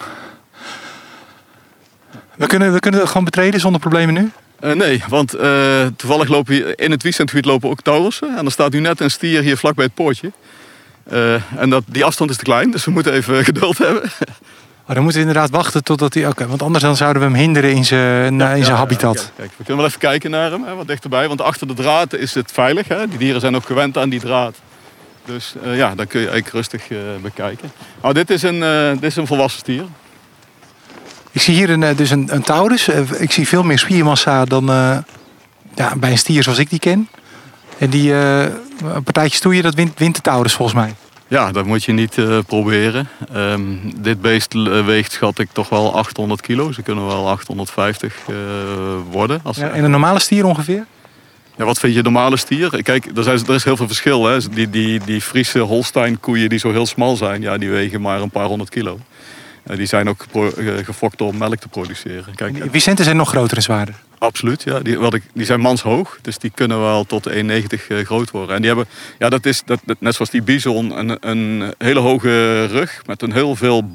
We 2.35 2.47
kunnen, 2.47 2.73
we 2.73 2.79
kunnen 2.79 2.99
het 2.99 3.09
gewoon 3.09 3.23
betreden 3.23 3.59
zonder 3.59 3.81
problemen 3.81 4.13
nu? 4.13 4.31
Uh, 4.59 4.71
nee, 4.71 5.03
want 5.09 5.35
uh, 5.35 5.85
toevallig 5.95 6.27
lopen 6.27 6.53
hier 6.53 6.79
in 6.79 6.91
het 6.91 7.01
Vicentegebied 7.01 7.45
lopen 7.45 7.69
ook 7.69 7.81
taurussen. 7.81 8.37
En 8.37 8.45
er 8.45 8.51
staat 8.51 8.71
nu 8.71 8.79
net 8.79 8.99
een 8.99 9.11
stier 9.11 9.41
hier 9.41 9.57
vlak 9.57 9.75
bij 9.75 9.85
het 9.85 9.93
poortje. 9.93 10.31
En 11.57 11.69
dat, 11.69 11.83
die 11.85 12.05
afstand 12.05 12.29
is 12.29 12.37
te 12.37 12.43
klein, 12.43 12.71
dus 12.71 12.85
we 12.85 12.91
moeten 12.91 13.13
even 13.13 13.43
geduld 13.49 13.77
hebben. 13.77 14.11
Oh, 14.87 14.93
dan 14.93 15.03
moeten 15.03 15.21
we 15.21 15.27
inderdaad 15.27 15.49
wachten 15.49 15.83
totdat 15.83 16.13
hij... 16.13 16.27
Oké, 16.27 16.47
want 16.47 16.61
anders 16.61 16.83
dan 16.83 16.95
zouden 16.95 17.21
we 17.21 17.27
hem 17.27 17.37
hinderen 17.37 17.71
in 17.71 17.85
zijn, 17.85 18.37
ja, 18.37 18.49
in 18.49 18.63
zijn 18.63 18.75
ja, 18.75 18.81
habitat. 18.81 19.15
Ja, 19.15 19.21
kijk, 19.35 19.49
we 19.49 19.63
kunnen 19.63 19.77
wel 19.77 19.85
even 19.85 19.99
kijken 19.99 20.31
naar 20.31 20.51
hem, 20.51 20.63
hè, 20.63 20.75
wat 20.75 20.87
dichterbij. 20.87 21.27
Want 21.27 21.41
achter 21.41 21.67
de 21.67 21.73
draad 21.73 22.13
is 22.13 22.33
het 22.33 22.51
veilig. 22.51 22.87
Hè. 22.87 23.07
Die 23.07 23.17
dieren 23.17 23.41
zijn 23.41 23.55
ook 23.55 23.65
gewend 23.65 23.97
aan 23.97 24.09
die 24.09 24.19
draad. 24.19 24.55
Dus 25.25 25.53
uh, 25.63 25.77
ja, 25.77 25.95
dan 25.95 26.07
kun 26.07 26.19
je 26.19 26.29
eigenlijk 26.29 26.55
rustig 26.55 26.89
uh, 26.89 26.99
bekijken. 27.21 27.71
Nou, 28.01 28.13
dit 28.13 28.29
is, 28.29 28.43
een, 28.43 28.55
uh, 28.55 28.89
dit 28.89 29.03
is 29.03 29.15
een 29.15 29.27
volwassen 29.27 29.59
stier. 29.59 29.83
Ik 31.31 31.41
zie 31.41 31.55
hier 31.55 31.69
een, 31.69 31.95
dus 31.95 32.09
een, 32.09 32.27
een 32.31 32.43
taurus. 32.43 32.87
Ik 33.17 33.31
zie 33.31 33.47
veel 33.47 33.63
meer 33.63 33.79
spiermassa 33.79 34.45
dan 34.45 34.65
ja, 35.75 35.95
bij 35.97 36.11
een 36.11 36.17
stier 36.17 36.43
zoals 36.43 36.59
ik 36.59 36.69
die 36.69 36.79
ken. 36.79 37.09
En 37.77 37.89
die 37.89 38.13
partijtjes 39.03 39.37
stoeien, 39.37 39.63
dat 39.63 39.75
wint, 39.75 39.99
wint 39.99 40.15
de 40.15 40.21
taurus 40.21 40.53
volgens 40.53 40.77
mij. 40.77 40.95
Ja, 41.27 41.51
dat 41.51 41.65
moet 41.65 41.83
je 41.83 41.91
niet 41.91 42.17
uh, 42.17 42.37
proberen. 42.47 43.07
Um, 43.35 43.93
dit 44.01 44.21
beest 44.21 44.53
weegt, 44.85 45.11
schat 45.11 45.39
ik, 45.39 45.49
toch 45.51 45.69
wel 45.69 45.95
800 45.95 46.41
kilo. 46.41 46.71
Ze 46.71 46.81
kunnen 46.81 47.07
wel 47.07 47.29
850 47.29 48.15
uh, 48.29 48.35
worden. 49.11 49.39
Als... 49.43 49.57
Ja, 49.57 49.69
en 49.69 49.83
een 49.83 49.91
normale 49.91 50.19
stier 50.19 50.45
ongeveer? 50.45 50.85
Ja, 51.57 51.65
wat 51.65 51.79
vind 51.79 51.93
je 51.93 52.01
normale 52.01 52.37
stier? 52.37 52.83
Kijk, 52.83 53.05
er, 53.15 53.23
zijn, 53.23 53.39
er 53.47 53.55
is 53.55 53.63
heel 53.63 53.77
veel 53.77 53.87
verschil. 53.87 54.25
Hè? 54.25 54.49
Die, 54.49 54.69
die, 54.69 54.99
die 55.05 55.21
Friese 55.21 55.59
Holstein 55.59 56.19
koeien 56.19 56.49
die 56.49 56.59
zo 56.59 56.71
heel 56.71 56.85
smal 56.85 57.15
zijn, 57.15 57.41
ja, 57.41 57.57
die 57.57 57.69
wegen 57.69 58.01
maar 58.01 58.21
een 58.21 58.29
paar 58.29 58.45
honderd 58.45 58.69
kilo. 58.69 58.99
Uh, 59.67 59.77
die 59.77 59.85
zijn 59.85 60.09
ook 60.09 60.25
gefokt 60.83 61.21
om 61.21 61.37
melk 61.37 61.59
te 61.59 61.67
produceren. 61.67 62.35
Kijk, 62.35 62.63
Vicenten 62.71 63.05
zijn 63.05 63.17
nog 63.17 63.29
groter 63.29 63.57
en 63.57 63.63
zwaarder? 63.63 63.95
Absoluut, 64.19 64.63
ja. 64.63 64.79
Die, 64.79 64.99
wat 64.99 65.13
ik, 65.13 65.23
die 65.33 65.45
zijn 65.45 65.59
manshoog, 65.59 66.19
dus 66.21 66.37
die 66.37 66.51
kunnen 66.55 66.79
wel 66.79 67.03
tot 67.03 67.29
1,90 67.29 67.33
uh, 67.35 68.05
groot 68.05 68.31
worden. 68.31 68.55
En 68.55 68.61
die 68.61 68.67
hebben, 68.67 68.87
ja, 69.17 69.29
dat 69.29 69.45
is 69.45 69.63
dat, 69.65 69.79
net 69.99 70.15
zoals 70.15 70.29
die 70.29 70.41
bison, 70.41 70.97
een, 70.97 71.17
een 71.19 71.73
hele 71.77 71.99
hoge 71.99 72.65
rug 72.65 73.01
met 73.05 73.21
een 73.21 73.33
heel 73.33 73.55
veel 73.55 73.89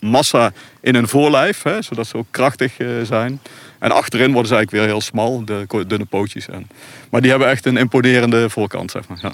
massa 0.00 0.52
in 0.80 0.94
hun 0.94 1.08
voorlijf, 1.08 1.62
hè, 1.62 1.82
zodat 1.82 2.06
ze 2.06 2.16
ook 2.16 2.26
krachtig 2.30 2.78
eh, 2.78 2.88
zijn. 3.02 3.40
En 3.78 3.90
achterin 3.90 4.32
worden 4.32 4.48
ze 4.48 4.54
eigenlijk 4.54 4.84
weer 4.84 4.94
heel 4.94 5.00
smal, 5.00 5.44
de 5.44 5.66
dunne 5.86 6.04
pootjes. 6.04 6.48
En, 6.48 6.68
maar 7.10 7.20
die 7.20 7.30
hebben 7.30 7.48
echt 7.48 7.66
een 7.66 7.76
imponerende 7.76 8.50
voorkant, 8.50 8.90
zeg 8.90 9.08
maar. 9.08 9.18
Ja, 9.22 9.32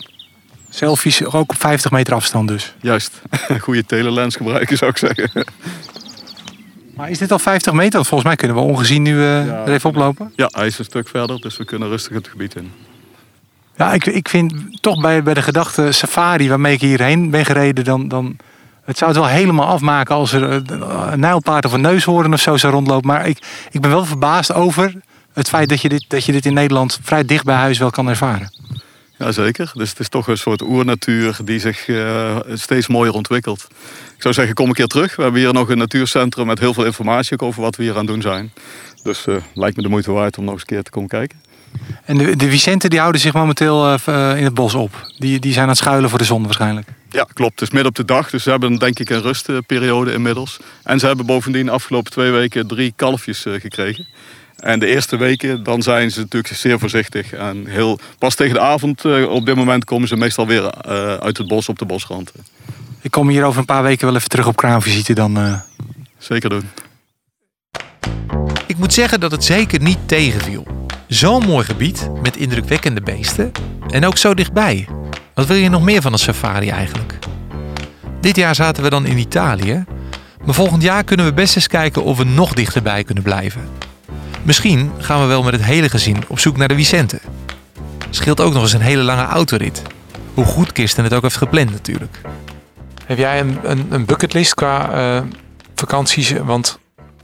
Selfies 0.71 1.25
ook 1.25 1.51
op 1.51 1.57
50 1.59 1.91
meter 1.91 2.15
afstand 2.15 2.49
dus. 2.49 2.75
juist. 2.81 3.23
Goede 3.61 3.85
telelens 3.85 4.37
gebruiken, 4.37 4.77
zou 4.77 4.91
ik 4.91 4.97
zeggen. 4.97 5.31
Maar 6.97 7.11
is 7.11 7.19
dit 7.19 7.33
al 7.33 7.39
50 7.39 7.73
meter? 7.73 7.93
Want 7.93 8.07
volgens 8.07 8.29
mij 8.29 8.37
kunnen 8.37 8.57
we 8.57 8.63
ongezien 8.63 9.03
nu 9.03 9.13
eh, 9.23 9.47
Ja. 9.47 9.63
er 9.67 9.73
even 9.73 9.91
oplopen. 9.91 10.33
Ja, 10.37 10.49
hij 10.53 10.67
is 10.67 10.79
een 10.79 10.85
stuk 10.85 11.09
verder, 11.09 11.41
dus 11.41 11.57
we 11.57 11.65
kunnen 11.65 11.89
rustig 11.89 12.13
het 12.15 12.29
gebied 12.29 12.55
in. 12.55 12.73
Ja, 13.77 13.93
ik, 13.93 14.07
ik 14.07 14.29
vind 14.29 14.53
toch 14.83 15.01
bij, 15.01 15.23
bij 15.23 15.35
de 15.35 15.43
gedachte 15.43 15.93
safari 15.93 16.49
waarmee 16.49 16.73
ik 16.75 16.81
hierheen 16.81 17.31
ben 17.31 17.45
gereden, 17.45 17.85
dan, 17.85 18.09
dan 18.09 18.37
het 18.85 18.99
zou 18.99 19.11
het 19.11 19.21
wel 19.21 19.29
helemaal 19.29 19.67
afmaken 19.67 20.15
als 20.15 20.33
er 20.33 20.51
eh, 20.51 20.61
een 21.11 21.21
nijlpaard 21.21 21.65
of 21.65 21.73
een 21.73 21.81
neushoorn 21.81 22.33
of 22.33 22.41
zo 22.41 22.57
zou 22.57 22.73
rondlopen. 22.73 23.07
Maar 23.09 23.29
ik, 23.29 23.39
ik 23.71 23.81
ben 23.81 23.91
wel 23.91 24.05
verbaasd 24.05 24.53
over 24.53 24.95
het 25.33 25.49
feit 25.49 25.69
dat 25.69 25.81
je, 25.81 25.89
dit, 25.89 26.05
dat 26.09 26.25
je 26.25 26.33
dit 26.33 26.47
in 26.47 26.55
Nederland 26.55 26.99
vrij 27.03 27.25
dicht 27.25 27.45
bij 27.45 27.55
huis 27.57 27.79
wel 27.79 27.91
kan 27.91 28.09
ervaren. 28.09 28.51
Jazeker, 29.19 29.71
dus 29.75 29.91
het 29.91 29.99
is 29.99 30.09
toch 30.09 30.29
een 30.29 30.39
soort 30.39 30.63
oernatuur 30.63 31.39
die 31.45 31.61
zich 31.61 31.89
eh, 31.89 32.37
steeds 32.53 32.87
mooier 32.87 33.13
ontwikkelt. 33.15 33.67
Ik 34.17 34.23
zou 34.23 34.35
zeggen, 34.35 34.55
kom 34.55 34.69
een 34.69 34.75
keer 34.75 34.87
terug. 34.87 35.17
We 35.17 35.23
hebben 35.23 35.41
hier 35.41 35.53
nog 35.53 35.69
een 35.69 35.79
natuurcentrum 35.79 36.47
met 36.47 36.59
heel 36.59 36.75
veel 36.75 36.85
informatie 36.85 37.41
over 37.41 37.63
wat 37.63 37.77
we 37.77 37.83
hier 37.83 37.93
aan 37.93 37.99
het 37.99 38.07
doen 38.07 38.23
zijn. 38.23 38.53
Dus 39.03 39.27
eh, 39.27 39.37
lijkt 39.55 39.77
me 39.77 39.83
de 39.83 39.89
moeite 39.89 40.13
waard 40.13 40.39
om 40.39 40.45
nog 40.45 40.53
eens 40.53 40.61
een 40.61 40.69
keer 40.69 40.83
te 40.83 40.91
komen 40.91 41.09
kijken. 41.09 41.41
En 42.05 42.19
de, 42.19 42.37
de 42.37 42.51
Vicenten 42.51 42.91
die 42.91 42.99
houden 42.99 43.21
zich 43.21 43.33
momenteel 43.33 43.87
eh, 43.87 43.95
eh, 44.07 44.39
in 44.39 44.45
het 44.45 44.55
bos 44.55 44.75
op. 44.75 45.11
Die, 45.19 45.39
die 45.39 45.53
zijn 45.53 45.63
aan 45.63 45.71
het 45.71 45.79
schuilen 45.79 46.11
voor 46.11 46.19
de 46.19 46.25
zon 46.25 46.43
waarschijnlijk. 46.43 46.89
Ja, 47.11 47.27
klopt. 47.33 47.61
Het 47.61 47.69
is 47.69 47.71
midden 47.71 47.89
op 47.89 47.97
de 47.97 48.05
dag, 48.05 48.31
dus 48.31 48.43
ze 48.43 48.51
hebben 48.51 48.77
denk 48.77 48.99
ik 48.99 49.11
een 49.11 49.23
rustperiode 49.23 50.13
inmiddels. 50.13 50.57
En 50.83 50.99
ze 50.99 51.07
hebben 51.07 51.27
bovendien 51.27 51.65
de 51.65 51.71
afgelopen 51.71 52.13
twee 52.13 52.31
weken 52.31 52.67
drie 52.67 52.93
kalfjes 52.97 53.45
gekregen. 53.49 54.07
En 54.57 54.79
de 54.79 54.87
eerste 54.87 55.17
weken, 55.17 55.63
dan 55.63 55.83
zijn 55.83 56.11
ze 56.11 56.21
natuurlijk 56.21 56.55
zeer 56.55 56.79
voorzichtig. 56.79 57.33
En 57.33 57.67
heel, 57.67 57.99
pas 58.19 58.35
tegen 58.35 58.55
de 58.55 58.61
avond, 58.61 59.05
op 59.29 59.47
dit 59.47 59.55
moment, 59.55 59.85
komen 59.85 60.09
ze 60.09 60.17
meestal 60.17 60.47
weer 60.47 60.75
uit 61.21 61.39
het 61.39 61.49
bos 61.49 61.69
op 61.69 61.79
de 61.79 61.85
bosrand. 61.85 62.33
Ik 63.07 63.13
kom 63.13 63.29
hier 63.29 63.45
over 63.45 63.59
een 63.61 63.65
paar 63.65 63.83
weken 63.83 64.07
wel 64.07 64.17
even 64.17 64.29
terug 64.29 64.47
op 64.47 64.57
kraanvisite 64.57 65.13
dan. 65.13 65.37
eh. 65.39 65.61
Zeker 66.19 66.51
doen. 66.51 66.71
Ik 68.67 68.77
moet 68.77 68.93
zeggen 68.93 69.21
dat 69.21 69.31
het 69.31 69.45
zeker 69.45 69.81
niet 69.81 69.99
tegenviel. 70.07 70.67
Zo'n 71.07 71.47
mooi 71.47 71.65
gebied 71.65 72.11
met 72.23 72.37
indrukwekkende 72.37 73.01
beesten 73.01 73.53
en 73.89 74.07
ook 74.07 74.17
zo 74.17 74.35
dichtbij. 74.35 74.89
Wat 75.35 75.47
wil 75.47 75.57
je 75.57 75.69
nog 75.69 75.83
meer 75.83 76.03
van 76.03 76.13
een 76.13 76.19
safari 76.19 76.69
eigenlijk? 76.69 77.19
Dit 78.21 78.37
jaar 78.37 78.55
zaten 78.55 78.83
we 78.83 78.91
dan 78.91 79.07
in 79.07 79.19
Italië, 79.19 79.85
maar 80.45 80.55
volgend 80.55 80.83
jaar 80.83 81.05
kunnen 81.05 81.27
we 81.27 81.33
best 81.33 81.57
eens 81.57 81.67
kijken 81.67 82.05
of 82.05 82.17
we 82.19 82.25
nog 82.25 82.53
dichterbij 82.53 83.05
kunnen 83.05 83.25
blijven. 83.25 83.69
Misschien 84.43 84.91
gaan 84.99 85.21
we 85.21 85.27
wel 85.27 85.43
met 85.43 85.53
het 85.53 85.65
hele 85.65 85.89
gezin 85.89 86.17
op 86.29 86.39
zoek 86.39 86.57
naar 86.57 86.69
de 86.69 86.75
Vicente. 86.75 87.21
Scheelt 88.11 88.41
ook 88.41 88.53
nog 88.53 88.63
eens 88.63 88.73
een 88.73 88.81
hele 88.81 89.03
lange 89.03 89.27
autorit. 89.27 89.83
Hoe 90.35 90.45
goed 90.45 90.73
Kirsten 90.73 91.05
het 91.05 91.15
ook 91.15 91.23
heeft 91.23 91.37
gepland 91.37 91.71
natuurlijk. 91.71 92.21
Heb 93.07 93.19
jij 93.19 93.41
een, 93.41 93.59
een, 93.63 93.87
een 93.91 94.05
bucketlist 94.05 94.55
qua 94.55 94.93
eh, 94.93 95.23
vakanties? 95.75 96.33
Want 96.33 96.79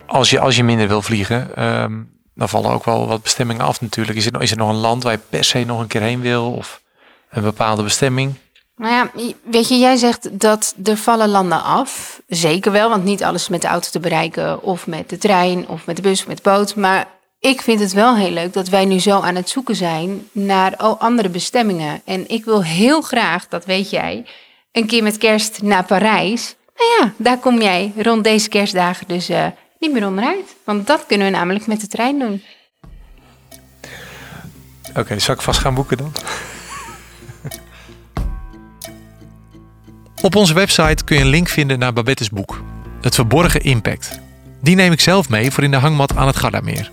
als 0.07 0.31
je, 0.31 0.41
als 0.41 0.57
je 0.57 0.65
minder 0.65 0.89
wil 0.89 1.03
vliegen, 1.03 1.57
ehm, 1.57 2.01
dan 2.35 2.49
vallen 2.49 2.71
ook 2.71 2.85
wel 2.85 3.07
wat 3.07 3.23
bestemmingen 3.23 3.67
af 3.67 3.81
natuurlijk. 3.81 4.19
Is 4.19 4.27
er, 4.27 4.43
is 4.43 4.51
er 4.51 4.57
nog 4.57 4.69
een 4.69 4.75
land 4.75 5.03
waar 5.03 5.13
je 5.13 5.19
per 5.29 5.45
se 5.45 5.65
nog 5.65 5.81
een 5.81 5.87
keer 5.87 6.01
heen 6.01 6.21
wil? 6.21 6.53
Of 6.53 6.81
een 7.31 7.43
bepaalde 7.43 7.83
bestemming? 7.83 8.35
Nou 8.77 8.95
ja, 8.95 9.11
weet 9.51 9.69
je, 9.69 9.79
jij 9.79 9.97
zegt 9.97 10.41
dat 10.41 10.75
er 10.85 10.97
vallen 10.97 11.29
landen 11.29 11.63
af. 11.63 12.21
Zeker 12.27 12.73
wel, 12.73 12.89
want 12.89 13.05
niet 13.05 13.25
alles 13.25 13.49
met 13.49 13.63
de 13.63 13.69
auto 13.69 13.89
te 13.91 14.01
bereiken. 14.01 14.63
Of 14.63 14.87
met 14.87 15.09
de 15.09 15.19
trein, 15.19 15.69
of 15.69 15.87
met 15.87 15.97
de 15.97 16.03
bus, 16.03 16.21
of 16.21 16.27
met 16.27 16.37
de 16.37 16.51
boot. 16.51 16.75
Maar 16.75 17.09
ik 17.39 17.63
vind 17.63 17.81
het 17.81 17.93
wel 17.93 18.17
heel 18.17 18.31
leuk 18.31 18.53
dat 18.53 18.69
wij 18.69 18.85
nu 18.85 18.99
zo 18.99 19.21
aan 19.21 19.35
het 19.35 19.49
zoeken 19.49 19.77
zijn 19.77 20.29
naar 20.33 20.77
andere 20.77 21.29
bestemmingen. 21.29 22.03
En 22.05 22.29
ik 22.29 22.45
wil 22.45 22.65
heel 22.65 23.01
graag, 23.01 23.49
dat 23.49 23.65
weet 23.65 23.91
jij, 23.91 24.25
een 24.73 24.87
keer 24.87 25.03
met 25.03 25.19
kerst 25.19 25.63
naar 25.63 25.85
Parijs. 25.85 26.57
Nou 26.77 26.91
ja, 27.01 27.13
daar 27.17 27.39
kom 27.39 27.61
jij 27.61 27.93
rond 27.97 28.25
deze 28.25 28.49
kerstdagen 28.49 29.09
dus 29.09 29.29
eh, 29.29 29.47
niet 29.79 29.93
meer 29.93 30.07
onderuit. 30.07 30.57
Want 30.65 30.87
dat 30.87 31.07
kunnen 31.07 31.27
we 31.27 31.33
namelijk 31.33 31.67
met 31.67 31.81
de 31.81 31.87
trein 31.87 32.19
doen. 32.19 32.43
Oké, 34.97 35.19
zal 35.19 35.35
ik 35.35 35.41
vast 35.41 35.61
gaan 35.61 35.75
boeken 35.75 35.97
dan? 35.97 36.13
Op 40.23 40.37
onze 40.37 40.55
website 40.55 41.05
kun 41.05 41.17
je 41.17 41.23
een 41.23 41.29
link 41.29 41.49
vinden 41.49 41.79
naar 41.79 41.93
Babette's 41.93 42.31
boek. 42.31 42.63
Het 43.01 43.15
verborgen 43.15 43.63
impact. 43.63 44.21
Die 44.61 44.75
neem 44.75 44.93
ik 44.93 45.01
zelf 45.01 45.29
mee 45.29 45.51
voor 45.51 45.65
in 45.65 45.71
de 45.71 45.77
hangmat 45.77 46.17
aan 46.17 46.27
het 46.27 46.37
Gardameer. 46.37 46.91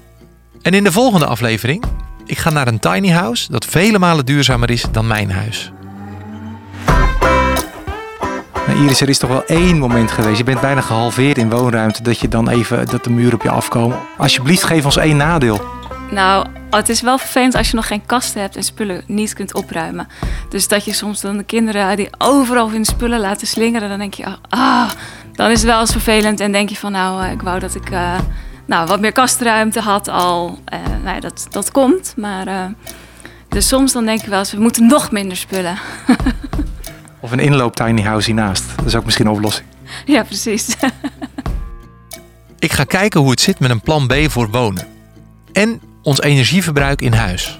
En 0.61 0.73
in 0.73 0.83
de 0.83 0.91
volgende 0.91 1.25
aflevering, 1.25 1.83
ik 2.25 2.37
ga 2.37 2.49
naar 2.49 2.67
een 2.67 2.79
tiny 2.79 3.09
house 3.09 3.51
dat 3.51 3.65
vele 3.65 3.99
malen 3.99 4.25
duurzamer 4.25 4.69
is 4.69 4.85
dan 4.91 5.07
mijn 5.07 5.31
huis. 5.31 5.71
Nou, 8.69 8.81
Iris, 8.81 9.01
er 9.01 9.09
is 9.09 9.17
toch 9.17 9.29
wel 9.29 9.45
één 9.45 9.77
moment 9.77 10.11
geweest. 10.11 10.37
Je 10.37 10.43
bent 10.43 10.61
bijna 10.61 10.81
gehalveerd 10.81 11.37
in 11.37 11.49
woonruimte. 11.49 12.03
Dat 12.03 12.19
je 12.19 12.27
dan 12.27 12.49
even 12.49 12.85
dat 12.85 13.03
de 13.03 13.09
muren 13.09 13.33
op 13.33 13.41
je 13.41 13.49
afkomen. 13.49 13.99
Alsjeblieft, 14.17 14.63
geef 14.63 14.85
ons 14.85 14.97
één 14.97 15.17
nadeel. 15.17 15.61
Nou, 16.11 16.47
het 16.69 16.89
is 16.89 17.01
wel 17.01 17.17
vervelend 17.17 17.55
als 17.55 17.69
je 17.69 17.75
nog 17.75 17.87
geen 17.87 18.05
kasten 18.05 18.41
hebt 18.41 18.55
en 18.55 18.63
spullen 18.63 19.03
niet 19.05 19.33
kunt 19.33 19.53
opruimen. 19.53 20.07
Dus 20.49 20.67
dat 20.67 20.85
je 20.85 20.93
soms 20.93 21.21
dan 21.21 21.37
de 21.37 21.43
kinderen 21.43 21.97
die 21.97 22.09
overal 22.17 22.71
hun 22.71 22.85
spullen 22.85 23.19
laten 23.19 23.47
slingeren, 23.47 23.89
dan 23.89 23.97
denk 23.97 24.13
je, 24.13 24.25
ah, 24.49 24.89
dan 25.33 25.49
is 25.49 25.61
het 25.61 25.69
wel 25.69 25.79
eens 25.79 25.91
vervelend. 25.91 26.39
En 26.39 26.51
denk 26.51 26.69
je 26.69 26.75
van, 26.75 26.91
nou, 26.91 27.23
eh, 27.23 27.31
ik 27.31 27.41
wou 27.41 27.59
dat 27.59 27.75
ik 27.75 27.89
eh, 27.89 28.19
nou, 28.65 28.87
wat 28.87 28.99
meer 28.99 29.11
kastruimte 29.11 29.79
had 29.79 30.07
al. 30.07 30.59
Eh, 30.65 30.79
nou 31.03 31.19
dat, 31.19 31.47
dat 31.49 31.71
komt, 31.71 32.13
maar... 32.17 32.73
dus 33.47 33.67
soms 33.67 33.91
dan 33.91 34.05
denk 34.05 34.21
je 34.21 34.29
wel 34.29 34.39
eens, 34.39 34.51
we 34.51 34.59
moeten 34.59 34.87
nog 34.87 35.11
minder 35.11 35.37
spullen. 35.37 35.77
Of 37.29 37.35
een 37.35 37.43
inloop 37.43 37.75
tiny 37.75 38.01
house 38.01 38.25
hiernaast. 38.25 38.63
Dat 38.75 38.85
is 38.85 38.95
ook 38.95 39.05
misschien 39.05 39.25
een 39.25 39.31
oplossing. 39.31 39.67
ja, 40.05 40.23
precies. 40.23 40.75
Ik 42.59 42.71
ga 42.71 42.83
kijken 42.83 43.19
hoe 43.19 43.29
het 43.29 43.41
zit 43.41 43.59
met 43.59 43.69
een 43.69 43.81
plan 43.81 44.07
B 44.07 44.13
voor 44.27 44.49
wonen. 44.49 44.87
En 45.51 45.81
ons 46.03 46.21
energieverbruik 46.21 47.01
in 47.01 47.13
huis. 47.13 47.59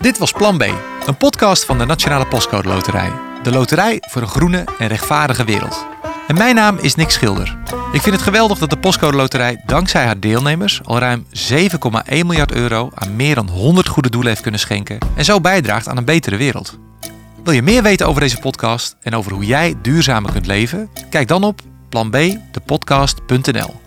Dit 0.00 0.18
was 0.18 0.32
Plan 0.32 0.58
B, 0.58 0.62
een 1.06 1.16
podcast 1.16 1.64
van 1.64 1.78
de 1.78 1.84
Nationale 1.84 2.26
Postcode 2.26 2.68
Loterij. 2.68 3.10
De 3.42 3.50
loterij 3.50 4.02
voor 4.08 4.22
een 4.22 4.28
groene 4.28 4.64
en 4.78 4.88
rechtvaardige 4.88 5.44
wereld. 5.44 5.86
En 6.28 6.34
mijn 6.34 6.54
naam 6.54 6.78
is 6.80 6.94
Nick 6.94 7.10
Schilder. 7.10 7.56
Ik 7.92 8.02
vind 8.02 8.14
het 8.14 8.24
geweldig 8.24 8.58
dat 8.58 8.70
de 8.70 8.78
Postcode 8.78 9.16
Loterij 9.16 9.62
dankzij 9.66 10.04
haar 10.04 10.20
deelnemers 10.20 10.80
al 10.84 10.98
ruim 10.98 11.26
7,1 11.50 11.70
miljard 12.08 12.52
euro 12.52 12.90
aan 12.94 13.16
meer 13.16 13.34
dan 13.34 13.48
100 13.48 13.88
goede 13.88 14.10
doelen 14.10 14.28
heeft 14.30 14.42
kunnen 14.42 14.60
schenken 14.60 14.98
en 15.16 15.24
zo 15.24 15.40
bijdraagt 15.40 15.88
aan 15.88 15.96
een 15.96 16.04
betere 16.04 16.36
wereld. 16.36 16.78
Wil 17.44 17.52
je 17.52 17.62
meer 17.62 17.82
weten 17.82 18.06
over 18.06 18.20
deze 18.20 18.38
podcast 18.38 18.96
en 19.00 19.14
over 19.14 19.32
hoe 19.32 19.44
jij 19.44 19.74
duurzamer 19.82 20.32
kunt 20.32 20.46
leven? 20.46 20.90
Kijk 21.10 21.28
dan 21.28 21.44
op 21.44 21.60
planbdepodcast.nl. 21.88 23.80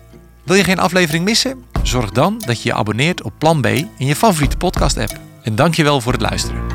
Wil 0.44 0.56
je 0.56 0.64
geen 0.64 0.78
aflevering 0.78 1.24
missen? 1.24 1.64
Zorg 1.82 2.10
dan 2.10 2.42
dat 2.46 2.62
je 2.62 2.68
je 2.68 2.74
abonneert 2.74 3.22
op 3.22 3.32
Plan 3.38 3.60
B 3.60 3.66
in 3.66 3.88
je 4.06 4.16
favoriete 4.16 4.56
podcast 4.56 4.98
app. 4.98 5.18
En 5.42 5.54
dankjewel 5.54 6.00
voor 6.00 6.12
het 6.12 6.22
luisteren. 6.22 6.71